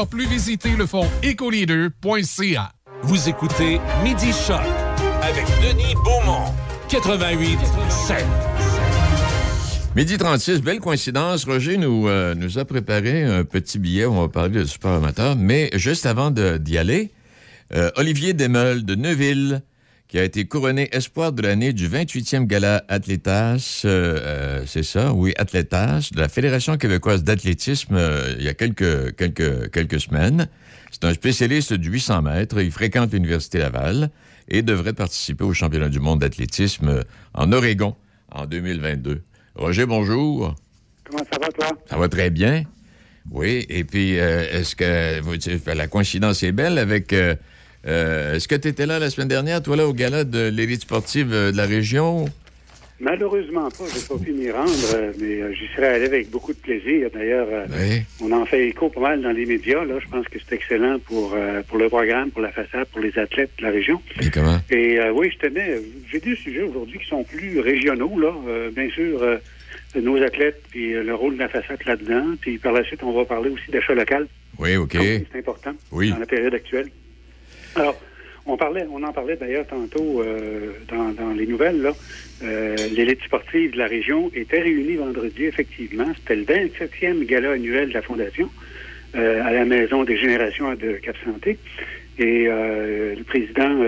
plus, 0.05 0.27
visiter 0.27 0.75
le 0.75 0.85
fonds 0.85 1.07
ecoleader.ca. 1.23 2.71
Vous 3.03 3.29
écoutez 3.29 3.79
Midi 4.03 4.31
Shop 4.31 4.53
avec 5.21 5.45
Denis 5.61 5.95
Beaumont, 6.03 6.53
88 6.89 7.59
7. 7.89 8.25
Midi 9.95 10.17
36, 10.17 10.61
belle 10.61 10.79
coïncidence. 10.79 11.45
Roger 11.45 11.77
nous, 11.77 12.07
euh, 12.07 12.33
nous 12.33 12.57
a 12.57 12.65
préparé 12.65 13.23
un 13.23 13.43
petit 13.43 13.77
billet 13.77 14.05
où 14.05 14.13
on 14.13 14.21
va 14.21 14.29
parler 14.29 14.59
de 14.59 14.65
sport 14.65 14.93
amateur. 14.93 15.35
Mais 15.35 15.69
juste 15.73 16.05
avant 16.05 16.31
d'y 16.31 16.77
aller, 16.77 17.11
euh, 17.73 17.91
Olivier 17.97 18.33
Demeul 18.33 18.85
de 18.85 18.95
Neuville, 18.95 19.61
qui 20.11 20.19
a 20.19 20.25
été 20.25 20.43
couronné 20.43 20.89
espoir 20.91 21.31
de 21.31 21.41
l'année 21.41 21.71
du 21.71 21.87
28e 21.87 22.45
gala 22.45 22.83
Athlétas, 22.89 23.83
euh, 23.85 24.61
c'est 24.67 24.83
ça, 24.83 25.13
oui, 25.13 25.33
Athlétas, 25.37 26.09
de 26.13 26.19
la 26.19 26.27
Fédération 26.27 26.75
québécoise 26.75 27.23
d'athlétisme 27.23 27.97
il 28.37 28.43
y 28.43 28.49
a 28.49 28.53
quelques, 28.53 29.15
quelques, 29.15 29.71
quelques 29.71 30.01
semaines. 30.01 30.49
C'est 30.91 31.05
un 31.05 31.13
spécialiste 31.13 31.71
du 31.71 31.89
800 31.89 32.23
mètres. 32.23 32.59
Il 32.59 32.73
fréquente 32.73 33.13
l'Université 33.13 33.59
Laval 33.59 34.11
et 34.49 34.61
devrait 34.63 34.91
participer 34.91 35.45
au 35.45 35.53
championnat 35.53 35.87
du 35.87 36.01
monde 36.01 36.19
d'athlétisme 36.19 37.05
en 37.33 37.53
Oregon 37.53 37.95
en 38.33 38.45
2022. 38.45 39.21
Roger, 39.55 39.85
bonjour. 39.85 40.55
Comment 41.05 41.23
ça 41.31 41.39
va, 41.39 41.47
toi? 41.53 41.77
Ça 41.89 41.95
va 41.95 42.09
très 42.09 42.29
bien. 42.29 42.65
Oui, 43.31 43.65
et 43.69 43.85
puis, 43.85 44.15
est-ce 44.15 44.75
que 44.75 45.71
la 45.73 45.87
coïncidence 45.87 46.43
est 46.43 46.51
belle 46.51 46.79
avec... 46.79 47.15
est-ce 47.83 48.47
que 48.47 48.55
tu 48.55 48.67
étais 48.67 48.85
là 48.85 48.99
la 48.99 49.09
semaine 49.09 49.27
dernière, 49.27 49.61
toi, 49.61 49.75
là, 49.75 49.87
au 49.87 49.93
gala 49.93 50.23
de 50.23 50.49
l'élite 50.49 50.81
sportive 50.81 51.29
de 51.29 51.55
la 51.55 51.65
région? 51.65 52.27
Malheureusement 53.01 53.67
pas, 53.71 53.85
je 53.89 53.95
n'ai 53.95 54.05
pas 54.07 54.23
pu 54.23 54.31
m'y 54.31 54.51
rendre, 54.51 54.71
euh, 54.93 55.11
mais 55.19 55.41
euh, 55.41 55.51
j'y 55.53 55.65
serais 55.75 55.87
allé 55.87 56.05
avec 56.05 56.29
beaucoup 56.29 56.53
de 56.53 56.59
plaisir. 56.59 57.09
D'ailleurs, 57.11 57.47
euh, 57.51 57.99
on 58.21 58.31
en 58.31 58.45
fait 58.45 58.67
écho 58.67 58.89
pas 58.89 59.01
mal 59.01 59.21
dans 59.23 59.31
les 59.31 59.47
médias. 59.47 59.83
Là. 59.83 59.95
Je 59.99 60.07
pense 60.07 60.27
que 60.27 60.37
c'est 60.37 60.55
excellent 60.55 60.99
pour, 60.99 61.35
pour 61.67 61.77
le 61.79 61.89
programme, 61.89 62.29
pour 62.29 62.41
la 62.41 62.51
façade, 62.51 62.85
pour 62.91 63.01
les 63.01 63.17
athlètes 63.17 63.49
de 63.57 63.63
la 63.63 63.71
région. 63.71 63.99
Et 64.21 64.29
comment? 64.29 64.59
Et 64.69 64.99
oui, 65.09 65.31
je 65.33 65.47
tenais. 65.47 65.79
J'ai 66.11 66.19
des 66.19 66.35
sujets 66.35 66.61
aujourd'hui 66.61 66.99
qui 66.99 67.07
sont 67.07 67.23
plus 67.23 67.59
régionaux, 67.59 68.19
là. 68.19 68.33
bien 68.71 68.89
sûr, 68.91 69.19
nos 69.95 70.21
athlètes, 70.21 70.61
puis 70.69 70.93
le 70.93 71.15
rôle 71.15 71.33
de 71.33 71.39
la 71.39 71.49
façade 71.49 71.79
là-dedans. 71.87 72.35
Puis 72.39 72.59
par 72.59 72.71
la 72.71 72.83
suite, 72.83 73.01
on 73.01 73.13
va 73.13 73.25
parler 73.25 73.49
aussi 73.49 73.71
d'achat 73.71 73.95
local. 73.95 74.27
Oui, 74.59 74.75
OK. 74.75 74.91
C'est 74.93 75.39
important 75.39 75.73
dans 75.91 76.19
la 76.19 76.25
période 76.27 76.53
actuelle. 76.53 76.89
Alors, 77.75 77.97
on 78.45 78.57
parlait, 78.57 78.85
on 78.91 79.03
en 79.03 79.13
parlait 79.13 79.35
d'ailleurs 79.35 79.67
tantôt 79.67 80.21
euh, 80.21 80.73
dans, 80.87 81.31
les 81.31 81.45
nouvelles. 81.45 81.81
Là. 81.81 81.93
Euh, 82.43 82.75
l'élite 82.91 83.21
sportive 83.23 83.71
de 83.71 83.77
la 83.77 83.87
région 83.87 84.31
était 84.33 84.61
réunie 84.61 84.95
vendredi, 84.95 85.45
effectivement. 85.45 86.07
C'était 86.17 86.35
le 86.35 86.43
27e 86.43 87.23
gala 87.25 87.51
annuel 87.51 87.89
de 87.89 87.93
la 87.93 88.01
Fondation 88.01 88.49
euh, 89.15 89.43
à 89.43 89.51
la 89.51 89.65
Maison 89.65 90.03
des 90.03 90.17
Générations 90.17 90.73
de 90.73 90.93
Cap 90.93 91.15
Santé. 91.23 91.57
Et 92.19 92.45
le 92.45 93.23
président 93.23 93.81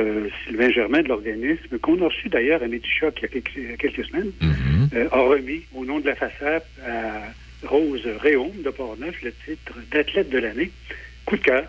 Sylvain 0.48 0.72
Germain 0.72 1.04
de 1.04 1.10
l'organisme, 1.10 1.78
qu'on 1.80 2.02
a 2.02 2.06
reçu 2.06 2.30
d'ailleurs 2.30 2.63
à 2.63 2.67
Médichoc 2.67 3.19
il 3.19 3.22
y 3.22 3.26
a 3.26 3.78
quelques, 3.78 4.06
semaines, 4.06 4.32
mm-hmm. 4.41 5.08
a 5.12 5.22
remis 5.22 5.65
au 5.76 5.86
nom 5.86 6.00
de 6.00 6.08
la 6.08 6.15
façade 6.15 6.63
à 6.84 7.67
Rose 7.67 8.08
Réaume 8.22 8.63
de 8.63 8.72
Portneuf 8.72 9.22
le 9.22 9.34
titre 9.46 9.74
d'athlète 9.91 10.32
de 10.32 10.39
l'année. 10.39 10.72
Coup 11.26 11.38
de 11.38 11.43
cœur. 11.43 11.67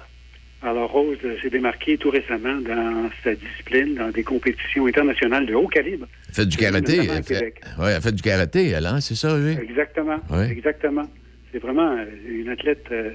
Alors, 0.65 0.91
Rose 0.91 1.19
s'est 1.43 1.51
démarquée 1.51 1.99
tout 1.99 2.09
récemment 2.09 2.57
dans 2.57 3.11
sa 3.23 3.35
discipline, 3.35 3.97
dans 3.97 4.11
des 4.11 4.23
compétitions 4.23 4.87
internationales 4.87 5.45
de 5.45 5.55
haut 5.55 5.69
calibre. 5.69 6.07
Elle 6.29 6.35
fait 6.35 6.47
du 6.47 6.57
karaté. 6.57 6.97
Elle 6.97 7.23
fait, 7.23 7.55
ouais, 7.79 7.93
elle 7.95 8.01
fait 8.01 8.13
du 8.13 8.23
karaté, 8.23 8.69
elle, 8.71 8.87
hein, 8.87 8.99
c'est 9.03 9.15
ça, 9.15 9.37
oui? 9.37 9.57
Exactement. 9.63 10.19
Exactement. 10.51 11.07
C'est 11.53 11.59
vraiment 11.59 11.95
une 12.27 12.49
athlète 12.49 12.87
euh, 12.93 13.11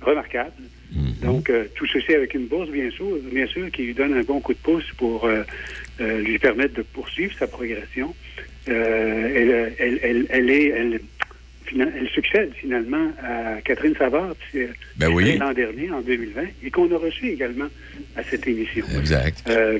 remarquable. 0.00 0.52
Mm-hmm. 0.94 1.24
Donc, 1.24 1.50
euh, 1.50 1.64
tout 1.74 1.86
ceci 1.86 2.14
avec 2.14 2.34
une 2.34 2.46
bourse, 2.46 2.70
bien 2.70 2.90
sûr, 2.92 3.18
bien 3.32 3.48
sûr, 3.48 3.68
qui 3.72 3.82
lui 3.82 3.94
donne 3.94 4.14
un 4.14 4.22
bon 4.22 4.40
coup 4.40 4.54
de 4.54 4.58
pouce 4.58 4.88
pour 4.96 5.24
euh, 5.24 5.42
lui 5.98 6.38
permettre 6.38 6.74
de 6.74 6.82
poursuivre 6.82 7.34
sa 7.36 7.48
progression. 7.48 8.14
Elle, 8.68 9.74
elle, 9.76 9.98
elle, 10.02 10.26
elle, 10.30 10.50
est, 10.50 11.00
elle, 11.80 12.08
succède 12.08 12.52
finalement 12.54 13.12
à 13.22 13.60
Catherine 13.62 13.94
Savard 13.96 14.34
ben 14.96 15.10
l'an 15.38 15.52
dernier, 15.52 15.90
en 15.90 16.00
2020, 16.00 16.42
et 16.64 16.70
qu'on 16.70 16.92
a 16.94 16.98
reçu 16.98 17.28
également 17.28 17.68
à 18.16 18.22
cette 18.22 18.46
émission. 18.46 18.84
Exact. 18.98 19.42
Euh, 19.48 19.78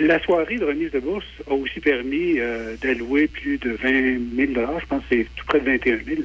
la 0.00 0.20
soirée 0.20 0.56
de 0.56 0.64
remise 0.64 0.90
de 0.90 1.00
bourse 1.00 1.26
a 1.48 1.52
aussi 1.52 1.80
permis 1.80 2.38
euh, 2.38 2.76
d'allouer 2.82 3.28
plus 3.28 3.58
de 3.58 3.70
20 3.70 4.18
000 4.36 4.52
je 4.80 4.86
pense 4.86 5.02
que 5.02 5.16
c'est 5.16 5.26
tout 5.36 5.46
près 5.46 5.60
de 5.60 5.66
21 5.66 5.98
000 6.04 6.20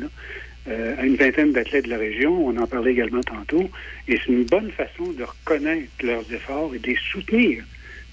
euh, 0.67 0.95
à 0.97 1.05
une 1.05 1.15
vingtaine 1.15 1.51
d'athlètes 1.51 1.85
de 1.85 1.91
la 1.91 1.97
région. 1.97 2.47
On 2.47 2.57
en 2.57 2.65
parlait 2.65 2.91
également 2.91 3.21
tantôt. 3.21 3.69
Et 4.07 4.17
c'est 4.17 4.31
une 4.31 4.45
bonne 4.45 4.71
façon 4.71 5.11
de 5.11 5.23
reconnaître 5.23 5.91
leurs 6.03 6.31
efforts 6.33 6.73
et 6.73 6.79
de 6.79 6.87
les 6.87 6.97
soutenir 7.11 7.63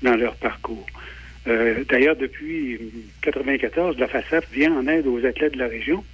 dans 0.02 0.16
leur 0.16 0.34
parcours. 0.36 0.86
D'ailleurs, 1.44 2.14
depuis 2.14 2.78
1994, 3.24 3.98
la 3.98 4.06
FASAP 4.06 4.44
vient 4.52 4.72
en 4.72 4.86
aide 4.86 5.08
aux 5.08 5.24
athlètes 5.26 5.54
de 5.54 5.58
la 5.58 5.66
région 5.66 6.04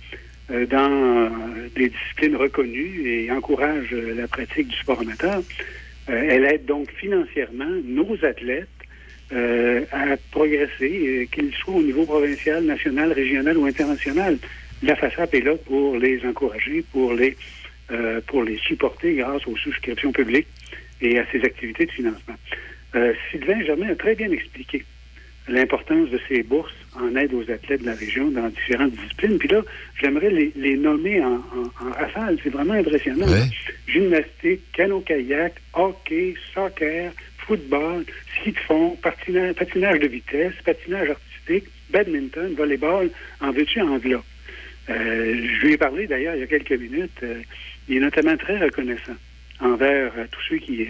dans 0.48 0.90
euh, 0.90 1.28
des 1.76 1.90
disciplines 1.90 2.36
reconnues 2.36 3.06
et 3.06 3.30
encourage 3.30 3.92
euh, 3.92 4.14
la 4.14 4.26
pratique 4.26 4.68
du 4.68 4.76
sport 4.76 5.00
amateur. 5.00 5.42
elle 6.06 6.44
aide 6.46 6.64
donc 6.64 6.90
financièrement 6.92 7.70
nos 7.84 8.16
athlètes 8.24 8.68
à 9.30 10.16
progresser, 10.30 11.28
qu'ils 11.30 11.52
soient 11.52 11.74
au 11.74 11.82
niveau 11.82 12.06
provincial, 12.06 12.64
national, 12.64 13.12
régional 13.12 13.58
ou 13.58 13.66
international. 13.66 14.38
La 14.82 14.96
FASAP 14.96 15.34
est 15.34 15.42
là 15.42 15.54
pour 15.66 15.98
les 15.98 16.24
encourager, 16.24 16.82
pour 16.92 17.12
les, 17.12 17.36
pour 18.26 18.42
les 18.42 18.56
supporter 18.56 19.16
grâce 19.16 19.46
aux 19.46 19.56
souscriptions 19.58 20.12
publiques 20.12 20.48
et 21.02 21.18
à 21.18 21.26
ses 21.30 21.44
activités 21.44 21.84
de 21.84 21.90
financement. 21.90 22.36
Sylvain 23.30 23.62
Germain 23.66 23.90
a 23.90 23.96
très 23.96 24.14
bien 24.14 24.30
expliqué 24.30 24.82
l'importance 25.48 26.10
de 26.10 26.20
ces 26.28 26.42
bourses 26.42 26.74
en 26.94 27.14
aide 27.16 27.32
aux 27.34 27.50
athlètes 27.50 27.80
de 27.80 27.86
la 27.86 27.94
région 27.94 28.30
dans 28.30 28.48
différentes 28.48 28.92
disciplines. 28.92 29.38
Puis 29.38 29.48
là, 29.48 29.62
j'aimerais 30.00 30.30
les, 30.30 30.76
nommer 30.76 31.22
en, 31.24 31.40
rafale. 31.96 32.38
C'est 32.42 32.50
vraiment 32.50 32.74
impressionnant. 32.74 33.26
Gymnastique, 33.86 34.60
canot-kayak, 34.72 35.54
hockey, 35.74 36.34
soccer, 36.54 37.12
football, 37.38 38.04
ski 38.40 38.52
de 38.52 38.58
fond, 38.58 38.96
patinage, 39.02 39.54
patinage 39.54 40.00
de 40.00 40.06
vitesse, 40.06 40.54
patinage 40.64 41.10
artistique, 41.10 41.64
badminton, 41.90 42.54
volleyball, 42.54 43.10
en 43.40 43.52
veux-tu, 43.52 43.80
en 43.80 43.98
Euh, 44.90 45.34
je 45.60 45.66
lui 45.66 45.72
ai 45.74 45.76
parlé 45.76 46.06
d'ailleurs 46.06 46.34
il 46.34 46.40
y 46.40 46.44
a 46.44 46.46
quelques 46.46 46.72
minutes. 46.72 47.20
Euh, 47.22 47.42
il 47.88 47.96
est 47.96 48.00
notamment 48.00 48.36
très 48.36 48.58
reconnaissant 48.58 49.16
envers 49.60 50.12
euh, 50.16 50.24
tous 50.30 50.40
ceux 50.48 50.58
qui, 50.58 50.88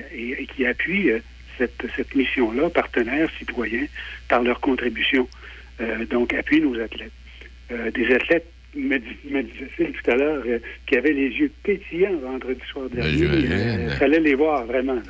qui 0.55 0.67
appuient 0.67 1.11
euh, 1.11 1.21
cette, 1.59 1.85
cette 1.97 2.15
mission-là, 2.15 2.71
partenaires, 2.71 3.29
citoyens, 3.39 3.87
par 4.29 4.43
leur 4.43 4.61
contribution. 4.61 5.29
Euh, 5.81 6.05
donc, 6.07 6.33
appuyer 6.35 6.63
nos 6.63 6.79
athlètes. 6.81 7.13
Euh, 7.71 7.91
des 7.91 8.15
athlètes 8.15 8.47
me, 8.75 8.99
disait 8.99 9.93
tout 9.93 10.11
à 10.11 10.15
l'heure 10.15 10.43
euh, 10.47 10.59
qui 10.87 10.97
avaient 10.97 11.13
les 11.13 11.29
yeux 11.29 11.51
pétillants 11.63 12.17
vendredi 12.19 12.61
soir 12.71 12.87
ben, 12.93 13.05
dernier. 13.05 13.85
Il 13.85 13.91
fallait 13.91 14.21
les 14.21 14.35
voir 14.35 14.65
vraiment. 14.67 15.01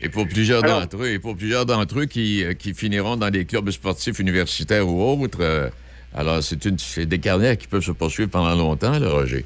Et 0.00 0.08
pour 0.08 0.26
plusieurs 0.26 0.62
d'entre 0.62 1.02
eux, 1.02 1.10
et 1.10 1.18
pour 1.18 1.36
plusieurs 1.36 1.64
d'entre 1.64 2.00
eux 2.00 2.06
qui, 2.06 2.44
qui, 2.58 2.74
finiront 2.74 3.16
dans 3.16 3.30
des 3.30 3.46
clubs 3.46 3.70
sportifs 3.70 4.18
universitaires 4.18 4.86
ou 4.86 5.02
autres, 5.02 5.70
alors 6.14 6.42
c'est 6.42 7.06
des 7.06 7.18
carrières 7.18 7.56
qui 7.56 7.66
peuvent 7.66 7.82
se 7.82 7.92
poursuivre 7.92 8.30
pendant 8.30 8.54
longtemps, 8.54 8.98
là, 8.98 9.08
Roger. 9.08 9.44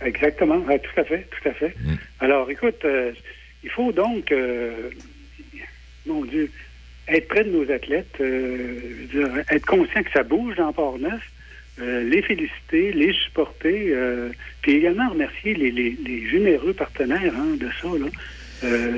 Exactement, 0.00 0.60
tout 0.60 1.00
à 1.00 1.04
fait, 1.04 1.28
tout 1.30 1.48
à 1.48 1.52
fait. 1.52 1.74
Mm. 1.80 1.96
Alors, 2.20 2.50
écoute, 2.50 2.82
il 3.62 3.70
faut 3.70 3.92
donc, 3.92 4.32
mon 6.06 6.24
Dieu, 6.24 6.50
être 7.08 7.28
près 7.28 7.44
de 7.44 7.50
nos 7.50 7.70
athlètes, 7.70 8.16
euh, 8.20 9.42
être 9.50 9.66
conscient 9.66 10.02
que 10.02 10.10
ça 10.12 10.22
bouge 10.22 10.56
dans 10.56 10.72
Port-Neuf, 10.72 11.22
euh, 11.80 12.02
les 12.04 12.22
féliciter, 12.22 12.92
les 12.92 13.12
supporter, 13.12 13.90
euh, 13.92 14.30
puis 14.62 14.72
également 14.72 15.08
remercier 15.10 15.54
les, 15.54 16.28
généreux 16.28 16.72
partenaires 16.72 17.34
hein, 17.36 17.56
de 17.58 17.68
ça, 17.80 17.88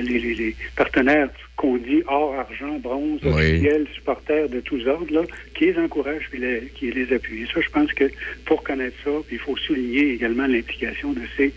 les, 0.02 0.56
partenaires 0.74 1.28
qu'on 1.56 1.76
dit 1.76 2.02
or, 2.06 2.34
argent, 2.34 2.78
bronze, 2.78 3.20
officiels, 3.22 3.86
supporters 3.94 4.48
de 4.48 4.60
tous 4.60 4.86
ordres, 4.86 5.12
là, 5.12 5.22
qui 5.54 5.66
les 5.66 5.78
encouragent 5.78 6.30
et 6.32 6.62
qui 6.74 6.90
les 6.90 7.12
appuient. 7.12 7.46
ça, 7.52 7.60
je 7.60 7.68
pense 7.68 7.92
que 7.92 8.10
pour 8.46 8.62
connaître 8.62 8.96
ça, 9.04 9.10
il 9.30 9.38
faut 9.38 9.56
souligner 9.58 10.14
également 10.14 10.46
l'implication 10.46 11.12
de 11.12 11.20
ces, 11.36 11.52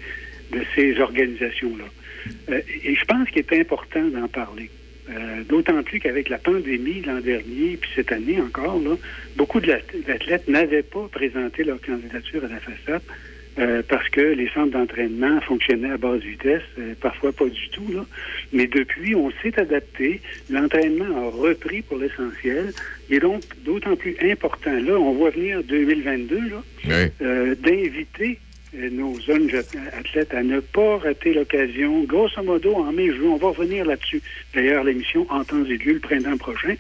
de 0.52 0.62
ces 0.76 1.00
organisations-là. 1.00 2.58
et 2.84 2.96
je 2.96 3.06
pense 3.06 3.30
qu'il 3.30 3.40
est 3.40 3.54
important 3.54 4.04
d'en 4.10 4.28
parler. 4.28 4.70
Euh, 5.10 5.44
d'autant 5.44 5.84
plus 5.84 6.00
qu'avec 6.00 6.30
la 6.30 6.38
pandémie 6.38 7.02
l'an 7.02 7.20
dernier, 7.20 7.78
puis 7.80 7.90
cette 7.94 8.12
année 8.14 8.40
encore, 8.40 8.80
là, 8.80 8.96
beaucoup 9.36 9.60
d'athlètes 9.60 10.48
n'avaient 10.48 10.84
pas 10.84 11.10
présenté 11.12 11.66
leur 11.66 11.82
candidature 11.82 12.46
à 12.46 12.48
la 12.48 12.60
façade 12.60 13.02
euh, 13.60 13.84
parce 13.88 14.08
que 14.08 14.22
les 14.22 14.48
centres 14.50 14.72
d'entraînement 14.72 15.42
fonctionnaient 15.42 15.92
à 15.92 15.98
basse 15.98 16.22
vitesse, 16.22 16.62
euh, 16.80 16.94
parfois 17.02 17.34
pas 17.34 17.50
du 17.50 17.70
tout. 17.70 17.92
Là. 17.94 18.06
Mais 18.54 18.66
depuis, 18.66 19.14
on 19.14 19.30
s'est 19.42 19.60
adapté. 19.60 20.22
L'entraînement 20.50 21.28
a 21.28 21.30
repris 21.30 21.82
pour 21.82 21.98
l'essentiel. 21.98 22.72
Il 23.10 23.18
est 23.18 23.20
donc 23.20 23.44
d'autant 23.66 23.98
plus 23.98 24.16
important, 24.22 24.72
là, 24.72 24.94
on 24.98 25.12
voit 25.16 25.32
venir 25.32 25.62
2022, 25.64 26.40
là, 26.50 27.06
d'inviter 27.56 28.40
nos 28.74 29.20
jeunes 29.20 29.50
athlètes 29.94 30.34
à 30.34 30.44
ne 30.44 30.60
pas 30.60 30.98
rater 30.98 31.34
l'occasion. 31.34 32.04
Grosso 32.04 32.42
modo, 32.44 32.76
en 32.76 32.92
mai, 32.92 33.08
juin, 33.08 33.32
on 33.32 33.38
va 33.38 33.50
revenir 33.50 33.86
là-dessus. 33.86 34.22
D'ailleurs, 34.54 34.84
l'émission 34.84 35.26
en 35.30 35.44
temps 35.44 35.64
et 35.66 35.78
lieu 35.78 35.94
le 35.94 36.00
printemps 36.00 36.38
prochain, 36.38 36.76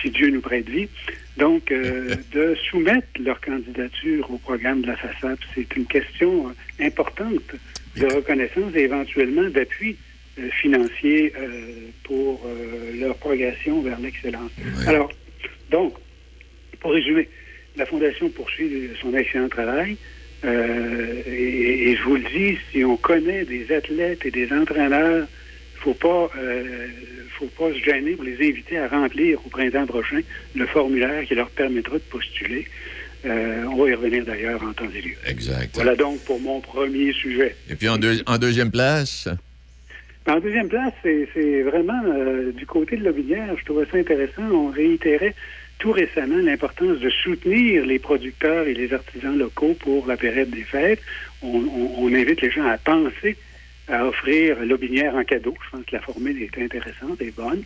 si 0.00 0.10
Dieu 0.10 0.30
nous 0.30 0.40
prête 0.40 0.68
vie. 0.68 0.88
Donc, 1.36 1.70
euh, 1.70 2.14
de 2.32 2.54
soumettre 2.70 3.08
leur 3.20 3.40
candidature 3.40 4.30
au 4.30 4.38
programme 4.38 4.82
de 4.82 4.88
la 4.88 4.96
façade, 4.96 5.38
c'est 5.54 5.76
une 5.76 5.86
question 5.86 6.48
euh, 6.48 6.84
importante 6.84 7.54
de 7.96 8.06
reconnaissance 8.06 8.74
et 8.74 8.80
éventuellement 8.80 9.48
d'appui 9.50 9.96
financier 10.60 11.32
pour 12.02 12.44
leur 12.98 13.14
progression 13.18 13.82
vers 13.82 14.00
l'excellence. 14.00 14.50
Alors, 14.84 15.08
donc, 15.70 15.94
pour 16.80 16.90
résumer, 16.90 17.28
la 17.76 17.86
Fondation 17.86 18.28
poursuit 18.30 18.90
son 19.00 19.14
excellent 19.14 19.48
travail. 19.48 19.96
Euh, 20.44 21.22
et, 21.26 21.96
je 21.96 22.02
vous 22.02 22.16
le 22.16 22.22
dis, 22.22 22.58
si 22.70 22.84
on 22.84 22.96
connaît 22.96 23.44
des 23.44 23.72
athlètes 23.72 24.26
et 24.26 24.30
des 24.30 24.52
entraîneurs, 24.52 25.26
faut 25.76 25.94
pas, 25.94 26.30
euh, 26.38 26.86
faut 27.38 27.46
pas 27.46 27.72
se 27.72 27.78
gêner 27.78 28.12
pour 28.12 28.24
les 28.24 28.36
inviter 28.36 28.78
à 28.78 28.88
remplir 28.88 29.38
au 29.44 29.48
printemps 29.48 29.86
prochain 29.86 30.20
le 30.54 30.66
formulaire 30.66 31.24
qui 31.24 31.34
leur 31.34 31.50
permettra 31.50 31.94
de 31.94 32.02
postuler. 32.10 32.66
Euh, 33.26 33.64
on 33.70 33.76
va 33.76 33.90
y 33.90 33.94
revenir 33.94 34.24
d'ailleurs 34.24 34.62
en 34.62 34.72
temps 34.72 34.88
et 34.94 35.00
lieu. 35.00 35.14
Exact. 35.26 35.70
Voilà 35.74 35.96
donc 35.96 36.18
pour 36.20 36.40
mon 36.40 36.60
premier 36.60 37.12
sujet. 37.12 37.56
Et 37.70 37.74
puis 37.74 37.88
en, 37.88 37.96
deuxième 37.96 38.70
place? 38.70 39.28
En 40.26 40.40
deuxième 40.40 40.68
place, 40.68 40.92
c'est 41.02 41.62
vraiment 41.62 42.02
euh, 42.06 42.52
du 42.52 42.66
côté 42.66 42.96
de 42.96 43.04
l'Aubinière. 43.04 43.54
Je 43.58 43.64
trouvais 43.64 43.86
ça 43.90 43.96
intéressant. 43.96 44.42
On 44.52 44.68
réitérait 44.70 45.34
tout 45.78 45.92
récemment 45.92 46.38
l'importance 46.38 46.98
de 46.98 47.10
soutenir 47.10 47.84
les 47.84 47.98
producteurs 47.98 48.66
et 48.66 48.74
les 48.74 48.92
artisans 48.92 49.36
locaux 49.36 49.74
pour 49.80 50.06
la 50.06 50.16
période 50.16 50.50
des 50.50 50.62
fêtes. 50.62 51.00
On, 51.42 52.12
invite 52.14 52.40
les 52.40 52.50
gens 52.50 52.66
à 52.66 52.78
penser 52.78 53.36
à 53.88 54.06
offrir 54.06 54.56
l'Aubinière 54.64 55.14
en 55.14 55.24
cadeau. 55.24 55.54
Je 55.64 55.76
pense 55.76 55.86
que 55.86 55.96
la 55.96 56.00
formule 56.00 56.40
est 56.42 56.58
intéressante 56.58 57.20
et 57.20 57.32
bonne. 57.32 57.64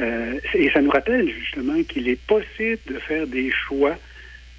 Euh, 0.00 0.38
et 0.54 0.70
ça 0.70 0.80
nous 0.80 0.90
rappelle 0.90 1.28
justement 1.28 1.82
qu'il 1.82 2.08
est 2.08 2.20
possible 2.26 2.78
de 2.86 2.98
faire 3.00 3.26
des 3.26 3.50
choix 3.50 3.96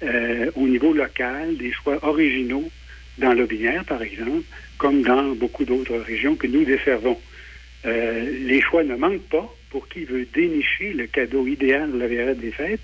euh, 0.02 0.50
au 0.54 0.68
niveau 0.68 0.92
local, 0.92 1.56
des 1.56 1.72
choix 1.72 1.98
originaux 2.06 2.70
dans 3.18 3.32
l'Aubinière, 3.32 3.84
par 3.84 4.02
exemple, 4.02 4.44
comme 4.78 5.02
dans 5.02 5.34
beaucoup 5.34 5.64
d'autres 5.64 5.96
régions 5.96 6.36
que 6.36 6.46
nous 6.46 6.64
desservons. 6.64 7.18
Euh, 7.86 8.30
les 8.44 8.60
choix 8.60 8.84
ne 8.84 8.96
manquent 8.96 9.28
pas 9.30 9.54
pour 9.70 9.88
qui 9.88 10.04
veut 10.04 10.26
dénicher 10.34 10.92
le 10.92 11.06
cadeau 11.06 11.46
idéal 11.46 11.92
de 11.92 11.98
la 11.98 12.08
période 12.08 12.38
des 12.38 12.50
fêtes, 12.50 12.80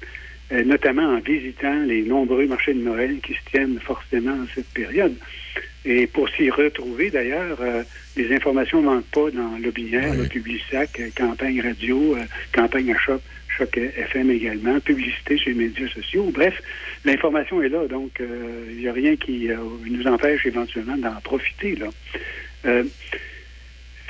notamment 0.64 1.02
en 1.02 1.18
visitant 1.18 1.82
les 1.84 2.02
nombreux 2.02 2.46
marchés 2.46 2.72
de 2.72 2.80
Noël 2.80 3.18
qui 3.20 3.34
se 3.34 3.50
tiennent 3.50 3.80
forcément 3.80 4.32
en 4.32 4.46
cette 4.54 4.68
période. 4.68 5.16
Et 5.86 6.08
pour 6.08 6.28
s'y 6.30 6.50
retrouver, 6.50 7.10
d'ailleurs, 7.10 7.58
euh, 7.60 7.84
les 8.16 8.34
informations 8.34 8.80
ne 8.80 8.86
manquent 8.86 9.10
pas 9.12 9.30
dans 9.30 9.56
l'Aubinière, 9.62 10.14
le 10.14 10.26
Publisac, 10.26 10.98
euh, 10.98 11.10
campagne 11.16 11.60
radio, 11.60 12.16
euh, 12.16 12.24
campagne 12.52 12.92
à 12.92 12.98
Choc, 12.98 13.20
Choc 13.56 13.78
FM 13.78 14.32
également, 14.32 14.80
publicité 14.80 15.38
sur 15.38 15.50
les 15.50 15.54
médias 15.54 15.88
sociaux. 15.88 16.28
Bref, 16.34 16.60
l'information 17.04 17.62
est 17.62 17.68
là, 17.68 17.86
donc 17.86 18.20
il 18.20 18.78
n'y 18.78 18.88
a 18.88 18.92
rien 18.92 19.16
qui 19.16 19.48
nous 19.88 20.06
empêche 20.06 20.44
éventuellement 20.44 20.98
d'en 20.98 21.18
profiter. 21.22 21.76
Là. 21.76 22.82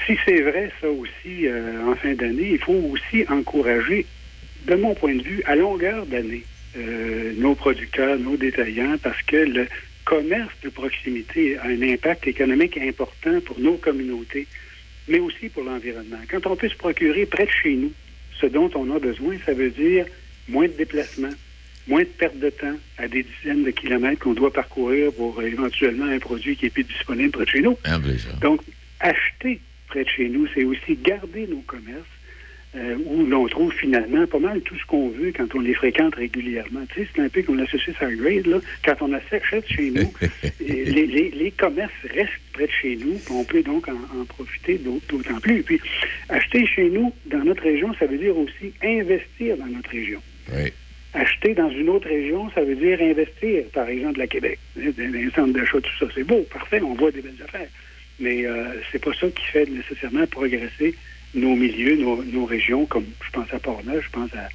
Si 0.05 0.17
c'est 0.25 0.43
vrai, 0.43 0.71
ça 0.81 0.89
aussi, 0.89 1.47
en 1.87 1.95
fin 1.95 2.15
d'année, 2.15 2.51
il 2.53 2.59
faut 2.59 2.91
aussi 2.93 3.25
encourager, 3.29 4.07
de 4.67 4.75
mon 4.75 4.95
point 4.95 5.15
de 5.15 5.23
vue, 5.23 5.43
à 5.47 5.57
longueur 5.57 6.07
d'année, 6.07 6.45
nos 7.39 7.55
producteurs, 7.55 8.19
nos 8.19 8.37
détaillants, 8.37 8.97
parce 9.03 9.23
que 9.23 9.37
le, 9.37 9.67
commerce 10.07 10.55
de 10.63 10.71
proximité 10.71 11.59
a 11.59 11.67
un 11.67 11.83
impact 11.83 12.27
économique 12.29 12.79
important 12.79 13.41
pour 13.45 13.59
nos 13.61 13.77
communautés, 13.77 14.47
mais 15.09 15.19
aussi 15.19 15.49
pour 15.51 15.65
l'environnement. 15.65 16.21
Quand 16.31 16.47
on 16.47 16.57
peut 16.57 16.69
se 16.69 16.77
procurer 16.77 17.27
près 17.27 17.45
de 17.45 17.51
chez 17.51 17.75
nous 17.75 17.93
ce 18.41 18.47
dont 18.47 18.71
on 18.75 18.95
a 18.95 18.99
besoin, 18.99 19.37
ça 19.45 19.53
veut 19.53 19.71
dire 19.71 20.07
moins 20.49 20.69
de 20.69 20.73
déplacements, 20.73 21.35
moins 21.89 22.03
de 22.03 22.09
perte 22.09 22.39
de 22.39 22.51
temps 22.51 22.77
à 22.99 23.09
des 23.09 23.25
dizaines 23.25 23.65
de 23.65 23.71
kilomètres 23.71 24.21
qu'on 24.21 24.35
doit 24.35 24.53
parcourir 24.53 25.13
pour 25.13 25.43
éventuellement 25.43 26.07
un 26.07 26.19
produit 26.19 26.57
qui 26.57 26.67
est 26.67 26.71
plus 26.71 26.85
disponible 26.85 27.33
près 27.33 27.45
de 27.45 27.51
chez 27.51 27.63
nous. 27.63 27.77
Donc, 28.41 28.61
acheter 29.01 29.61
près 29.87 30.05
de 30.05 30.09
chez 30.09 30.29
nous, 30.29 30.47
c'est 30.55 30.65
aussi 30.65 30.97
garder 30.97 31.47
nos 31.47 31.61
commerces 31.61 32.07
euh, 32.77 32.97
où 33.07 33.25
l'on 33.25 33.47
trouve 33.49 33.73
finalement 33.73 34.27
pas 34.27 34.39
mal 34.39 34.61
tout 34.61 34.77
ce 34.77 34.85
qu'on 34.85 35.09
veut 35.09 35.33
quand 35.35 35.55
on 35.55 35.61
les 35.61 35.73
fréquente 35.73 36.15
régulièrement. 36.15 36.81
Tu 36.93 37.03
sais, 37.03 37.09
c'est 37.15 37.23
un 37.23 37.29
peu 37.29 37.43
comme 37.43 37.59
la 37.59 37.67
saucisse 37.67 37.95
à 38.01 38.11
grade, 38.13 38.47
là. 38.47 38.59
Quand 38.85 38.97
on 39.01 39.13
achète 39.15 39.67
chez 39.67 39.91
nous, 39.91 40.13
les, 40.61 40.85
les, 40.85 41.31
les, 41.31 41.51
commerces 41.53 41.93
restent 42.13 42.33
près 42.53 42.67
de 42.67 42.73
chez 42.73 42.97
nous, 42.97 43.19
on 43.31 43.45
peut 43.45 43.63
donc 43.63 43.89
en, 43.89 44.25
profiter 44.27 44.79
d'autant 44.79 45.41
plus. 45.41 45.63
Puis, 45.63 45.81
acheter 46.29 46.67
chez 46.67 46.91
nous, 46.91 47.15
dans 47.27 47.45
notre 47.45 47.63
région, 47.63 47.95
ça 47.99 48.05
veut 48.07 48.19
dire 48.19 48.37
aussi 48.37 48.73
investir 48.83 49.57
dans 49.57 49.67
notre 49.67 49.91
région. 49.91 50.21
Acheter 51.15 51.55
dans 51.55 51.71
une 51.71 51.89
autre 51.89 52.09
région, 52.09 52.51
ça 52.51 52.63
veut 52.63 52.77
dire 52.77 53.01
investir, 53.01 53.65
par 53.73 53.89
exemple, 53.89 54.19
la 54.19 54.27
Québec. 54.27 54.59
Un 54.77 55.31
centre 55.35 55.55
d'achat, 55.55 55.81
tout 55.81 55.99
ça, 55.99 56.07
c'est 56.15 56.25
beau, 56.25 56.45
parfait, 56.53 56.83
on 56.83 56.95
voit 56.95 57.11
des 57.11 57.23
belles 57.23 57.43
affaires. 57.43 57.69
Mais 58.19 58.47
euh, 58.47 58.81
c'est 58.91 59.03
pas 59.03 59.13
ça 59.15 59.29
qui 59.29 59.45
fait 59.47 59.69
nécessairement 59.69 60.27
progresser 60.27 60.95
nos 61.35 61.55
milieux, 61.55 61.97
nos, 61.97 62.45
régions, 62.47 62.87
comme 62.87 63.05
je 63.25 63.31
pense 63.31 63.53
à 63.53 63.59
Portneuf, 63.59 64.05
je 64.05 64.11
pense 64.11 64.31
à, 64.35 64.49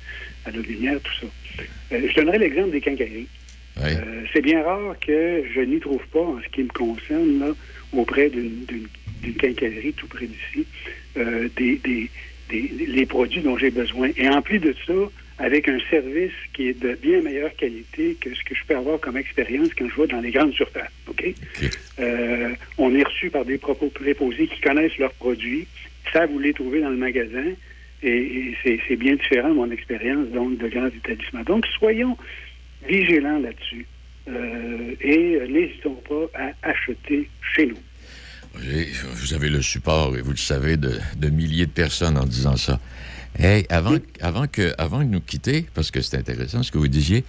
à 0.48 0.52
tout 0.52 0.62
ça. 1.22 1.28
Euh, 1.94 2.08
je 2.10 2.16
donnerai 2.16 2.40
l'exemple 2.40 2.72
des 2.72 2.82
quincailleries. 2.82 3.28
Euh, 3.80 4.24
c'est 4.34 4.42
bien 4.42 4.64
rare 4.64 4.96
que 5.00 5.44
je 5.54 5.62
n'y 5.62 5.80
trouve 5.80 6.06
pas, 6.12 6.22
en 6.22 6.40
ce 6.42 6.48
qui 6.50 6.64
me 6.64 6.70
concerne, 6.70 7.40
là, 7.40 7.52
auprès 7.94 8.30
d'une 8.30 8.88
quincaillerie 9.40 9.94
tout 9.94 10.08
près 10.08 10.28
d'ici, 10.28 10.66
euh, 11.18 11.48
des, 11.56 11.80
des, 11.84 12.10
les 12.50 13.06
produits 13.06 13.42
dont 13.42 13.58
j'ai 13.58 13.72
besoin. 13.72 14.10
Et 14.18 14.28
en 14.28 14.42
plus 14.42 14.60
de 14.60 14.76
ça, 14.86 14.94
avec 15.40 15.68
un 15.68 15.80
service 15.90 16.34
qui 16.54 16.68
est 16.68 16.80
de 16.80 16.94
bien 17.02 17.22
meilleure 17.22 17.56
qualité 17.56 18.16
que 18.20 18.34
ce 18.34 18.44
que 18.44 18.54
je 18.54 18.64
peux 18.68 18.76
avoir 18.76 19.00
comme 19.00 19.18
expérience 19.18 19.70
quand 19.78 19.88
je 19.90 20.02
vais 20.02 20.08
dans 20.08 20.22
les 20.22 20.32
grandes 20.32 20.54
surfaces. 20.54 20.92
OK? 21.24 21.72
on 22.78 22.96
est 22.96 23.04
reçu 23.04 23.30
par 23.30 23.46
des 23.46 23.58
propos 23.58 23.90
préposés 23.90 24.48
qui 24.48 24.60
connaissent 24.62 24.98
leurs 24.98 25.14
produits, 25.14 25.68
ça, 26.12 26.26
vous 26.26 26.40
les 26.40 26.54
trouvez 26.54 26.82
dans 26.82 26.90
le 26.90 26.98
magasin. 26.98 27.46
Et, 28.04 28.56
c'est 28.64 28.96
bien 28.96 29.16
différent 29.16 29.54
mon 29.54 29.70
expérience 29.70 30.28
donc 30.30 30.58
de 30.58 30.68
grands 30.68 30.88
établissements. 30.88 31.44
Donc, 31.44 31.66
soyons 31.78 32.18
vigilants 32.88 33.40
là-dessus. 33.40 33.86
Euh, 34.28 34.96
et 35.02 35.40
n'hésitons 35.50 35.96
pas 36.08 36.26
à 36.40 36.70
acheter 36.70 37.30
chez 37.56 37.68
nous. 37.68 37.78
Vous 38.54 39.34
avez 39.34 39.50
le 39.50 39.62
support, 39.62 40.18
et 40.18 40.22
vous 40.22 40.32
le 40.32 40.38
savez, 40.38 40.78
de, 40.78 41.30
milliers 41.30 41.68
de 41.68 41.72
personnes 41.72 42.18
en 42.18 42.26
disant 42.26 42.58
ça. 42.58 42.80
Hey, 43.40 43.66
avant, 43.70 43.98
avant, 44.20 44.48
que, 44.48 44.74
avant 44.78 45.00
de 45.00 45.06
nous 45.06 45.22
quitter, 45.22 45.66
parce 45.74 45.90
que 45.90 46.02
c'est 46.02 46.18
intéressant 46.18 46.64
ce 46.64 46.72
que 46.72 46.78
vous 46.78 46.90
disiez, 46.90 47.24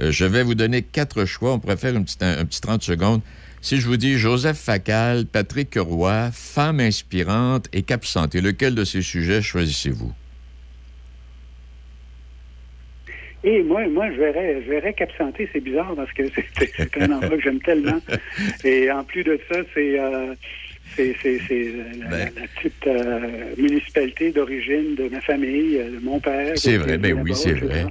euh, 0.00 0.10
je 0.10 0.24
vais 0.24 0.42
vous 0.42 0.54
donner 0.54 0.82
quatre 0.82 1.24
choix. 1.24 1.52
On 1.52 1.58
pourrait 1.58 1.76
faire 1.76 1.94
un 1.96 2.02
petit, 2.02 2.16
un 2.20 2.44
petit 2.44 2.60
30 2.60 2.82
secondes. 2.82 3.20
Si 3.60 3.78
je 3.78 3.86
vous 3.86 3.96
dis 3.96 4.18
Joseph 4.18 4.58
Facal, 4.58 5.26
Patrick 5.26 5.74
Roy, 5.76 6.30
femme 6.32 6.80
inspirante 6.80 7.66
et 7.72 7.82
cap 7.82 8.04
santé, 8.04 8.40
lequel 8.40 8.74
de 8.74 8.84
ces 8.84 9.02
sujets 9.02 9.42
choisissez-vous? 9.42 10.12
Et 13.44 13.62
moi, 13.62 13.86
moi, 13.88 14.10
je 14.10 14.18
verrais, 14.18 14.62
je 14.64 14.70
verrais 14.70 14.92
Cap 14.92 15.10
Santé, 15.16 15.48
c'est 15.52 15.60
bizarre 15.60 15.94
parce 15.94 16.12
que 16.12 16.24
c'est 16.58 17.00
un 17.00 17.12
endroit 17.12 17.36
que 17.36 17.42
j'aime 17.42 17.60
tellement. 17.60 18.00
Et 18.64 18.90
en 18.90 19.04
plus 19.04 19.22
de 19.22 19.38
ça, 19.50 19.60
c'est 19.74 19.98
euh, 19.98 20.34
c'est 20.96 21.14
la, 22.00 22.08
ben. 22.08 22.30
petite 22.56 22.86
euh, 22.86 23.54
municipalité 23.56 24.32
d'origine 24.32 24.96
de 24.96 25.08
ma 25.08 25.20
famille, 25.20 25.78
de 25.78 26.00
mon 26.02 26.18
père. 26.18 26.52
C'est 26.56 26.78
vrai, 26.78 26.98
ben 26.98 27.20
oui, 27.22 27.32
c'est 27.34 27.52
vrai. 27.52 27.86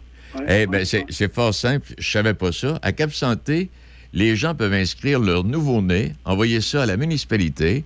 Eh 0.47 0.67
ben, 0.67 0.85
c'est 0.85 1.33
fort 1.33 1.53
simple. 1.53 1.87
Je 1.97 2.09
savais 2.09 2.33
pas 2.33 2.51
ça. 2.51 2.79
À 2.81 2.91
Cap 2.91 3.11
Santé, 3.11 3.69
les 4.13 4.35
gens 4.35 4.55
peuvent 4.55 4.73
inscrire 4.73 5.19
leur 5.19 5.43
nouveau-né, 5.43 6.13
envoyer 6.25 6.61
ça 6.61 6.83
à 6.83 6.85
la 6.85 6.97
municipalité 6.97 7.83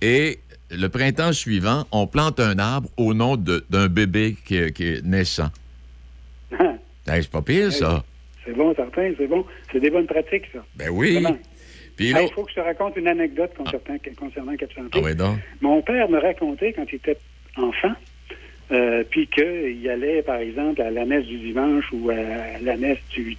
et 0.00 0.38
le 0.70 0.88
printemps 0.88 1.32
suivant, 1.32 1.84
on 1.92 2.06
plante 2.06 2.40
un 2.40 2.58
arbre 2.58 2.88
au 2.96 3.14
nom 3.14 3.36
d'un 3.36 3.88
bébé 3.88 4.36
qui, 4.44 4.56
est 4.56 5.04
naissant. 5.04 5.50
c'est 7.04 7.30
pas 7.30 7.42
pire, 7.42 7.72
ça. 7.72 8.02
C'est 8.44 8.54
bon, 8.54 8.74
certain, 8.74 9.12
c'est 9.16 9.26
bon. 9.26 9.44
C'est 9.70 9.80
des 9.80 9.90
bonnes 9.90 10.06
pratiques, 10.06 10.46
ça. 10.52 10.64
Ben 10.76 10.88
oui. 10.90 11.22
il 11.98 12.28
faut 12.34 12.44
que 12.44 12.50
je 12.50 12.56
te 12.56 12.60
raconte 12.60 12.96
une 12.96 13.06
anecdote 13.06 13.52
concernant, 13.56 13.98
ah. 14.04 14.10
concernant 14.16 14.56
Cap 14.56 14.72
Santé. 14.72 14.90
Ah 14.94 15.00
oui, 15.02 15.14
donc. 15.14 15.38
Mon 15.60 15.82
père 15.82 16.08
me 16.08 16.18
racontait 16.18 16.72
quand 16.72 16.86
il 16.90 16.96
était 16.96 17.18
enfant 17.56 17.94
euh, 18.72 19.04
puis 19.08 19.26
qu'il 19.26 19.88
allait, 19.90 20.22
par 20.22 20.36
exemple, 20.36 20.80
à 20.80 20.90
la 20.90 21.04
messe 21.04 21.26
du 21.26 21.36
dimanche 21.36 21.84
ou 21.92 22.10
à 22.10 22.58
la 22.62 22.76
messe 22.76 22.98
du, 23.10 23.34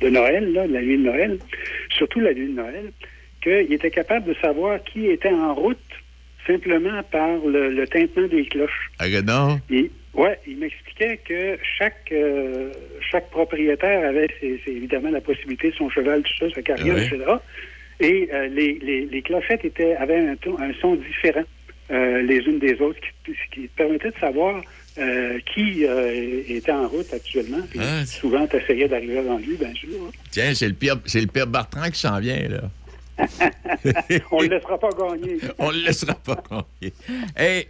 de 0.00 0.08
Noël, 0.08 0.52
là, 0.52 0.66
la 0.66 0.80
nuit 0.80 0.96
de 0.96 1.02
Noël, 1.02 1.38
surtout 1.90 2.20
la 2.20 2.32
nuit 2.32 2.48
de 2.48 2.54
Noël, 2.54 2.90
qu'il 3.42 3.72
était 3.72 3.90
capable 3.90 4.26
de 4.26 4.34
savoir 4.40 4.82
qui 4.84 5.06
était 5.06 5.32
en 5.32 5.54
route 5.54 5.78
simplement 6.46 7.02
par 7.10 7.38
le, 7.44 7.86
tintement 7.86 8.26
des 8.28 8.46
cloches. 8.46 8.90
Ah, 8.98 9.06
non? 9.22 9.60
ouais, 10.14 10.38
il 10.46 10.58
m'expliquait 10.58 11.20
que 11.28 11.58
chaque 11.78 12.10
euh, 12.12 12.72
chaque 13.10 13.30
propriétaire 13.30 14.08
avait 14.08 14.28
évidemment 14.66 15.10
la 15.10 15.20
possibilité 15.20 15.70
de 15.70 15.74
son 15.74 15.90
cheval, 15.90 16.22
tout 16.22 16.36
ça, 16.38 16.54
sa 16.54 16.62
carrière, 16.62 16.96
etc. 16.96 17.18
Et 18.00 18.30
euh, 18.32 18.48
les, 18.48 18.78
les, 18.80 19.04
les, 19.04 19.22
clochettes 19.22 19.64
étaient, 19.64 19.94
avaient 19.96 20.26
un, 20.26 20.36
un 20.58 20.72
son 20.80 20.94
différent. 20.94 21.44
Euh, 21.90 22.22
les 22.22 22.38
unes 22.38 22.60
des 22.60 22.80
autres, 22.80 23.00
qui, 23.24 23.32
qui 23.52 23.68
permettait 23.68 24.10
de 24.10 24.18
savoir 24.20 24.62
euh, 24.98 25.38
qui 25.54 25.84
euh, 25.84 26.42
était 26.46 26.70
en 26.70 26.86
route 26.86 27.12
actuellement. 27.12 27.62
Ah, 27.78 28.06
souvent, 28.06 28.46
tu 28.46 28.56
essayais 28.56 28.86
d'arriver 28.86 29.18
avant 29.18 29.38
lui, 29.38 29.56
bien 29.56 29.74
sûr. 29.74 29.88
Tiens, 30.30 30.54
c'est 30.54 30.68
le 30.68 30.74
pire, 30.74 31.00
c'est 31.06 31.20
le 31.20 31.26
pire 31.26 31.48
Bertrand 31.48 31.90
qui 31.90 31.98
s'en 31.98 32.20
vient, 32.20 32.48
là. 32.48 32.62
on 34.30 34.38
ne 34.38 34.48
le 34.48 34.54
laissera 34.54 34.78
pas 34.78 34.90
gagner. 34.90 35.38
on 35.58 35.70
ne 35.72 35.76
le 35.78 35.84
laissera 35.84 36.14
pas 36.14 36.42
gagner. 36.48 36.94
Hey, 37.36 37.66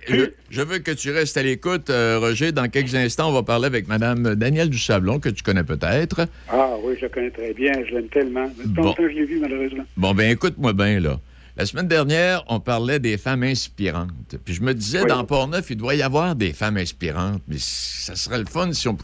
je, 0.51 0.63
veux 0.63 0.79
que 0.79 0.93
tu 0.93 1.11
restes 1.11 1.37
à 1.39 1.43
l'écoute, 1.43 1.89
Roger. 1.89 2.53
Dans 2.53 2.69
quelques 2.69 2.95
instants, 2.95 3.31
on 3.31 3.33
va 3.33 3.43
parler 3.43 3.67
avec 3.67 3.89
Mme 3.89 4.35
Danielle 4.35 4.69
Dusablon, 4.69 5.19
que 5.19 5.31
tu 5.31 5.43
connais 5.43 5.65
peut-être. 5.65 6.29
Ah 6.49 6.75
oui, 6.83 6.95
je 6.99 7.03
la 7.03 7.09
connais 7.09 7.31
très 7.31 7.53
bien. 7.53 7.73
Je 7.89 7.95
l'aime 7.95 8.09
tellement. 8.09 8.51
Bon. 8.67 8.95
je 8.99 9.07
l'ai 9.07 9.25
vu, 9.25 9.41
malheureusement. 9.41 9.85
Bon, 9.97 10.15
ben 10.15 10.31
écoute-moi 10.31 10.73
bien, 10.73 11.01
là. 11.01 11.19
La 11.57 11.67
semaine 11.67 11.89
dernière, 11.89 12.45
on 12.49 12.61
parlait 12.61 12.99
des 12.99 13.19
femmes 13.19 13.43
inspirantes. 13.43 14.37
Puis 14.45 14.55
je 14.55 14.63
me 14.63 14.73
disais, 14.73 15.05
dans 15.05 15.25
Port-Neuf, 15.25 15.71
il 15.71 15.77
doit 15.77 15.95
y 15.95 16.03
avoir 16.03 16.37
des 16.37 16.53
femmes 16.53 16.77
inspirantes. 16.77 17.43
Mais 17.49 17.57
ça 17.59 18.15
serait 18.15 18.39
le 18.39 18.47
fun 18.47 18.73
si 18.73 18.89
on. 18.89 18.97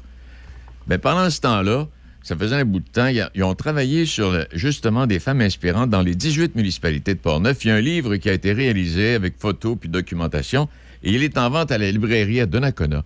Mais 0.87 0.99
pendant 0.99 1.29
ce 1.29 1.41
temps-là, 1.41 1.89
ça 2.23 2.37
faisait 2.37 2.57
un 2.57 2.65
bout 2.65 2.81
de 2.81 2.89
temps. 2.89 3.09
Ils 3.09 3.45
ont 3.45 3.55
travaillé 3.55 4.05
sur 4.05 4.47
justement 4.53 5.07
des 5.07 5.19
femmes 5.19 5.41
inspirantes 5.41 5.91
dans 5.91 6.03
les 6.03 6.15
18 6.15 6.55
municipalités 6.55 7.15
de 7.15 7.21
Portneuf. 7.21 7.65
Il 7.65 7.69
y 7.69 7.71
a 7.71 7.75
un 7.75 7.81
livre 7.81 8.17
qui 8.17 8.29
a 8.29 8.33
été 8.33 8.53
réalisé 8.53 9.15
avec 9.15 9.39
photos 9.39 9.77
puis 9.79 9.89
documentation 9.89 10.69
et 11.03 11.11
il 11.11 11.23
est 11.23 11.39
en 11.39 11.51
vente 11.51 11.71
à 11.71 11.79
la 11.79 11.91
librairie 11.91 12.41
à 12.41 12.47
Donnacona. 12.47 13.05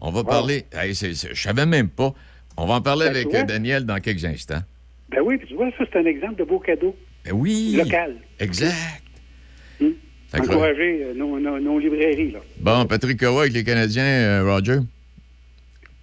On 0.00 0.10
va 0.10 0.24
parler. 0.24 0.64
je 0.72 1.34
savais 1.34 1.66
même 1.66 1.88
pas. 1.88 2.14
On 2.56 2.66
va 2.66 2.74
en 2.74 2.80
parler 2.80 3.06
ben, 3.06 3.16
avec 3.16 3.46
Daniel 3.46 3.84
dans 3.84 4.00
quelques 4.00 4.24
instants. 4.24 4.62
Ben 5.10 5.20
oui, 5.22 5.38
tu 5.46 5.54
vois, 5.54 5.70
ça, 5.78 5.84
c'est 5.92 5.98
un 5.98 6.06
exemple 6.06 6.36
de 6.36 6.44
beau 6.44 6.58
cadeau. 6.58 6.94
Ben 7.24 7.32
oui. 7.32 7.74
Local. 7.76 8.16
Exact. 8.44 9.02
Hum. 9.80 9.94
Encourager 10.34 11.04
euh, 11.04 11.14
nos, 11.14 11.78
librairies. 11.78 12.32
Là. 12.32 12.40
Bon, 12.60 12.86
Patrick 12.86 13.18
Kowa 13.18 13.42
avec 13.42 13.54
les 13.54 13.64
Canadiens, 13.64 14.04
euh, 14.04 14.44
Roger? 14.44 14.78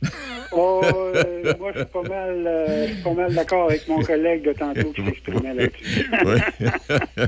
Oh, 0.53 0.81
euh, 0.83 1.53
moi, 1.57 1.71
je 1.73 1.79
suis 1.79 1.87
pas 1.87 2.01
mal, 2.01 2.89
pas 3.05 3.13
mal 3.13 3.33
d'accord 3.33 3.69
avec 3.69 3.87
mon 3.87 4.01
collègue 4.03 4.43
de 4.43 4.51
tantôt 4.51 4.91
qui 4.91 5.05
s'exprimait 5.05 5.53
là-dessus. 5.53 6.11
oui. 6.25 7.25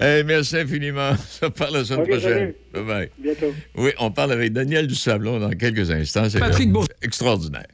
hey, 0.00 0.22
merci 0.22 0.58
infiniment. 0.58 1.16
Ça 1.16 1.50
parle 1.50 1.78
la 1.78 1.84
semaine 1.84 2.06
prochaine. 2.06 2.54
Bye 2.72 2.84
bye. 2.84 3.10
Bientôt. 3.18 3.52
Oui, 3.74 3.90
on 3.98 4.12
parle 4.12 4.30
avec 4.30 4.52
Daniel 4.52 4.86
Dusablon 4.86 5.40
dans 5.40 5.50
quelques 5.50 5.90
instants. 5.90 6.30
C'est 6.30 6.38
Patrick 6.38 6.70
Beau. 6.70 6.84
Extraordinaire. 7.02 7.66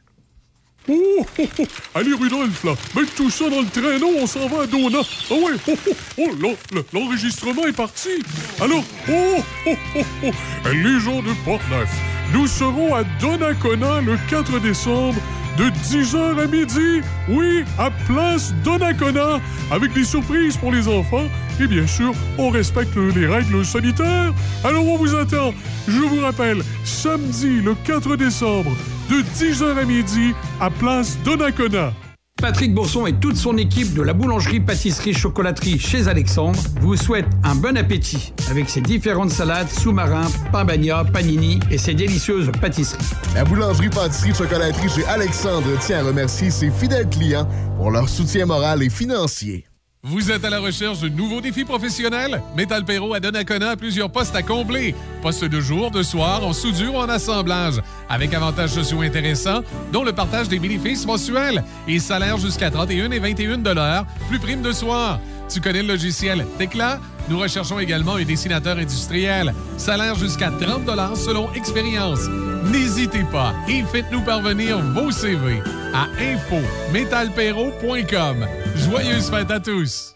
Oh, 0.89 1.27
oh, 1.39 1.43
oh, 1.59 1.65
Allez, 1.95 2.15
Rudolf, 2.15 2.65
là, 2.65 2.73
mets 2.97 3.07
tout 3.17 3.31
ça 3.31 3.49
dans 3.51 3.61
le 3.61 3.69
traîneau, 3.69 4.11
on 4.19 4.27
s'en 4.27 4.49
va 4.49 4.63
à 4.63 4.67
Dona. 4.67 5.01
Ah 5.31 5.35
ouais, 5.35 5.53
oh, 5.69 5.75
oh, 6.19 6.31
oh 6.49 6.79
l'enregistrement 6.93 7.67
est 7.67 7.73
parti. 7.73 8.23
Alors, 8.61 8.83
oh, 9.09 9.37
oh, 9.67 9.75
oh, 9.97 10.01
oh, 10.25 10.31
les 10.73 11.01
gens 11.01 11.23
de 11.23 11.33
Portneuf, 11.45 11.91
nous 12.33 12.47
serons 12.47 12.95
à 12.95 13.05
Donnacona 13.21 14.01
le 14.01 14.17
4 14.31 14.59
décembre 14.61 15.21
de 15.59 15.65
10h 15.65 16.41
à 16.41 16.47
midi. 16.47 17.07
Oui, 17.29 17.65
à 17.79 17.91
Place 18.07 18.55
Donnacona, 18.65 19.41
avec 19.71 19.93
des 19.93 20.05
surprises 20.05 20.57
pour 20.57 20.73
les 20.73 20.89
enfants. 20.89 21.29
Et 21.61 21.67
bien 21.67 21.87
sûr, 21.87 22.15
on 22.39 22.49
respecte 22.49 22.97
les 22.97 23.27
règles 23.27 23.65
sanitaires. 23.67 24.33
Alors 24.65 24.87
on 24.87 24.97
vous 24.97 25.15
attend. 25.15 25.53
Je 25.87 26.01
vous 26.01 26.21
rappelle, 26.23 26.63
samedi 26.85 27.61
le 27.61 27.75
4 27.85 28.17
décembre, 28.17 28.71
de 29.11 29.17
10h 29.17 29.77
à 29.77 29.85
midi, 29.85 30.33
à 30.59 30.71
Place 30.71 31.19
Donnacona. 31.23 31.93
Patrick 32.41 32.75
Bourson 32.75 33.07
et 33.07 33.13
toute 33.13 33.37
son 33.37 33.59
équipe 33.59 33.93
de 33.93 34.01
la 34.01 34.15
boulangerie, 34.15 34.61
pâtisserie, 34.61 35.13
chocolaterie 35.13 35.79
chez 35.79 36.09
Alexandre 36.09 36.59
vous 36.81 36.97
souhaitent 36.97 37.29
un 37.45 37.55
bon 37.55 37.77
appétit 37.77 38.33
avec 38.51 38.71
ses 38.71 38.81
différentes 38.81 39.31
salades, 39.31 39.69
sous-marins, 39.69 40.29
pain 40.51 40.65
bagna, 40.65 41.05
panini 41.05 41.61
et 41.71 41.77
ses 41.77 41.93
délicieuses 41.93 42.51
pâtisseries. 42.59 43.05
La 43.35 43.45
boulangerie, 43.45 43.91
pâtisserie, 43.91 44.33
chocolaterie 44.35 44.89
chez 44.89 45.05
Alexandre 45.07 45.79
tient 45.81 45.99
à 45.99 46.05
remercier 46.05 46.49
ses 46.51 46.71
fidèles 46.71 47.11
clients 47.11 47.47
pour 47.77 47.91
leur 47.91 48.09
soutien 48.09 48.47
moral 48.47 48.83
et 48.83 48.89
financier. 48.89 49.67
Vous 50.03 50.31
êtes 50.31 50.47
à 50.47 50.51
la 50.51 50.61
recherche 50.61 51.01
de 51.01 51.11
nouveaux 51.11 51.43
défis 51.43 51.67
professionnels? 51.67 52.43
Metal 52.57 52.87
Perro 52.87 53.13
à 53.13 53.21
Donnacona 53.21 53.77
plusieurs 53.77 54.11
postes 54.11 54.35
à 54.35 54.43
combler. 54.43 54.95
Postes 55.21 55.45
de 55.45 55.61
jour, 55.61 55.91
de 55.91 56.03
soir, 56.03 56.43
en 56.43 56.55
soudure 56.55 56.95
ou 56.95 56.97
en 56.97 57.09
assemblage. 57.11 57.83
Avec 58.09 58.33
avantages 58.33 58.71
sociaux 58.71 59.03
intéressants, 59.03 59.61
dont 59.93 60.03
le 60.03 60.15
partage 60.15 60.49
des 60.49 60.59
bénéfices 60.59 61.05
mensuels 61.05 61.63
et 61.87 61.99
salaire 61.99 62.39
jusqu'à 62.39 62.71
31 62.71 63.11
et 63.11 63.19
21 63.19 64.07
plus 64.31 64.39
prime 64.39 64.63
de 64.63 64.73
soir. 64.73 65.21
Tu 65.53 65.61
connais 65.61 65.83
le 65.83 65.89
logiciel 65.89 66.47
Tecla? 66.59 67.01
Nous 67.29 67.39
recherchons 67.39 67.79
également 67.81 68.15
un 68.15 68.25
dessinateur 68.25 68.79
industriel. 68.79 69.53
Salaire 69.77 70.15
jusqu'à 70.15 70.51
30 70.51 70.89
selon 71.17 71.53
expérience. 71.55 72.29
N'hésitez 72.71 73.25
pas 73.33 73.53
et 73.69 73.83
faites-nous 73.83 74.23
parvenir 74.23 74.79
vos 74.93 75.11
CV 75.11 75.61
à 75.93 76.07
info-metalpero.com. 76.21 78.47
Joyeuses 78.77 79.29
fêtes 79.31 79.51
à 79.51 79.59
tous! 79.59 80.15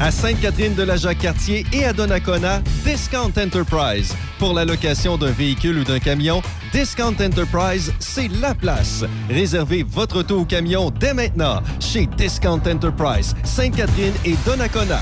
À 0.00 0.10
Sainte-Catherine 0.10 0.74
de 0.74 0.82
la 0.82 0.96
Jacques-Cartier 0.96 1.64
et 1.72 1.84
à 1.84 1.92
Donnacona, 1.92 2.60
Discount 2.84 3.32
Enterprise. 3.38 4.14
Pour 4.38 4.52
la 4.52 4.64
location 4.64 5.16
d'un 5.16 5.30
véhicule 5.30 5.78
ou 5.78 5.84
d'un 5.84 6.00
camion, 6.00 6.42
Discount 6.72 7.14
Enterprise, 7.20 7.92
c'est 8.00 8.28
la 8.40 8.54
place. 8.54 9.04
Réservez 9.30 9.84
votre 9.84 10.18
auto 10.18 10.40
ou 10.40 10.44
camion 10.44 10.90
dès 10.90 11.14
maintenant 11.14 11.62
chez 11.80 12.06
Discount 12.06 12.60
Enterprise, 12.66 13.34
Sainte-Catherine 13.44 14.14
et 14.24 14.34
Donnacona. 14.44 15.00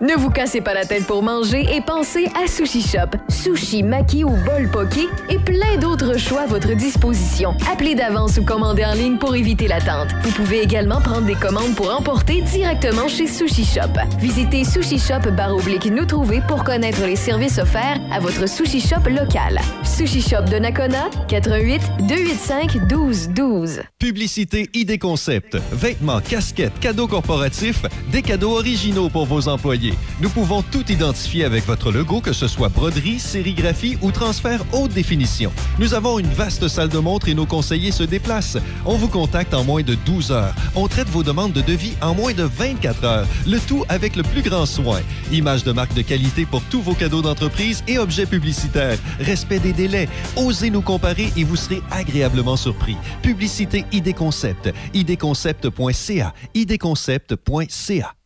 Ne 0.00 0.14
vous 0.14 0.30
cassez 0.30 0.60
pas 0.60 0.74
la 0.74 0.84
tête 0.84 1.08
pour 1.08 1.24
manger 1.24 1.66
et 1.74 1.80
pensez 1.80 2.26
à 2.40 2.46
Sushi 2.46 2.82
Shop. 2.82 3.18
Sushi, 3.28 3.82
maki 3.82 4.22
ou 4.22 4.28
bol 4.28 4.70
poké 4.70 5.08
et 5.28 5.40
plein 5.40 5.76
d'autres 5.80 6.16
choix 6.16 6.42
à 6.42 6.46
votre 6.46 6.72
disposition. 6.76 7.52
Appelez 7.68 7.96
d'avance 7.96 8.38
ou 8.38 8.44
commandez 8.44 8.84
en 8.84 8.92
ligne 8.92 9.18
pour 9.18 9.34
éviter 9.34 9.66
l'attente. 9.66 10.10
Vous 10.22 10.30
pouvez 10.30 10.60
également 10.60 11.00
prendre 11.00 11.26
des 11.26 11.34
commandes 11.34 11.74
pour 11.74 11.92
emporter 11.92 12.42
directement 12.42 13.08
chez 13.08 13.26
Sushi 13.26 13.64
Shop. 13.64 13.90
Visitez 14.20 14.62
Sushi 14.62 15.00
Shop 15.00 15.28
oblique 15.50 15.86
nous 15.86 16.06
trouver 16.06 16.42
pour 16.46 16.62
connaître 16.62 17.04
les 17.04 17.16
services 17.16 17.58
offerts 17.58 17.98
à 18.12 18.20
votre 18.20 18.48
Sushi 18.48 18.80
Shop 18.80 19.10
local. 19.10 19.58
Sushi 19.82 20.22
Shop 20.22 20.42
de 20.48 20.60
Nakona, 20.60 21.10
88 21.26 21.82
285 22.06 22.74
1212. 22.88 23.80
Publicité 23.98 24.70
ID 24.74 25.00
Concept. 25.00 25.56
Vêtements, 25.72 26.20
casquettes, 26.20 26.78
cadeaux 26.78 27.08
corporatifs, 27.08 27.84
des 28.12 28.22
cadeaux 28.22 28.52
originaux 28.52 29.08
pour 29.08 29.26
vos 29.26 29.48
employés. 29.48 29.87
Nous 30.20 30.28
pouvons 30.28 30.62
tout 30.62 30.90
identifier 30.90 31.44
avec 31.44 31.66
votre 31.66 31.92
logo, 31.92 32.20
que 32.20 32.32
ce 32.32 32.48
soit 32.48 32.68
broderie, 32.68 33.18
sérigraphie 33.18 33.98
ou 34.02 34.10
transfert 34.10 34.64
haute 34.72 34.92
définition. 34.92 35.52
Nous 35.78 35.94
avons 35.94 36.18
une 36.18 36.26
vaste 36.26 36.68
salle 36.68 36.88
de 36.88 36.98
montre 36.98 37.28
et 37.28 37.34
nos 37.34 37.46
conseillers 37.46 37.92
se 37.92 38.02
déplacent. 38.02 38.58
On 38.84 38.96
vous 38.96 39.08
contacte 39.08 39.54
en 39.54 39.64
moins 39.64 39.82
de 39.82 39.94
12 39.94 40.32
heures. 40.32 40.54
On 40.74 40.88
traite 40.88 41.08
vos 41.08 41.22
demandes 41.22 41.52
de 41.52 41.60
devis 41.60 41.94
en 42.00 42.14
moins 42.14 42.32
de 42.32 42.44
24 42.44 43.04
heures. 43.04 43.26
Le 43.46 43.58
tout 43.58 43.84
avec 43.88 44.16
le 44.16 44.22
plus 44.22 44.42
grand 44.42 44.66
soin. 44.66 45.00
Image 45.32 45.64
de 45.64 45.72
marque 45.72 45.94
de 45.94 46.02
qualité 46.02 46.46
pour 46.46 46.62
tous 46.64 46.80
vos 46.80 46.94
cadeaux 46.94 47.22
d'entreprise 47.22 47.82
et 47.86 47.98
objets 47.98 48.26
publicitaires. 48.26 48.98
Respect 49.20 49.60
des 49.60 49.72
délais. 49.72 50.08
Osez 50.36 50.70
nous 50.70 50.82
comparer 50.82 51.32
et 51.36 51.44
vous 51.44 51.56
serez 51.56 51.82
agréablement 51.90 52.56
surpris. 52.56 52.96
Publicité 53.22 53.84
ID 53.92 54.14
Concept. 54.14 54.72
idconcept.ca. 54.94 56.34
idconcept.ca. 56.54 58.17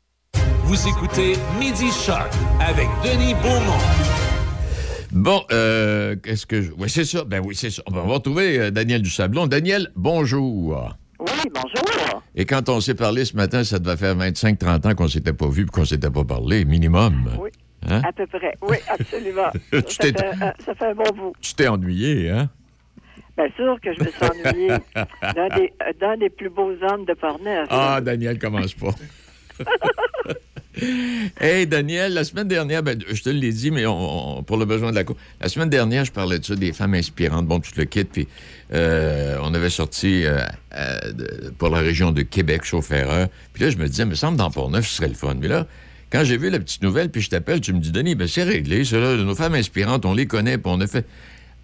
Vous 0.65 0.89
écoutez 0.89 1.33
Midi 1.59 1.91
Shark 1.91 2.33
avec 2.61 2.87
Denis 3.03 3.35
Beaumont. 3.35 3.83
Bon, 5.11 5.43
euh, 5.51 6.15
qu'est-ce 6.23 6.47
que 6.47 6.63
je... 6.63 6.71
Oui, 6.79 6.89
c'est 6.89 7.05
ça. 7.05 7.25
Ben 7.25 7.43
oui, 7.45 7.57
c'est 7.57 7.71
ça. 7.71 7.83
On 7.87 7.91
va 7.91 8.03
retrouver 8.03 8.61
euh, 8.61 8.71
Daniel 8.71 9.03
Dusablon. 9.03 9.49
Daniel, 9.49 9.91
bonjour. 9.97 10.97
Oui, 11.19 11.51
bonjour. 11.53 12.23
Et 12.37 12.45
quand 12.45 12.69
on 12.69 12.81
s'est 12.81 12.95
parlé 12.95 13.25
ce 13.25 13.37
matin, 13.37 13.65
ça 13.65 13.81
devait 13.81 13.97
faire 13.97 14.17
25-30 14.17 14.89
ans 14.89 14.95
qu'on 14.95 15.09
s'était 15.09 15.33
pas 15.33 15.49
vu 15.49 15.65
et 15.65 15.67
qu'on 15.67 15.85
s'était 15.85 16.11
pas 16.11 16.25
parlé, 16.25 16.65
minimum. 16.65 17.31
Oui. 17.41 17.51
Hein? 17.89 18.01
À 18.07 18.13
peu 18.13 18.27
près. 18.29 18.55
Oui, 18.63 18.77
absolument. 18.89 19.51
ça, 19.73 19.81
fait, 19.83 20.23
euh, 20.23 20.53
ça, 20.65 20.75
fait, 20.77 20.87
un 20.87 20.95
bon 20.95 21.11
bout. 21.17 21.33
Tu 21.41 21.55
t'es 21.55 21.67
ennuyé, 21.67 22.31
hein? 22.31 22.49
Bien 23.37 23.49
sûr 23.57 23.81
que 23.81 23.93
je 23.93 24.01
me 24.01 24.11
suis 24.11 24.25
ennuyé. 24.25 24.69
D'un 25.35 26.17
des, 26.17 26.21
des, 26.21 26.31
plus 26.31 26.51
beaux 26.51 26.73
hommes 26.83 27.05
de 27.05 27.15
Portneuf. 27.15 27.67
Ah, 27.69 28.01
Daniel, 28.01 28.39
commence 28.39 28.75
pas. 28.75 28.95
hey, 31.41 31.67
Daniel, 31.67 32.15
la 32.15 32.25
semaine 32.25 32.49
dernière, 32.49 32.83
ben, 32.83 32.99
je 33.07 33.23
te 33.23 33.29
l'ai 33.29 33.53
dit, 33.53 33.71
mais 33.71 33.85
pour 33.85 34.57
le 34.57 34.65
besoin 34.65 34.91
de 34.91 34.97
la 34.97 35.05
cour. 35.05 35.17
La 35.41 35.49
semaine 35.49 35.69
dernière, 35.69 36.05
je 36.05 36.13
parlais 36.13 36.39
de 36.39 36.45
ça, 36.45 36.57
des 36.57 36.73
femmes 36.73 36.95
inspirantes. 36.95 37.47
Bon, 37.47 37.61
tu 37.61 37.73
le 37.77 37.85
quittes, 37.85 38.11
puis 38.11 38.27
euh, 38.73 39.37
on 39.43 39.53
avait 39.53 39.71
sorti 39.71 40.25
euh, 40.25 40.41
euh, 40.75 40.97
pour 41.59 41.69
la 41.69 41.81
région 41.81 42.11
de 42.11 42.23
Québec, 42.23 42.65
chauffeur. 42.65 43.29
Puis 43.53 43.65
là, 43.65 43.71
je 43.71 43.77
me 43.77 43.87
disais, 43.87 44.07
me 44.07 44.15
semble, 44.15 44.39
dans 44.39 44.51
Port-Neuf, 44.51 44.89
ce 44.89 44.97
serait 44.97 45.09
le 45.09 45.15
fun. 45.15 45.35
Mais 45.39 45.49
là, 45.49 45.67
quand 46.11 46.25
j'ai 46.25 46.39
vu 46.39 46.49
la 46.49 46.59
petite 46.59 46.83
nouvelle, 46.83 47.11
puis 47.11 47.21
je 47.21 47.29
t'appelle, 47.29 47.61
tu 47.61 47.75
me 47.75 47.79
dis, 47.79 47.93
Denis, 47.93 48.15
ben, 48.15 48.27
c'est 48.27 48.45
réglé, 48.45 48.85
cela, 48.85 49.23
nos 49.23 49.35
femmes 49.35 49.55
inspirantes, 49.55 50.07
on 50.07 50.15
les 50.15 50.27
connaît, 50.27 50.57
puis 50.57 50.73
on 50.75 50.81
a 50.81 50.87
fait. 50.87 51.05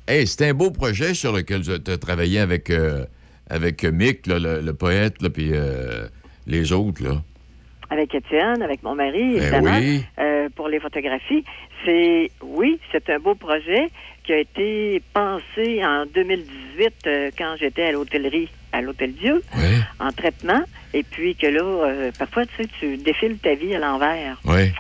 Hey, 0.07 0.27
c'est 0.27 0.49
un 0.49 0.55
beau 0.55 0.71
projet 0.71 1.15
sur 1.15 1.33
lequel 1.33 1.63
tu 1.63 1.91
as 1.91 1.99
travaillé 1.99 2.41
avec, 2.41 2.73
avec 3.51 3.85
Mick, 3.85 4.27
le, 4.27 4.73
poète, 4.73 5.17
puis 5.29 5.53
les 6.47 6.73
autres, 6.73 7.23
avec 7.91 8.15
Étienne, 8.15 8.63
avec 8.63 8.83
mon 8.83 8.95
mari, 8.95 9.39
ben 9.39 9.43
évidemment, 9.43 10.01
euh, 10.19 10.49
pour 10.55 10.69
les 10.69 10.81
photographies. 10.81 11.45
C'est, 11.85 12.31
oui, 12.43 12.79
c'est 12.93 13.09
un 13.11 13.19
beau 13.19 13.35
projet 13.35 13.91
qui 14.25 14.33
a 14.33 14.39
été 14.39 15.03
pensé 15.15 15.85
en 15.85 16.05
2018 16.07 16.95
euh, 17.07 17.31
quand 17.37 17.57
j'étais 17.59 17.85
à 17.85 17.93
l'hôtellerie, 17.93 18.49
à 18.73 18.83
l'Hôtel 18.83 19.15
Dieu, 19.15 19.43
en 20.01 20.13
traitement. 20.13 20.63
Et 20.93 21.03
puis 21.03 21.35
que 21.35 21.47
là, 21.47 21.63
euh, 21.63 22.11
parfois, 22.19 22.45
tu 22.47 22.57
sais, 22.57 22.69
tu 22.79 22.97
défiles 22.99 23.39
ta 23.39 23.55
vie 23.55 23.75
à 23.75 23.79
l'envers. 23.79 24.39
Oui. 24.45 24.73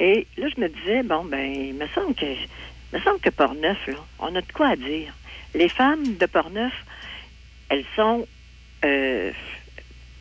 Et 0.00 0.26
là, 0.36 0.48
je 0.54 0.60
me 0.60 0.68
disais, 0.68 1.02
bon, 1.02 1.24
ben, 1.24 1.44
il 1.44 1.74
me 1.74 1.86
semble 1.88 2.14
que, 2.14 2.26
il 2.26 2.98
me 2.98 3.00
semble 3.00 3.20
que 3.20 3.30
Portneuf, 3.30 3.78
là, 3.86 3.94
on 4.18 4.34
a 4.34 4.40
de 4.40 4.52
quoi 4.52 4.68
à 4.68 4.76
dire. 4.76 5.14
Les 5.54 5.68
femmes 5.68 6.16
de 6.16 6.26
Portneuf, 6.26 6.72
elles 7.70 7.84
sont 7.94 8.26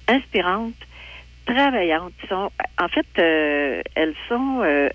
inspirantes, 0.08 0.74
travaillantes. 1.46 2.14
Sont, 2.30 2.50
en 2.80 2.88
fait, 2.88 3.06
euh, 3.20 3.82
elles 3.96 4.16
sont 4.28 4.62
euh, 4.64 4.90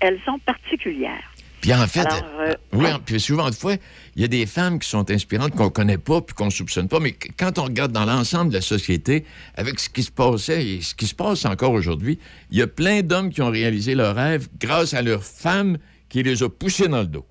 elles 0.00 0.20
sont 0.24 0.38
particulières. 0.40 1.32
Puis 1.60 1.74
en 1.74 1.86
fait, 1.88 2.06
euh, 2.38 2.54
oui, 2.74 2.86
puis 3.04 3.18
souvent 3.18 3.50
de 3.50 3.54
fois, 3.54 3.74
il 4.14 4.22
y 4.22 4.24
a 4.24 4.28
des 4.28 4.46
femmes 4.46 4.78
qui 4.78 4.88
sont 4.88 5.10
inspirantes 5.10 5.50
qu'on 5.50 5.70
connaît 5.70 5.98
pas 5.98 6.20
puis 6.20 6.34
qu'on 6.34 6.50
soupçonne 6.50 6.88
pas, 6.88 7.00
mais 7.00 7.12
quand 7.36 7.58
on 7.58 7.64
regarde 7.64 7.90
dans 7.90 8.04
l'ensemble 8.04 8.50
de 8.50 8.54
la 8.54 8.60
société, 8.60 9.24
avec 9.56 9.80
ce 9.80 9.88
qui 9.88 10.04
se 10.04 10.12
passait 10.12 10.64
et 10.64 10.80
ce 10.80 10.94
qui 10.94 11.06
se 11.06 11.14
passe 11.14 11.44
encore 11.44 11.72
aujourd'hui, 11.72 12.20
il 12.52 12.58
y 12.58 12.62
a 12.62 12.68
plein 12.68 13.02
d'hommes 13.02 13.30
qui 13.30 13.42
ont 13.42 13.50
réalisé 13.50 13.96
leurs 13.96 14.14
rêves 14.14 14.46
grâce 14.60 14.94
à 14.94 15.02
leurs 15.02 15.24
femmes 15.24 15.78
qui 16.08 16.22
les 16.22 16.44
a 16.44 16.48
poussés 16.48 16.86
dans 16.86 17.00
le 17.00 17.06
dos. 17.06 17.26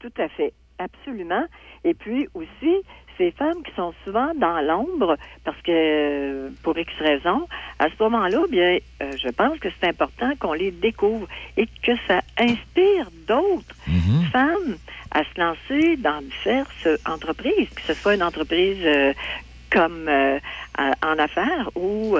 Tout 0.00 0.12
à 0.18 0.28
fait, 0.30 0.52
absolument. 0.78 1.44
Et 1.84 1.94
puis 1.94 2.26
aussi, 2.34 2.82
ces 3.22 3.30
femmes 3.30 3.62
qui 3.64 3.72
sont 3.76 3.94
souvent 4.04 4.32
dans 4.34 4.60
l'ombre 4.60 5.16
parce 5.44 5.60
que 5.62 6.50
pour 6.62 6.76
X 6.76 6.90
raisons, 6.98 7.46
à 7.78 7.86
ce 7.86 8.02
moment-là, 8.02 8.40
bien, 8.50 8.78
euh, 9.02 9.12
je 9.22 9.28
pense 9.30 9.58
que 9.60 9.68
c'est 9.80 9.88
important 9.88 10.32
qu'on 10.40 10.54
les 10.54 10.72
découvre 10.72 11.28
et 11.56 11.66
que 11.82 11.92
ça 12.08 12.20
inspire 12.38 13.10
d'autres 13.28 13.76
mhm. 13.86 14.24
femmes 14.32 14.76
à 15.12 15.22
se 15.22 15.40
lancer 15.40 15.96
dans 15.98 16.20
diverses 16.20 17.00
entreprises, 17.06 17.68
que 17.76 17.82
ce 17.86 17.94
soit 17.94 18.14
une 18.14 18.24
entreprise 18.24 18.82
euh, 18.84 19.12
comme 19.70 20.08
euh, 20.08 20.38
en 20.78 21.18
affaires 21.18 21.70
ou 21.76 22.16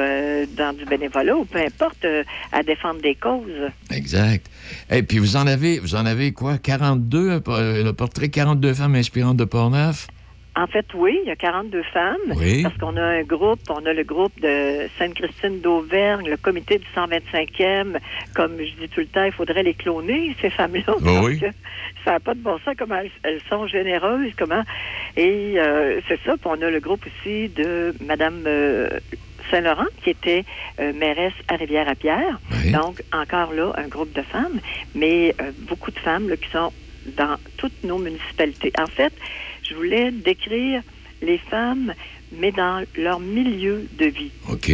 dans 0.57 0.75
du 0.75 0.85
bénévolat 0.87 1.37
ou 1.37 1.45
peu 1.45 1.59
importe 1.59 2.07
à 2.51 2.63
défendre 2.63 3.03
des 3.03 3.15
causes. 3.15 3.71
Exact. 3.91 4.47
Et 4.91 5.03
puis 5.03 5.19
vous 5.19 5.37
en 5.37 5.47
avez 5.47 5.79
vous 5.79 5.95
en 5.95 6.07
avez 6.07 6.33
quoi? 6.33 6.57
42 6.57 7.43
le 7.47 7.91
portrait 7.93 8.31
42 8.31 8.73
femmes 8.73 8.95
inspirantes 8.95 9.37
de 9.37 9.45
Portneuf 9.45 10.07
en 10.55 10.67
fait, 10.67 10.85
oui, 10.95 11.19
il 11.23 11.29
y 11.29 11.31
a 11.31 11.37
42 11.37 11.83
femmes. 11.95 12.17
Oui. 12.37 12.63
Parce 12.63 12.77
qu'on 12.77 12.97
a 12.97 13.03
un 13.03 13.23
groupe, 13.23 13.61
on 13.71 13.87
a 13.87 13.93
le 13.95 14.05
groupe 14.05 14.39
de 14.41 14.87
Sainte-Christine 14.99 15.61
d'Auvergne, 15.61 16.29
le 16.29 16.37
comité 16.37 16.79
du 16.79 16.87
125e. 16.95 17.97
Comme 18.35 18.59
je 18.59 18.81
dis 18.81 18.89
tout 18.91 19.01
le 19.01 19.07
temps, 19.07 19.25
il 19.25 19.33
faudrait 19.33 19.63
les 19.63 19.73
cloner, 19.73 20.37
ces 20.43 20.51
femmes-là. 20.51 20.95
oui. 21.23 21.41
ça 22.05 22.13
n'a 22.13 22.21
pas 22.21 22.35
de 22.35 22.41
bon 22.41 22.59
sens, 22.65 22.75
comment 22.79 23.01
elles, 23.23 23.41
sont 23.49 23.67
généreuses, 23.67 24.33
comment. 24.37 24.63
Et 25.17 25.55
euh, 25.57 26.01
c'est 26.07 26.21
ça. 26.25 26.33
Puis 26.37 26.45
on 26.45 26.61
a 26.61 26.71
le 26.71 26.81
groupe 26.81 27.05
aussi 27.07 27.49
de 27.49 27.95
Madame 28.05 28.45
euh, 28.47 28.91
Saint-Laurent, 29.51 29.87
qui 30.03 30.11
était 30.11 30.45
euh, 30.81 30.93
mairesse 30.93 31.33
à 31.49 31.57
Rivière-à-Pierre. 31.57 32.39
Donc, 32.73 33.03
encore 33.13 33.55
là, 33.55 33.73
un 33.79 33.89
groupe 33.89 34.13
de 34.13 34.23
femmes, 34.23 34.61
mais 34.95 35.35
beaucoup 35.61 35.91
de 35.91 35.99
femmes 35.99 36.31
qui 36.37 36.51
sont 36.51 36.73
dans 37.17 37.37
toutes 37.57 37.85
nos 37.85 37.99
municipalités. 37.99 38.73
En 38.79 38.87
fait, 38.87 39.13
je 39.63 39.75
voulais 39.75 40.11
décrire 40.11 40.83
les 41.23 41.39
femmes, 41.39 41.95
mais 42.33 42.53
dans 42.53 42.85
leur 42.97 43.21
milieu 43.21 43.87
de 43.99 44.07
vie. 44.07 44.31
OK. 44.49 44.73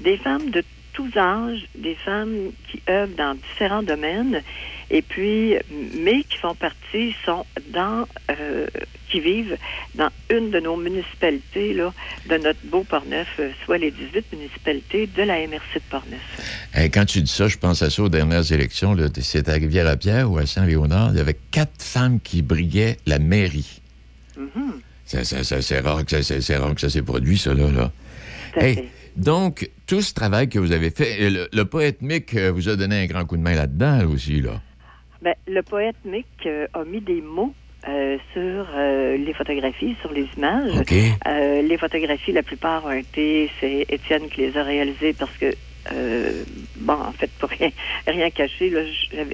Des 0.00 0.16
femmes 0.16 0.50
de 0.50 0.62
tous 0.92 1.16
âges, 1.16 1.66
des 1.76 1.94
femmes 1.94 2.50
qui 2.70 2.80
œuvrent 2.88 3.16
dans 3.16 3.34
différents 3.34 3.82
domaines, 3.82 4.42
et 4.90 5.02
puis, 5.02 5.54
mais 6.00 6.24
qui 6.24 6.36
font 6.38 6.54
partie, 6.54 7.14
sont 7.24 7.46
dans, 7.72 8.06
euh, 8.30 8.66
qui 9.08 9.20
vivent 9.20 9.56
dans 9.94 10.10
une 10.30 10.50
de 10.50 10.58
nos 10.58 10.76
municipalités, 10.76 11.74
là, 11.74 11.92
de 12.28 12.36
notre 12.38 12.58
beau 12.64 12.82
Portneuf, 12.82 13.28
euh, 13.38 13.50
soit 13.64 13.78
les 13.78 13.92
18 13.92 14.26
municipalités 14.32 15.06
de 15.06 15.22
la 15.22 15.46
MRC 15.46 15.76
de 15.76 15.80
Portneuf. 15.90 16.20
Et 16.76 16.90
quand 16.90 17.04
tu 17.04 17.22
dis 17.22 17.32
ça, 17.32 17.46
je 17.46 17.56
pense 17.56 17.82
à 17.82 17.90
ça 17.90 18.02
aux 18.02 18.08
dernières 18.08 18.50
élections. 18.52 18.96
C'était 19.20 19.52
à 19.52 19.54
Rivière-à-Pierre 19.54 20.30
ou 20.30 20.38
à 20.38 20.46
Saint-Léonard. 20.46 21.10
Il 21.12 21.18
y 21.18 21.20
avait 21.20 21.38
quatre 21.52 21.82
femmes 21.82 22.18
qui 22.20 22.42
brillaient 22.42 22.96
la 23.06 23.20
mairie. 23.20 23.79
C'est 25.04 25.80
rare, 25.80 26.04
que 26.04 26.80
ça 26.80 26.88
s'est 26.90 27.02
produit, 27.02 27.38
ça, 27.38 27.52
là. 27.54 27.90
donc, 29.16 29.68
tout 29.86 30.00
ce 30.00 30.14
travail 30.14 30.48
que 30.48 30.58
vous 30.58 30.72
avez 30.72 30.90
fait, 30.90 31.30
le, 31.30 31.62
poète 31.64 32.00
Mick 32.00 32.34
euh, 32.34 32.52
vous 32.52 32.68
a 32.68 32.76
donné 32.76 33.02
un 33.02 33.06
grand 33.06 33.24
coup 33.24 33.36
de 33.36 33.42
main 33.42 33.54
là-dedans 33.54 34.06
aussi, 34.08 34.40
là. 34.40 34.60
Ben, 35.22 35.34
le 35.46 35.62
poète 35.62 35.96
Mick 36.04 36.26
euh, 36.46 36.66
a 36.72 36.84
mis 36.84 37.00
des 37.00 37.20
mots 37.20 37.52
euh, 37.88 38.16
sur 38.32 38.66
les 38.76 39.34
photographies, 39.34 39.96
sur 40.00 40.12
les 40.12 40.26
images. 40.36 40.72
les 41.26 41.76
photographies, 41.78 42.32
la 42.32 42.42
plupart 42.42 42.84
ont 42.84 42.92
été, 42.92 43.50
c'est 43.60 43.86
Étienne 43.88 44.28
qui 44.28 44.42
les 44.42 44.56
a 44.56 44.62
réalisées 44.62 45.12
parce 45.12 45.36
que, 45.38 45.54
bon, 46.76 46.94
en 46.94 47.12
fait, 47.12 47.30
pour 47.38 47.48
rien, 47.48 47.70
rien 48.06 48.30
cacher, 48.30 48.72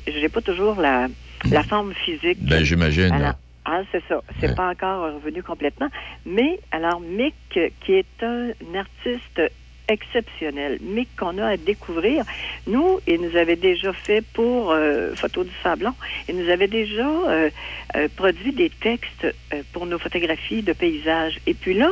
j'ai 0.06 0.28
pas 0.28 0.40
toujours 0.40 0.80
la, 0.80 1.08
la 1.50 1.62
forme 1.62 1.92
physique. 1.94 2.38
Ben, 2.40 2.64
j'imagine. 2.64 3.34
Ah, 3.68 3.82
c'est 3.90 4.02
ça. 4.08 4.22
C'est 4.40 4.54
pas 4.54 4.70
encore 4.70 5.14
revenu 5.14 5.42
complètement. 5.42 5.88
Mais, 6.24 6.60
alors, 6.70 7.00
Mick, 7.00 7.34
qui 7.80 7.92
est 7.92 8.22
un 8.22 8.52
artiste 8.76 9.42
exceptionnel, 9.88 10.78
Mick 10.80 11.08
qu'on 11.16 11.38
a 11.38 11.46
à 11.46 11.56
découvrir. 11.56 12.24
Nous, 12.68 13.00
il 13.08 13.20
nous 13.20 13.36
avait 13.36 13.56
déjà 13.56 13.92
fait 13.92 14.24
pour 14.34 14.70
euh, 14.70 15.14
Photo 15.14 15.42
du 15.42 15.52
Sablon, 15.62 15.94
il 16.28 16.36
nous 16.36 16.48
avait 16.48 16.68
déjà 16.68 17.08
euh, 17.08 17.50
euh, 17.96 18.08
produit 18.16 18.52
des 18.52 18.70
textes 18.70 19.26
pour 19.72 19.86
nos 19.86 19.98
photographies 19.98 20.62
de 20.62 20.72
paysages. 20.72 21.40
Et 21.46 21.54
puis 21.54 21.74
là, 21.74 21.90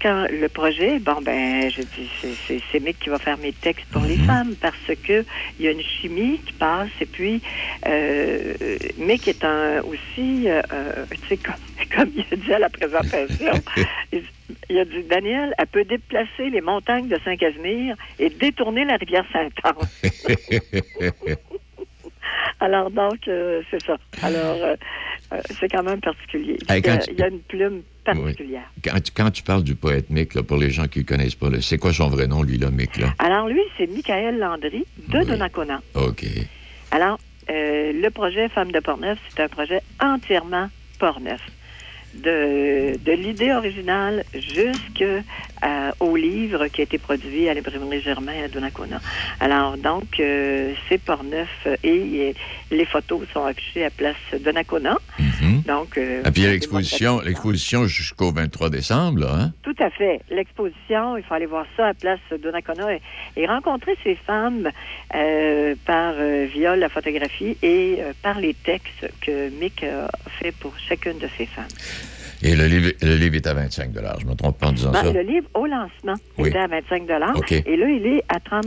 quand 0.00 0.26
le 0.30 0.48
projet, 0.48 0.98
bon 0.98 1.20
ben, 1.20 1.70
je 1.70 1.82
dis, 1.82 2.10
c'est 2.72 2.80
Mick 2.80 2.98
qui 2.98 3.10
va 3.10 3.18
faire 3.18 3.36
mes 3.38 3.52
textes 3.52 3.86
pour 3.92 4.02
les 4.02 4.16
mhm. 4.16 4.24
femmes 4.24 4.54
parce 4.60 4.74
que 5.04 5.24
il 5.58 5.64
y 5.64 5.68
a 5.68 5.72
une 5.72 5.82
chimie 5.82 6.40
qui 6.44 6.52
passe 6.54 6.88
et 7.00 7.06
puis 7.06 7.42
euh, 7.86 8.54
Mick 8.98 9.28
est 9.28 9.44
un 9.44 9.80
aussi, 9.82 10.48
euh, 10.48 10.62
euh 10.72 11.04
tu 11.10 11.28
sais, 11.28 11.36
comme, 11.36 11.54
comme 11.94 12.10
il 12.16 12.24
a 12.32 12.36
dit 12.36 12.52
à 12.54 12.58
la 12.58 12.68
présentation, 12.70 13.52
il, 14.12 14.78
a 14.78 14.84
dit 14.84 15.02
Daniel, 15.08 15.54
elle 15.58 15.66
peut 15.66 15.84
déplacer 15.84 16.50
les 16.50 16.60
montagnes 16.60 17.08
de 17.08 17.18
Saint-Casimir 17.24 17.96
et 18.18 18.30
détourner 18.30 18.84
la 18.84 18.96
rivière 18.96 19.26
Sainte-Anne. 19.32 19.74
Alors 22.60 22.90
donc, 22.90 23.28
euh, 23.28 23.62
c'est 23.70 23.82
ça. 23.82 23.96
Alors, 24.22 24.56
c'est 25.58 25.68
quand 25.68 25.82
même 25.82 26.00
particulier. 26.00 26.58
il, 26.68 27.18
y 27.18 27.22
a, 27.22 27.28
une 27.28 27.40
plume 27.40 27.82
particulière. 28.04 28.70
Quand, 29.16 29.30
tu 29.30 29.42
parles 29.42 29.62
du 29.62 29.74
poète 29.74 30.10
Mick, 30.10 30.40
pour 30.42 30.56
les 30.56 30.70
gens 30.70 30.86
qui 30.86 31.00
ne 31.00 31.04
connaissent 31.04 31.34
pas, 31.34 31.48
c'est 31.60 31.78
quoi 31.78 31.92
son 31.92 32.08
vrai 32.08 32.26
nom, 32.26 32.42
lui, 32.42 32.58
là, 32.58 32.70
Mick? 32.70 32.96
Là? 32.96 33.14
Alors, 33.18 33.48
lui, 33.48 33.62
c'est 33.76 33.86
Michael 33.86 34.38
Landry 34.38 34.84
de 35.08 35.24
Donnacona. 35.24 35.80
OK. 35.94 36.24
Alors, 36.90 37.18
euh, 37.50 37.92
le 37.92 38.10
projet 38.10 38.48
Femmes 38.48 38.72
de 38.72 38.80
Portneuf, 38.80 39.18
c'est 39.28 39.42
un 39.42 39.48
projet 39.48 39.80
entièrement 40.00 40.68
Portneuf 40.98 41.40
de, 42.14 42.96
de 42.98 43.12
l'idée 43.12 43.52
originale 43.52 44.24
jusqu'au 46.10 46.16
livre 46.16 46.66
qui 46.68 46.80
a 46.80 46.84
été 46.84 46.98
produit 46.98 47.48
à 47.48 47.54
l'imprimerie 47.54 48.00
Germain 48.00 48.44
à 48.44 48.48
Donnacona. 48.48 49.00
Alors, 49.38 49.76
donc, 49.76 50.18
euh, 50.18 50.72
c'est 50.88 50.98
Port-Neuf 50.98 51.48
et, 51.84 52.34
les 52.70 52.84
photos 52.84 53.22
sont 53.32 53.44
affichées 53.44 53.84
à 53.84 53.90
Place 53.90 54.16
Donnacona. 54.40 54.96
Mm-hmm. 55.18 55.66
Donc, 55.66 55.98
euh, 55.98 56.22
et 56.24 56.30
puis, 56.30 56.42
l'exposition, 56.42 57.20
l'exposition 57.20 57.86
jusqu'au 57.86 58.32
23 58.32 58.70
décembre, 58.70 59.28
hein? 59.28 59.52
Tout 59.62 59.74
à 59.80 59.90
fait. 59.90 60.20
L'exposition, 60.30 61.16
il 61.16 61.24
faut 61.24 61.34
aller 61.34 61.46
voir 61.46 61.66
ça 61.76 61.88
à 61.88 61.94
Place 61.94 62.20
Donnacona 62.42 62.94
et, 62.94 63.00
et 63.36 63.46
rencontrer 63.46 63.96
ces 64.04 64.14
femmes 64.14 64.70
euh, 65.14 65.74
par 65.84 66.14
euh, 66.16 66.46
via 66.52 66.76
la 66.76 66.88
photographie 66.88 67.56
et 67.62 67.98
par 68.22 68.38
les 68.38 68.54
textes 68.54 69.10
que 69.20 69.50
Mick 69.50 69.82
a 69.82 70.08
fait 70.38 70.52
pour 70.52 70.72
chacune 70.78 71.18
de 71.18 71.28
ces 71.36 71.46
femmes. 71.46 71.66
Et 72.42 72.56
le 72.56 72.66
livre, 72.66 72.92
le 73.02 73.16
livre 73.16 73.36
est 73.36 73.46
à 73.46 73.54
25 73.54 73.90
Je 74.20 74.26
me 74.26 74.34
trompe 74.34 74.58
pas 74.58 74.68
en 74.68 74.72
disant 74.72 74.92
ben, 74.92 75.02
ça. 75.02 75.12
Le 75.12 75.20
livre, 75.20 75.46
au 75.54 75.66
lancement, 75.66 76.14
était 76.38 76.58
à 76.58 76.66
25 76.66 77.02
Et 77.66 77.76
là, 77.76 77.88
il 77.88 78.06
est 78.06 78.24
à 78.28 78.40
30 78.40 78.66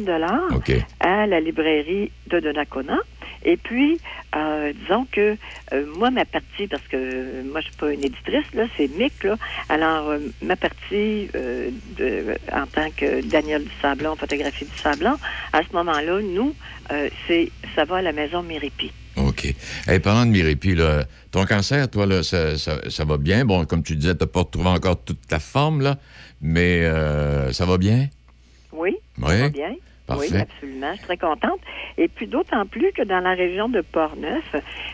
à 0.99 1.27
la 1.27 1.39
librairie 1.39 2.11
de 2.27 2.39
Donnacona. 2.39 2.99
Et 3.45 3.57
puis, 3.57 3.99
euh, 4.35 4.71
disons 4.73 5.05
que 5.11 5.35
euh, 5.73 5.85
moi, 5.97 6.11
ma 6.11 6.25
partie, 6.25 6.67
parce 6.67 6.83
que 6.83 7.43
moi, 7.43 7.59
je 7.61 7.65
suis 7.67 7.75
pas 7.75 7.91
une 7.91 8.03
éditrice, 8.03 8.45
là, 8.53 8.65
c'est 8.77 8.87
Mick, 8.97 9.23
là. 9.23 9.35
Alors, 9.69 10.09
euh, 10.09 10.19
ma 10.41 10.55
partie 10.55 11.29
de, 11.33 12.35
en 12.51 12.65
tant 12.67 12.89
que 12.95 13.21
Daniel 13.25 13.63
du 13.63 13.71
Sablon, 13.81 14.15
photographie 14.15 14.65
du 14.65 14.77
Sablon, 14.77 15.15
à 15.51 15.61
ce 15.61 15.75
moment-là, 15.75 16.21
nous, 16.21 16.55
c'est 17.27 17.51
ça 17.75 17.85
va 17.85 17.97
à 17.97 18.01
la 18.01 18.11
maison 18.11 18.43
Méripi. 18.43 18.91
OK. 19.17 19.53
Et 19.91 19.99
parlant 19.99 20.25
de 20.25 20.31
Miripi, 20.31 20.75
là, 20.75 21.03
ton 21.31 21.45
cancer, 21.45 21.89
toi, 21.89 22.05
là, 22.05 22.23
ça, 22.23 22.57
ça, 22.57 23.05
va 23.05 23.17
bien? 23.17 23.45
Bon, 23.45 23.65
comme 23.65 23.83
tu 23.83 23.95
disais, 23.95 24.15
tu 24.15 24.23
n'as 24.23 24.27
pas 24.27 24.41
retrouvé 24.41 24.69
encore 24.69 25.01
toute 25.03 25.27
ta 25.27 25.39
forme, 25.39 25.81
là, 25.81 25.97
mais 26.41 26.83
euh, 26.83 27.51
ça 27.51 27.65
va 27.65 27.77
bien? 27.77 28.07
Oui, 28.71 28.95
ça 29.19 29.27
va 29.27 29.49
bien. 29.49 29.75
Oui, 30.09 30.25
absolument. 30.35 30.91
Je 30.91 30.97
suis 30.97 31.05
très 31.05 31.17
contente. 31.17 31.59
Et 31.97 32.07
puis 32.07 32.27
d'autant 32.27 32.65
plus 32.65 32.91
que 32.91 33.03
dans 33.03 33.19
la 33.19 33.33
région 33.33 33.69
de 33.69 33.81
Portneuf, 33.81 34.43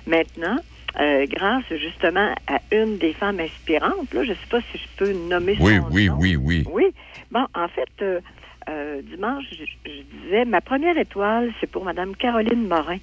maintenant, 0.06 0.58
euh, 1.00 1.26
grâce 1.28 1.64
justement 1.70 2.34
à 2.48 2.60
une 2.72 2.98
des 2.98 3.14
femmes 3.14 3.40
inspirantes, 3.40 4.14
là, 4.14 4.24
je 4.24 4.32
ne 4.32 4.36
sais 4.36 4.48
pas 4.50 4.60
si 4.72 4.78
je 4.78 4.88
peux 4.98 5.14
nommer 5.14 5.56
oui, 5.60 5.78
son 5.78 5.88
oui, 5.92 6.10
Oui, 6.10 6.36
oui, 6.36 6.36
oui. 6.36 6.64
Oui. 6.72 6.86
Bon, 7.32 7.46
en 7.56 7.68
fait, 7.68 8.22
euh, 8.70 9.02
dimanche, 9.04 9.46
je, 9.52 9.66
je, 9.86 10.02
disais, 10.24 10.46
ma 10.46 10.62
première 10.62 10.98
étoile, 10.98 11.52
c'est 11.60 11.70
pour 11.70 11.86
Mme 11.86 12.16
Caroline 12.16 12.68
Morin. 12.68 12.98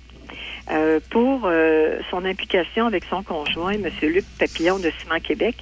Euh, 0.68 0.98
pour 1.10 1.42
euh, 1.44 2.00
son 2.10 2.24
implication 2.24 2.86
avec 2.86 3.04
son 3.04 3.22
conjoint, 3.22 3.74
M. 3.74 3.88
Luc 4.02 4.24
Papillon 4.36 4.80
de 4.80 4.90
Ciment 4.98 5.20
Québec, 5.20 5.54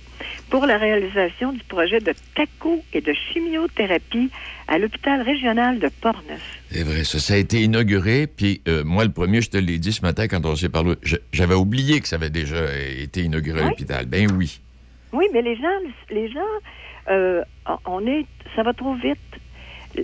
pour 0.49 0.65
la 0.65 0.79
réalisation 0.79 1.53
du 1.53 1.63
projet 1.65 2.01
de 2.01 2.15
TACO 2.35 2.83
et 2.95 3.03
de 3.03 3.13
chimiothérapie 3.13 4.31
à 4.67 4.79
l'hôpital 4.79 5.21
régional 5.21 5.79
de 5.79 5.91
Portneuf. 6.01 6.41
C'est 6.71 6.85
vrai, 6.85 7.05
ça, 7.05 7.19
ça 7.19 7.35
a 7.35 7.37
été 7.37 7.61
inauguré. 7.61 8.27
Puis 8.27 8.63
euh, 8.67 8.83
moi, 8.83 9.05
le 9.05 9.13
premier, 9.13 9.43
je 9.43 9.51
te 9.51 9.59
l'ai 9.59 9.79
dit 9.79 9.93
ce 9.93 10.01
matin 10.01 10.27
quand 10.27 10.47
on 10.47 10.57
s'est 10.57 10.71
parlé, 10.71 10.95
j'avais 11.33 11.55
oublié 11.55 12.01
que 12.01 12.09
ça 12.09 12.17
avait 12.17 12.31
déjà 12.31 12.65
été 12.99 13.21
inauguré 13.21 13.61
à 13.61 13.69
l'hôpital. 13.69 14.07
Ben 14.07 14.27
oui. 14.39 14.59
Oui, 15.13 15.27
mais 15.35 15.43
les 15.43 15.57
gens, 15.57 15.69
les 16.11 16.33
gens, 16.33 17.45
on 17.85 18.07
est, 18.07 18.25
ça 18.57 18.63
va 18.63 18.73
trop 18.73 18.95
vite. 18.95 19.19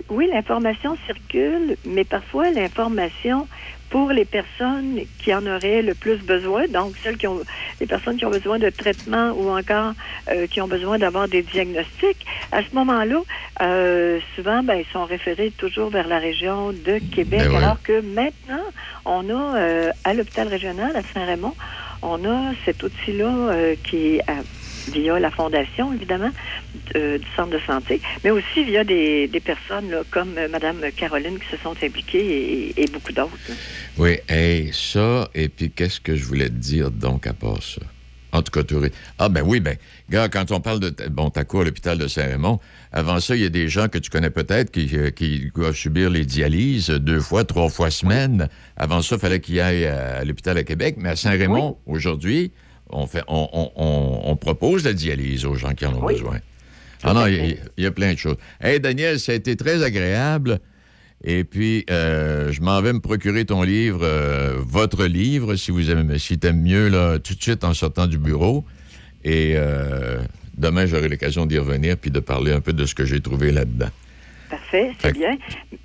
Oui, 0.09 0.29
l'information 0.31 0.97
circule, 1.05 1.77
mais 1.85 2.05
parfois 2.05 2.49
l'information 2.51 3.47
pour 3.89 4.09
les 4.11 4.23
personnes 4.23 5.01
qui 5.19 5.33
en 5.33 5.45
auraient 5.45 5.81
le 5.81 5.95
plus 5.95 6.17
besoin, 6.19 6.65
donc 6.69 6.95
celles 7.03 7.17
qui 7.17 7.27
ont, 7.27 7.43
les 7.81 7.87
personnes 7.87 8.15
qui 8.15 8.25
ont 8.25 8.29
besoin 8.29 8.57
de 8.57 8.69
traitement 8.69 9.31
ou 9.31 9.49
encore 9.49 9.93
euh, 10.29 10.47
qui 10.47 10.61
ont 10.61 10.69
besoin 10.69 10.97
d'avoir 10.97 11.27
des 11.27 11.41
diagnostics, 11.41 12.25
à 12.53 12.61
ce 12.63 12.73
moment-là, 12.73 13.21
euh, 13.61 14.19
souvent, 14.35 14.63
ben, 14.63 14.75
ils 14.75 14.91
sont 14.93 15.03
référés 15.03 15.51
toujours 15.57 15.89
vers 15.89 16.07
la 16.07 16.19
région 16.19 16.71
de 16.71 17.01
Québec, 17.11 17.49
ben 17.51 17.57
alors 17.57 17.81
que 17.81 17.99
maintenant, 17.99 18.63
on 19.03 19.29
a 19.29 19.57
euh, 19.57 19.91
à 20.05 20.13
l'hôpital 20.13 20.47
régional 20.47 20.95
à 20.95 21.01
Saint-Raymond, 21.13 21.55
on 22.01 22.23
a 22.23 22.53
cet 22.63 22.81
outil-là 22.83 23.75
qui 23.83 24.15
est 24.15 24.23
via 24.89 25.19
la 25.19 25.31
fondation, 25.31 25.93
évidemment, 25.93 26.31
du 26.93 27.27
centre 27.35 27.51
de 27.51 27.59
santé, 27.65 28.01
mais 28.23 28.31
aussi 28.31 28.63
via 28.63 28.83
des, 28.83 29.29
personnes 29.43 29.95
comme 30.11 30.33
Mme 30.33 30.91
Caroline 30.95 31.39
qui 31.39 31.47
se 31.49 31.57
sont 31.57 31.75
impliquées 31.83 32.73
et, 32.77 32.87
beaucoup 32.87 33.11
d'autres. 33.11 33.31
Oui, 33.97 34.17
et 34.29 34.69
ça, 34.71 35.29
et 35.33 35.49
puis 35.49 35.71
qu'est-ce 35.71 35.99
que 35.99 36.15
je 36.15 36.23
voulais 36.25 36.49
te 36.49 36.53
dire 36.53 36.91
donc 36.91 37.27
à 37.27 37.33
part 37.33 37.61
ça? 37.63 37.81
En 38.33 38.41
tout 38.41 38.51
cas, 38.51 38.63
tu 38.63 38.75
Ah, 39.19 39.29
ben 39.29 39.43
oui, 39.45 39.59
ben, 39.59 39.75
gars, 40.09 40.29
quand 40.29 40.51
on 40.51 40.61
parle 40.61 40.79
de, 40.79 41.09
bon, 41.09 41.29
ta 41.29 41.43
cour 41.43 41.61
à 41.61 41.63
l'hôpital 41.65 41.97
de 41.97 42.07
Saint-Raymond, 42.07 42.59
avant 42.93 43.19
ça, 43.19 43.35
il 43.35 43.41
y 43.41 43.45
a 43.45 43.49
des 43.49 43.67
gens 43.67 43.89
que 43.89 43.97
tu 43.97 44.09
connais 44.09 44.29
peut-être 44.29 44.71
qui, 44.71 44.89
euh, 44.95 45.09
qui, 45.09 45.51
doivent 45.53 45.75
subir 45.75 46.09
les 46.09 46.25
dialyses 46.25 46.89
deux 46.89 47.19
fois, 47.19 47.43
trois 47.43 47.69
fois 47.69 47.91
semaine. 47.91 48.47
Avant 48.77 49.01
ça, 49.01 49.15
il 49.15 49.21
fallait 49.21 49.39
qu'ils 49.41 49.59
aillent 49.59 49.85
à, 49.85 50.23
l'hôpital 50.23 50.57
à 50.57 50.63
Québec, 50.63 50.95
mais 50.97 51.09
à 51.09 51.15
Saint-Raymond, 51.15 51.77
aujourd'hui, 51.85 52.51
on, 52.91 53.07
fait, 53.07 53.23
on, 53.27 54.35
propose 54.39 54.85
la 54.85 54.93
dialyse 54.93 55.45
aux 55.45 55.55
gens 55.55 55.73
qui 55.73 55.85
en 55.85 55.95
ont 55.95 56.05
besoin. 56.05 56.39
Ah 57.03 57.13
non, 57.13 57.25
il 57.25 57.57
y, 57.77 57.85
a 57.85 57.91
plein 57.91 58.13
de 58.13 58.17
choses. 58.17 58.37
Hey, 58.59 58.79
Daniel, 58.79 59.19
ça 59.19 59.31
a 59.31 59.35
été 59.35 59.55
très 59.55 59.83
agréable. 59.83 60.59
Et 61.23 61.43
puis, 61.43 61.85
euh, 61.89 62.51
je 62.51 62.61
m'en 62.61 62.81
vais 62.81 62.93
me 62.93 62.99
procurer 62.99 63.45
ton 63.45 63.61
livre, 63.61 64.01
euh, 64.03 64.55
votre 64.57 65.05
livre, 65.05 65.55
si 65.55 65.71
vous 65.71 65.89
aimez, 65.89 66.17
si 66.17 66.39
t'aimes 66.39 66.61
mieux, 66.61 66.89
là, 66.89 67.19
tout 67.19 67.35
de 67.35 67.41
suite 67.41 67.63
en 67.63 67.73
sortant 67.73 68.07
du 68.07 68.17
bureau. 68.17 68.65
Et 69.23 69.53
euh, 69.55 70.19
demain, 70.57 70.85
j'aurai 70.87 71.09
l'occasion 71.09 71.45
d'y 71.45 71.59
revenir 71.59 71.97
puis 71.97 72.09
de 72.09 72.19
parler 72.19 72.51
un 72.51 72.61
peu 72.61 72.73
de 72.73 72.85
ce 72.85 72.95
que 72.95 73.05
j'ai 73.05 73.19
trouvé 73.19 73.51
là-dedans. 73.51 73.89
Parfait, 74.51 74.91
c'est 74.99 75.13
bien. 75.13 75.37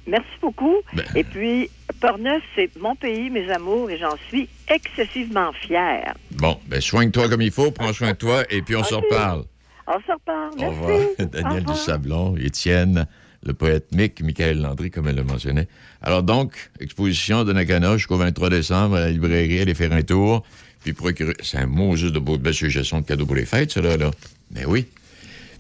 Merci 0.07 0.27
beaucoup. 0.43 0.75
Ben. 0.93 1.05
Et 1.15 1.23
puis, 1.23 1.71
Portneuf, 2.01 2.43
c'est 2.57 2.69
mon 2.81 2.97
pays, 2.97 3.31
mes 3.31 3.49
amours, 3.51 3.89
et 3.91 3.97
j'en 3.97 4.17
suis 4.29 4.49
excessivement 4.69 5.53
fier. 5.53 6.15
Bon, 6.33 6.59
ben 6.67 6.81
soigne-toi 6.81 7.29
comme 7.29 7.43
il 7.43 7.53
faut, 7.53 7.71
prends 7.71 7.93
soin 7.93 8.11
de 8.11 8.17
toi, 8.17 8.43
et 8.51 8.63
puis 8.63 8.75
on 8.75 8.83
se 8.83 8.95
reparle. 8.95 9.45
On 9.87 10.01
se 10.01 10.13
reparle. 10.13 10.51
Merci. 10.59 10.65
Au 10.65 10.71
revoir. 10.71 11.29
Daniel 11.31 11.65
Dusablon, 11.65 12.37
Étienne, 12.37 13.07
le 13.45 13.55
poète 13.55 13.95
Mick, 13.95 14.21
Michael 14.21 14.61
Landry, 14.61 14.91
comme 14.91 15.07
elle 15.07 15.15
le 15.15 15.23
mentionnait. 15.23 15.69
Alors 16.03 16.25
donc, 16.25 16.71
exposition 16.81 17.45
de 17.45 17.53
Nakano 17.53 17.97
jusqu'au 17.97 18.17
23 18.17 18.51
décembre 18.51 18.97
à 18.97 19.01
la 19.01 19.11
librairie, 19.11 19.61
allez 19.61 19.75
faire 19.75 19.93
un 19.93 20.03
tour, 20.03 20.45
puis 20.83 20.93
procurer... 20.93 21.35
C'est 21.41 21.59
un 21.59 21.67
mot 21.67 21.95
juste 21.95 22.15
de 22.15 22.19
beau, 22.19 22.37
belle 22.37 22.53
suggestion 22.53 23.01
de 23.01 23.07
cadeaux 23.07 23.27
pour 23.27 23.37
les 23.37 23.47
fêtes, 23.47 23.71
cela, 23.71 23.97
là. 23.97 24.11
Mais 24.51 24.65
oui. 24.65 24.87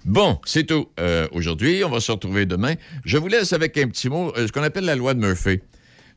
Bon, 0.06 0.38
c'est 0.44 0.64
tout. 0.64 0.86
Euh, 1.00 1.26
aujourd'hui, 1.32 1.82
on 1.84 1.90
va 1.90 1.98
se 1.98 2.12
retrouver 2.12 2.46
demain. 2.46 2.74
Je 3.04 3.18
vous 3.18 3.26
laisse 3.26 3.52
avec 3.52 3.76
un 3.76 3.88
petit 3.88 4.08
mot, 4.08 4.32
euh, 4.36 4.46
ce 4.46 4.52
qu'on 4.52 4.62
appelle 4.62 4.84
la 4.84 4.94
loi 4.94 5.14
de 5.14 5.18
Murphy. 5.18 5.60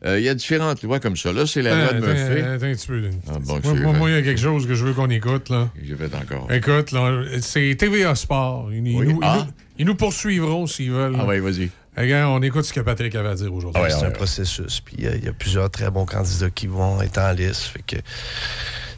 Euh, 0.06 0.20
il 0.20 0.26
y 0.26 0.30
a 0.30 0.36
différentes 0.36 0.84
lois 0.84 1.00
comme 1.00 1.18
ça. 1.18 1.34
Là, 1.34 1.48
c'est 1.48 1.64
la 1.64 1.76
loi 1.76 1.94
de 1.94 2.06
Murphy. 2.06 2.42
Attends 2.42 2.66
un 2.68 2.74
petit 2.74 2.88
peu. 2.88 3.10
Ah, 3.28 3.92
moi, 3.94 4.12
il 4.12 4.16
y 4.16 4.20
a 4.20 4.22
quelque 4.22 4.40
chose 4.40 4.68
que 4.68 4.76
je 4.76 4.86
veux 4.86 4.94
qu'on 4.94 5.10
écoute. 5.10 5.50
là. 5.50 5.70
J'ai 5.84 5.96
fait 5.96 6.14
encore. 6.14 6.52
Écoute, 6.52 6.92
là, 6.92 7.24
c'est 7.42 7.76
TVA 7.76 8.14
Sport. 8.14 8.72
Ils, 8.72 8.84
nous, 8.84 9.20
ah. 9.24 9.48
ils, 9.80 9.88
nous, 9.88 9.96
poursuivront 9.96 10.68
s'ils 10.68 10.92
veulent. 10.92 11.16
Ah 11.20 11.26
oui, 11.28 11.40
vas-y. 11.40 11.72
Regarde, 11.98 12.32
on 12.32 12.44
écoute 12.44 12.66
ce 12.66 12.72
que 12.72 12.82
Patrick 12.82 13.14
avait 13.16 13.30
à 13.30 13.36
dire 13.36 13.52
aujourd'hui. 13.52 13.82
c'est 13.90 14.06
un 14.06 14.12
processus. 14.12 14.82
Puis 14.82 14.98
il 15.00 15.26
y, 15.26 15.28
a 15.28 15.34
plusieurs 15.34 15.72
très 15.72 15.90
bons 15.90 16.06
candidats 16.06 16.52
qui 16.52 16.68
vont 16.68 17.02
être 17.02 17.18
en 17.18 17.32
liste. 17.32 17.64
Fait 17.64 17.82
que 17.86 17.96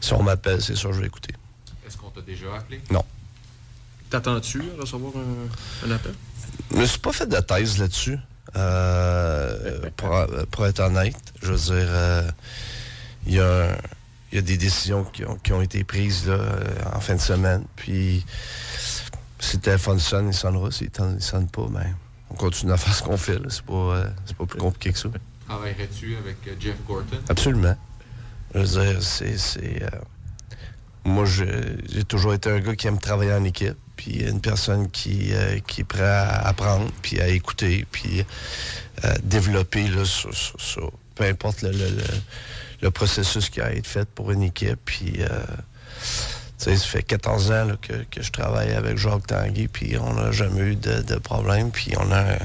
si 0.02 0.14
on 0.14 0.22
m'appelle, 0.22 0.62
c'est 0.62 0.76
sûr, 0.76 0.92
je 0.92 1.00
vais 1.00 1.08
écouter. 1.08 1.34
Est-ce 1.88 1.98
qu'on 1.98 2.10
t'a 2.10 2.22
déjà 2.22 2.58
appelé? 2.58 2.82
Non. 2.92 3.06
T'attends-tu 4.12 4.62
à 4.78 4.82
recevoir 4.82 5.14
un, 5.16 5.88
un 5.88 5.92
appel? 5.92 6.14
Je 6.72 6.78
me 6.78 6.86
suis 6.86 7.00
pas 7.00 7.14
fait 7.14 7.28
de 7.28 7.40
thèse 7.40 7.80
là-dessus. 7.80 8.18
Euh, 8.58 9.90
pour, 10.52 10.66
être 10.66 10.80
honnête, 10.82 11.16
je 11.42 11.54
veux 11.54 11.76
dire, 11.76 11.88
euh, 11.90 12.30
il 13.26 13.34
y, 13.36 13.40
a, 13.40 13.78
des 14.34 14.58
décisions 14.58 15.06
qui 15.06 15.54
ont, 15.54 15.62
été 15.62 15.86
prises 15.86 16.28
là, 16.28 16.34
euh, 16.34 16.64
en 16.94 17.00
fin 17.00 17.16
de 17.16 17.22
semaine. 17.22 17.64
Puis, 17.78 18.26
si 19.40 19.56
le 19.56 19.62
téléphone 19.62 20.00
sonne, 20.00 20.28
il 20.28 20.34
sonnera. 20.34 20.72
S'il 20.72 20.92
ne 21.00 21.20
sonne 21.20 21.48
pas, 21.48 21.68
ben, 21.70 21.96
on 22.30 22.36
continue 22.36 22.74
à 22.74 22.78
faire 22.78 22.94
ce 22.94 23.04
qu'on 23.04 23.18
fait. 23.18 23.40
C'est 23.48 23.64
pas, 23.64 24.04
pas 24.38 24.46
plus 24.46 24.60
compliqué 24.60 24.92
que 24.92 25.00
ça. 25.00 25.10
Travaillerais-tu 25.48 26.18
avec 26.18 26.38
Jeff 26.60 26.76
Gorton? 26.86 27.18
Absolument. 27.30 27.78
Je 28.54 28.60
veux 28.60 28.84
dire, 28.84 29.02
c'est. 29.02 29.84
moi, 31.06 31.24
j'ai 31.24 32.04
toujours 32.04 32.34
été 32.34 32.50
un 32.50 32.60
gars 32.60 32.76
qui 32.76 32.88
aime 32.88 33.00
travailler 33.00 33.34
en 33.34 33.46
équipe 33.46 33.78
puis 34.02 34.24
une 34.24 34.42
personne 34.42 34.90
qui, 34.90 35.32
euh, 35.32 35.60
qui 35.68 35.82
est 35.82 35.84
prêt 35.84 36.02
à 36.02 36.48
apprendre, 36.48 36.90
puis 37.04 37.22
à 37.22 37.28
écouter, 37.28 37.86
puis 37.92 38.26
à 39.04 39.16
développer 39.20 39.88
là, 39.90 40.04
sur, 40.06 40.92
peu 41.14 41.24
importe 41.26 41.62
le, 41.62 42.90
processus 42.90 43.52
qui 43.52 43.62
a 43.62 43.72
été 43.72 43.88
fait 43.88 44.10
pour 44.10 44.32
une 44.32 44.42
équipe. 44.42 44.80
Puis, 44.86 45.18
euh, 45.20 45.30
ça 46.58 46.76
fait 46.76 47.04
14 47.04 47.52
ans 47.52 47.68
que, 47.80 47.94
je 48.20 48.32
travaille 48.32 48.72
avec 48.72 48.98
Jacques 48.98 49.28
Tanguy, 49.28 49.68
puis 49.68 49.96
on 50.00 50.16
n'a 50.16 50.32
jamais 50.32 50.62
eu 50.62 50.76
de, 50.76 51.20
problème, 51.20 51.70
puis 51.70 51.94
on 52.00 52.12
a, 52.12 52.22
un, 52.22 52.40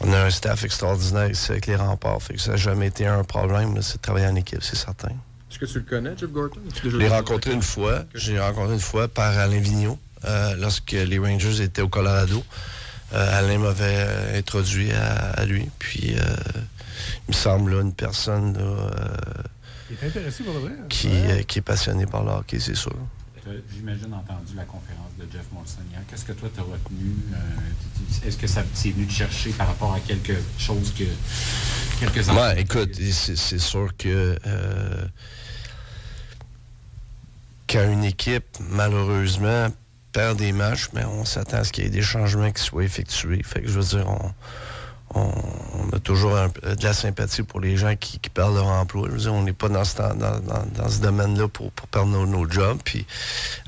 on 0.00 0.12
a 0.12 0.24
un 0.24 0.30
staff 0.30 0.64
extraordinaire 0.64 1.30
ici 1.30 1.52
avec 1.52 1.68
les 1.68 1.76
remparts. 1.76 2.20
Fait 2.20 2.34
que 2.34 2.40
ça 2.40 2.52
n'a 2.52 2.56
jamais 2.56 2.88
été 2.88 3.06
un 3.06 3.22
problème, 3.22 3.80
c'est 3.82 3.98
de 3.98 4.02
travailler 4.02 4.26
en 4.26 4.34
équipe, 4.34 4.64
c'est 4.64 4.74
certain. 4.74 5.12
Est-ce 5.48 5.60
que 5.60 5.66
tu 5.66 5.78
le 5.78 5.84
connais, 5.84 6.16
Jeff 6.18 6.30
Gorton? 6.30 6.60
Je 6.82 6.96
l'ai 6.96 7.08
rencontré 7.08 7.52
une 7.52 7.62
fois. 7.62 8.04
J'ai 8.16 8.40
rencontré 8.40 8.74
une 8.74 8.80
fois 8.80 9.06
par 9.06 9.38
Alain 9.38 9.60
Vigneault. 9.60 9.98
Euh, 10.24 10.56
lorsque 10.56 10.92
les 10.92 11.18
Rangers 11.18 11.62
étaient 11.62 11.82
au 11.82 11.88
Colorado. 11.88 12.42
Euh, 13.12 13.38
Alain 13.38 13.58
m'avait 13.58 13.84
euh, 13.84 14.38
introduit 14.38 14.90
à, 14.92 15.44
lui. 15.44 15.68
Puis, 15.78 16.14
il 16.14 17.28
me 17.28 17.32
semble 17.32 17.74
une 17.74 17.92
personne 17.92 18.58
qui, 20.88 21.08
qui, 21.46 21.58
est 21.58 21.62
passionné 21.62 22.06
par 22.06 22.24
le 22.24 22.30
hockey, 22.30 22.58
c'est 22.58 22.74
sûr. 22.74 22.96
J'imagine 23.72 24.12
entendu 24.12 24.56
la 24.56 24.64
conférence 24.64 25.12
de 25.20 25.24
Jeff 25.32 25.44
Molson 25.52 25.78
Qu'est-ce 26.10 26.24
que 26.24 26.32
toi, 26.32 26.48
tu 26.52 26.58
as 26.58 26.64
retenu? 26.64 27.14
Est-ce 28.26 28.36
que 28.36 28.48
ça 28.48 28.64
c'est 28.74 28.90
venu 28.90 29.06
te 29.06 29.12
chercher 29.12 29.50
par 29.50 29.68
rapport 29.68 29.94
à 29.94 30.00
quelque 30.00 30.34
chose 30.58 30.92
que 30.92 31.04
quelques? 32.00 32.26
Ouais, 32.28 32.60
écoute, 32.60 32.96
c'est 33.12 33.60
sûr 33.60 33.96
que 33.96 34.36
quand 37.68 37.92
une 37.92 38.02
équipe, 38.02 38.58
malheureusement, 38.68 39.68
des 40.36 40.52
matchs, 40.52 40.88
mais 40.94 41.04
on 41.04 41.24
s'attend 41.24 41.58
à 41.58 41.64
ce 41.64 41.72
qu'il 41.72 41.84
y 41.84 41.86
ait 41.86 41.90
des 41.90 42.02
changements 42.02 42.50
qui 42.50 42.62
soient 42.62 42.84
effectués. 42.84 43.42
Fait 43.42 43.60
que 43.60 43.68
je 43.68 43.78
veux 43.78 43.98
dire, 43.98 44.06
on, 45.14 45.90
a 45.92 45.98
toujours 46.00 46.32
de 46.32 46.82
la 46.82 46.92
sympathie 46.92 47.42
pour 47.42 47.60
les 47.60 47.76
gens 47.76 47.94
qui, 47.96 48.18
perdent 48.18 48.54
leur 48.54 48.66
emploi. 48.66 49.08
Je 49.08 49.12
veux 49.12 49.20
dire, 49.20 49.34
on 49.34 49.42
n'est 49.42 49.52
pas 49.52 49.68
dans 49.68 49.84
ce, 49.84 51.00
domaine-là 51.00 51.48
pour, 51.48 51.70
perdre 51.72 52.26
nos, 52.26 52.50
jobs. 52.50 52.78
Puis 52.84 53.06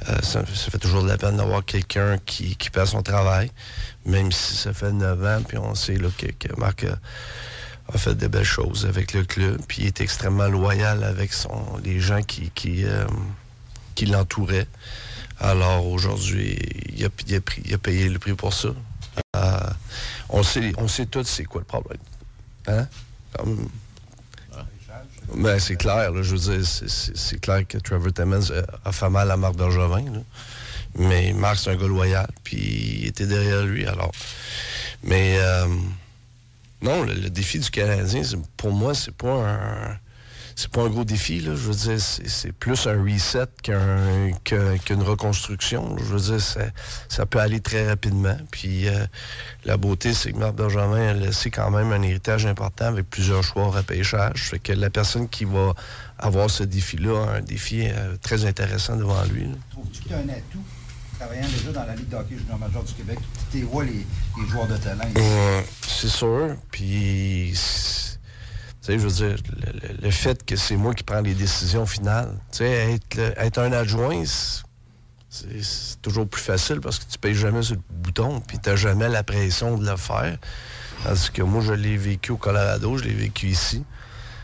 euh, 0.09 0.21
ça, 0.23 0.45
fait 0.45 0.79
toujours 0.79 1.03
de 1.03 1.09
la 1.09 1.17
peine 1.17 1.37
d'avoir 1.37 1.65
quelqu'un 1.65 2.19
qui, 2.19 2.57
perd 2.73 2.87
son 2.87 3.03
travail, 3.03 3.51
même 4.05 4.33
si 4.33 4.57
ça 4.57 4.73
fait 4.73 4.93
9 4.93 5.25
ans, 5.25 5.43
puis 5.47 5.59
on 5.59 5.75
sait 5.75 5.97
que, 5.97 6.61
Marc 6.61 6.85
a, 6.85 7.99
fait 7.99 8.15
de 8.15 8.27
belles 8.27 8.45
choses 8.45 8.85
avec 8.85 9.15
le 9.15 9.25
club, 9.25 9.61
puis 9.67 9.83
il 9.83 9.87
est 9.87 10.01
extrêmement 10.01 10.49
loyal 10.49 11.05
avec 11.05 11.31
les 11.85 12.01
gens 12.01 12.23
qui, 12.23 12.51
euh, 12.85 13.07
qui 13.95 14.07
l'entouraient. 14.07 14.67
Alors 15.41 15.87
aujourd'hui, 15.87 16.59
il 16.97 17.05
a, 17.05 17.79
payé 17.79 18.09
le 18.09 18.19
prix 18.19 18.35
pour 18.35 18.53
ça. 18.53 18.69
Euh, 19.37 19.61
on, 20.29 20.43
sait, 20.43 20.73
on 20.79 20.89
sait 20.89 21.07
tous 21.07 21.25
c'est 21.25 21.45
quoi 21.45 21.61
le 21.61 21.67
problème. 21.67 22.01
Hein? 22.67 22.87
Ben, 25.35 25.59
c'est 25.59 25.77
clair, 25.77 26.11
je 26.23 26.35
veux 26.35 26.57
dire, 26.57 26.67
c'est 26.67 27.41
clair 27.41 27.67
que 27.67 27.79
Trevor 27.79 28.13
Timmons 28.13 28.51
a, 28.85 28.93
fait 28.93 29.11
mal 29.11 29.31
à 29.31 29.37
Marc 29.37 29.57
Bergevin. 29.57 30.23
Mais 30.97 31.33
Marc, 31.35 31.59
c'est 31.59 31.71
un 31.71 31.77
gars 31.77 31.87
loyal, 31.87 32.29
puis 32.43 33.01
il 33.03 33.07
était 33.07 33.27
derrière 33.27 33.63
lui, 33.65 33.87
alors. 33.87 34.11
Mais 35.05 35.37
euh, 35.39 35.67
non, 36.81 37.05
le, 37.05 37.29
défi 37.31 37.59
du 37.59 37.71
Canadien, 37.71 38.23
pour 38.57 38.73
moi, 38.73 38.95
c'est 38.95 39.15
pas 39.15 39.33
un 39.33 39.99
c'est 40.59 40.73
pas 40.73 40.83
un 40.83 40.89
gros 40.89 41.05
défi. 41.05 41.39
Là. 41.39 41.55
Je 41.55 41.71
veux 41.71 41.75
dire, 41.75 42.01
c'est 42.01 42.51
plus 42.51 42.89
un 42.89 43.01
reset 43.01 43.47
qu'une 43.63 45.03
reconstruction. 45.03 45.97
Je 45.97 46.03
veux 46.03 46.37
dire, 46.37 46.41
ça, 47.09 47.27
peut 47.27 47.39
aller 47.39 47.61
très 47.61 47.89
rapidement. 47.89 48.37
Puis 48.51 48.89
euh, 48.89 49.07
la 49.65 49.77
beauté, 49.77 50.13
c'est 50.15 50.33
que 50.33 50.39
Marc 50.39 50.57
Benjamin 50.57 51.11
a 51.11 51.13
laissé 51.13 51.53
quand 51.53 51.71
même 51.71 51.93
un 51.93 52.03
héritage 52.03 52.45
important 52.45 52.87
avec 52.87 53.09
plusieurs 53.09 53.45
choix 53.45 53.67
au 53.67 53.71
repêchage. 53.71 54.49
Fait 54.51 54.59
que 54.59 54.73
la 54.73 54.91
personne 54.91 55.29
qui 55.29 55.45
va 55.45 55.75
avoir 56.19 56.51
ce 56.51 56.65
défi-là 56.65 57.25
a 57.25 57.37
un 57.37 57.41
défi 57.41 57.87
euh, 57.87 58.17
très 58.21 58.45
intéressant 58.45 58.97
devant 58.97 59.23
lui. 59.33 59.47
Trouves-tu 59.71 60.03
que 60.03 60.09
tu 60.09 60.15
as 60.15 60.19
un 60.19 60.29
atout 60.29 60.65
travaillant 61.21 61.49
déjà 61.49 61.71
dans 61.71 61.85
la 61.85 61.95
Ligue 61.95 62.09
d'hockey 62.09 62.37
junior 62.37 62.59
major 62.59 62.83
du 62.83 62.95
Québec? 62.95 63.19
Tu 63.53 63.63
vois 63.63 63.85
les, 63.85 63.93
les, 63.93 64.49
joueurs 64.49 64.67
de 64.67 64.77
talent 64.77 65.05
euh, 65.17 65.63
c'est 65.87 66.09
sûr. 66.09 66.57
Puis 66.73 67.53
je 68.97 69.07
veux 69.07 69.11
dire, 69.11 69.37
le, 70.03 70.11
fait 70.11 70.45
que 70.45 70.57
c'est 70.57 70.77
moi 70.77 70.95
qui 70.95 71.03
prends 71.03 71.21
les 71.21 71.35
décisions 71.35 71.85
finales. 71.85 72.33
Tu 72.53 72.59
sais, 72.59 72.99
être, 73.37 73.59
un 73.59 73.73
adjoint, 73.73 74.23
c'est 75.29 76.01
toujours 76.01 76.27
plus 76.27 76.41
facile 76.41 76.81
parce 76.81 76.99
que 76.99 77.05
tu 77.11 77.19
payes 77.19 77.35
jamais 77.35 77.63
sur 77.63 77.77
le 77.77 77.83
bouton, 77.91 78.41
puis 78.41 78.59
tu 78.59 78.71
n'as 78.71 78.77
jamais 78.77 79.09
la 79.09 79.23
pression 79.23 79.77
de 79.77 79.89
le 79.89 79.97
faire. 79.97 80.39
Parce 81.05 81.31
que 81.31 81.43
moi, 81.43 81.63
je 81.63 81.75
l'ai 81.75 81.97
vécu 81.97 82.33
au 82.33 82.37
Colorado, 82.37 82.97
je 82.97 83.05
l'ai 83.05 83.15
vécu 83.15 83.49
ici 83.49 83.85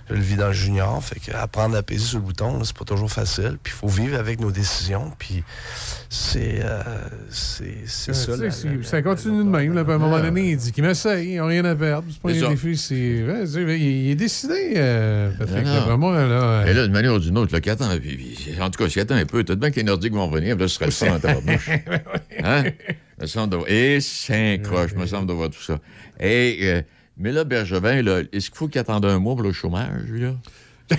je 0.09 0.15
le 0.15 0.21
vis 0.21 0.37
dans 0.37 0.49
le 0.49 0.53
junior. 0.53 1.03
Fait 1.03 1.21
que 1.21 1.37
apprendre 1.37 1.77
à 1.77 1.83
peser 1.83 2.05
sur 2.05 2.19
le 2.19 2.25
bouton, 2.25 2.63
c'est 2.65 2.77
pas 2.77 2.85
toujours 2.85 3.11
facile. 3.11 3.59
Puis 3.63 3.73
il 3.75 3.79
faut 3.79 3.89
vivre 3.89 4.19
avec 4.19 4.41
nos 4.41 4.51
décisions. 4.51 5.13
Puis 5.19 5.43
c'est 6.09 6.61
euh, 6.63 6.83
c'est 7.31 7.87
ça. 7.87 8.37
ça 8.83 9.03
continue 9.03 9.45
de 9.45 9.49
même. 9.49 9.77
à 9.77 9.81
un 9.81 9.99
moment 9.99 10.21
donné, 10.21 10.51
il 10.51 10.57
dit 10.57 10.73
qu'il 10.73 10.85
m'essaye, 10.85 11.33
ils 11.33 11.37
n'ont 11.39 11.47
rien 11.47 11.65
à 11.65 11.75
perdre. 11.75 12.07
C'est 12.11 12.21
pas 12.21 12.47
un 12.47 12.51
défi. 12.51 12.77
C'est, 12.77 12.95
il, 12.95 14.11
est 14.11 14.15
décidé, 14.15 14.75
euh, 14.77 15.31
Patrick. 15.39 15.65
vraiment, 15.65 16.13
là, 16.13 16.65
Et 16.67 16.75
là, 16.75 16.85
d'une 16.85 16.93
manière 16.93 17.15
ou 17.15 17.19
d'une 17.19 17.39
autre, 17.39 17.53
là, 17.53 17.73
attend, 17.73 17.91
en 17.91 18.71
tout 18.71 18.83
cas, 18.83 18.89
s'il 18.89 19.03
attend 19.03 19.15
un 19.15 19.27
peu, 19.27 19.43
peut-être 19.43 19.59
bien 19.59 19.71
que 19.71 19.77
les 19.77 19.83
Nordiques 19.83 20.13
vont 20.13 20.29
venir, 20.29 20.57
là, 20.57 20.69
ce 20.69 20.75
serait 20.75 20.87
le 20.87 20.91
sang 20.91 21.07
dans 21.07 21.19
ta 21.21 21.35
bouche. 21.35 21.71
hein? 22.43 22.65
Me 23.21 23.27
semble 23.27 23.59
de... 23.59 23.71
Et 23.71 24.01
cinq 24.01 24.63
croches, 24.63 24.95
me 24.95 25.07
semble 25.07 25.27
de 25.29 25.33
voir 25.33 25.51
tout 25.51 25.63
ça. 25.63 25.79
Et 26.21 26.59
euh, 26.63 26.83
mais 27.17 27.33
là, 27.33 27.45
Bergevin, 27.45 28.03
est-ce 28.33 28.51
qu'il 28.51 28.59
faut 28.59 28.69
qu'il 28.69 28.81
attende 28.81 29.05
un 29.05 29.19
mois 29.19 29.35
pour 29.35 29.45
le 29.45 29.53
chômage, 29.53 30.05
lui, 30.09 30.23
là? 30.23 30.35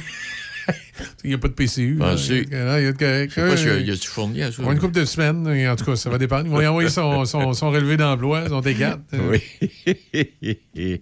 il 1.24 1.30
n'y 1.30 1.34
a 1.34 1.38
pas 1.38 1.48
de 1.48 1.54
PCU. 1.54 1.98
Il 1.98 2.00
y 2.00 2.04
a 2.04 2.16
de 2.16 2.96
pas 2.96 3.80
il 3.80 3.88
y 3.88 3.92
a 3.92 3.96
du 3.96 4.08
fourni 4.08 4.42
à 4.42 4.52
ça. 4.52 4.64
Une 4.64 4.80
couple 4.80 4.94
de 4.94 5.06
semaines, 5.06 5.48
en 5.48 5.76
tout 5.76 5.86
cas, 5.86 5.96
ça 5.96 6.10
va 6.10 6.18
dépendre. 6.18 6.46
Ils 6.46 6.52
vont 6.52 6.62
y 6.62 6.68
envoyer 6.68 6.90
son, 6.90 7.26
son, 7.26 7.54
son 7.54 7.72
relevé 7.72 7.98
d'emploi, 7.98 8.48
son 8.48 8.62
T4. 8.62 9.00
Oui. 9.30 9.42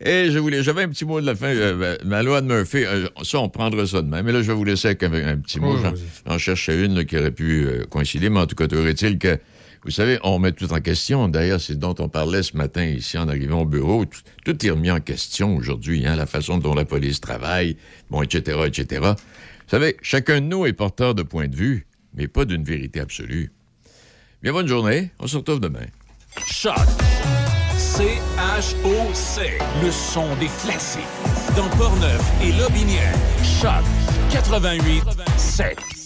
Et 0.00 0.30
je 0.30 0.38
voulais, 0.38 0.62
j'avais 0.62 0.82
un 0.84 0.88
petit 0.88 1.04
mot 1.04 1.20
de 1.20 1.26
la 1.26 1.34
fin. 1.34 1.48
Euh, 1.48 1.96
ma 2.04 2.22
loi 2.22 2.40
de 2.40 2.46
Murphy, 2.46 2.84
euh, 2.84 3.08
ça, 3.22 3.40
on 3.40 3.48
prendra 3.48 3.86
ça 3.86 4.02
demain. 4.02 4.22
Mais 4.22 4.32
là, 4.32 4.42
je 4.42 4.46
vais 4.46 4.54
vous 4.54 4.64
laisser 4.64 4.88
avec 4.88 5.02
un, 5.02 5.36
petit 5.38 5.60
mot. 5.60 5.76
J'en 6.26 6.38
cherchais 6.38 6.84
une 6.84 7.04
qui 7.04 7.16
aurait 7.16 7.32
pu 7.32 7.66
euh, 7.66 7.84
coïncider, 7.84 8.30
mais 8.30 8.40
en 8.40 8.46
tout 8.46 8.54
cas, 8.54 8.66
aurait-il 8.76 9.18
que 9.18 9.38
vous 9.84 9.90
savez, 9.90 10.18
on 10.22 10.38
met 10.38 10.52
tout 10.52 10.72
en 10.72 10.80
question. 10.80 11.28
D'ailleurs, 11.28 11.60
c'est 11.60 11.78
dont 11.78 11.94
on 11.98 12.08
parlait 12.08 12.42
ce 12.42 12.56
matin 12.56 12.84
ici 12.84 13.16
en 13.16 13.28
arrivant 13.28 13.62
au 13.62 13.64
bureau. 13.64 14.04
Tout, 14.44 14.66
est 14.66 14.70
remis 14.70 14.90
en 14.90 15.00
question 15.00 15.56
aujourd'hui, 15.56 16.06
hein, 16.06 16.16
la 16.16 16.26
façon 16.26 16.58
dont 16.58 16.74
la 16.74 16.84
police 16.84 17.20
travaille, 17.20 17.76
bon, 18.10 18.22
etc., 18.22 18.58
etc. 18.66 19.00
Vous 19.02 19.70
savez, 19.70 19.96
chacun 20.02 20.40
de 20.40 20.46
nous 20.46 20.66
est 20.66 20.72
porteur 20.72 21.14
de 21.14 21.22
points 21.22 21.48
de 21.48 21.56
vue, 21.56 21.86
mais 22.14 22.28
pas 22.28 22.44
d'une 22.44 22.64
vérité 22.64 23.00
absolue. 23.00 23.52
Bien, 24.42 24.52
bonne 24.52 24.68
journée. 24.68 25.10
On 25.18 25.26
se 25.26 25.36
retrouve 25.36 25.60
demain. 25.60 25.86
Choc. 26.46 26.76
C-H-O-C. 27.76 29.58
Le 29.82 29.90
son 29.90 30.34
des 30.36 30.48
classiques. 30.62 31.02
Dans 31.56 31.68
Portneuf 31.76 32.22
et 32.42 32.52
Lobinière. 32.52 33.14
Choc 33.42 33.84
88 34.30 35.04
7. 35.36 35.97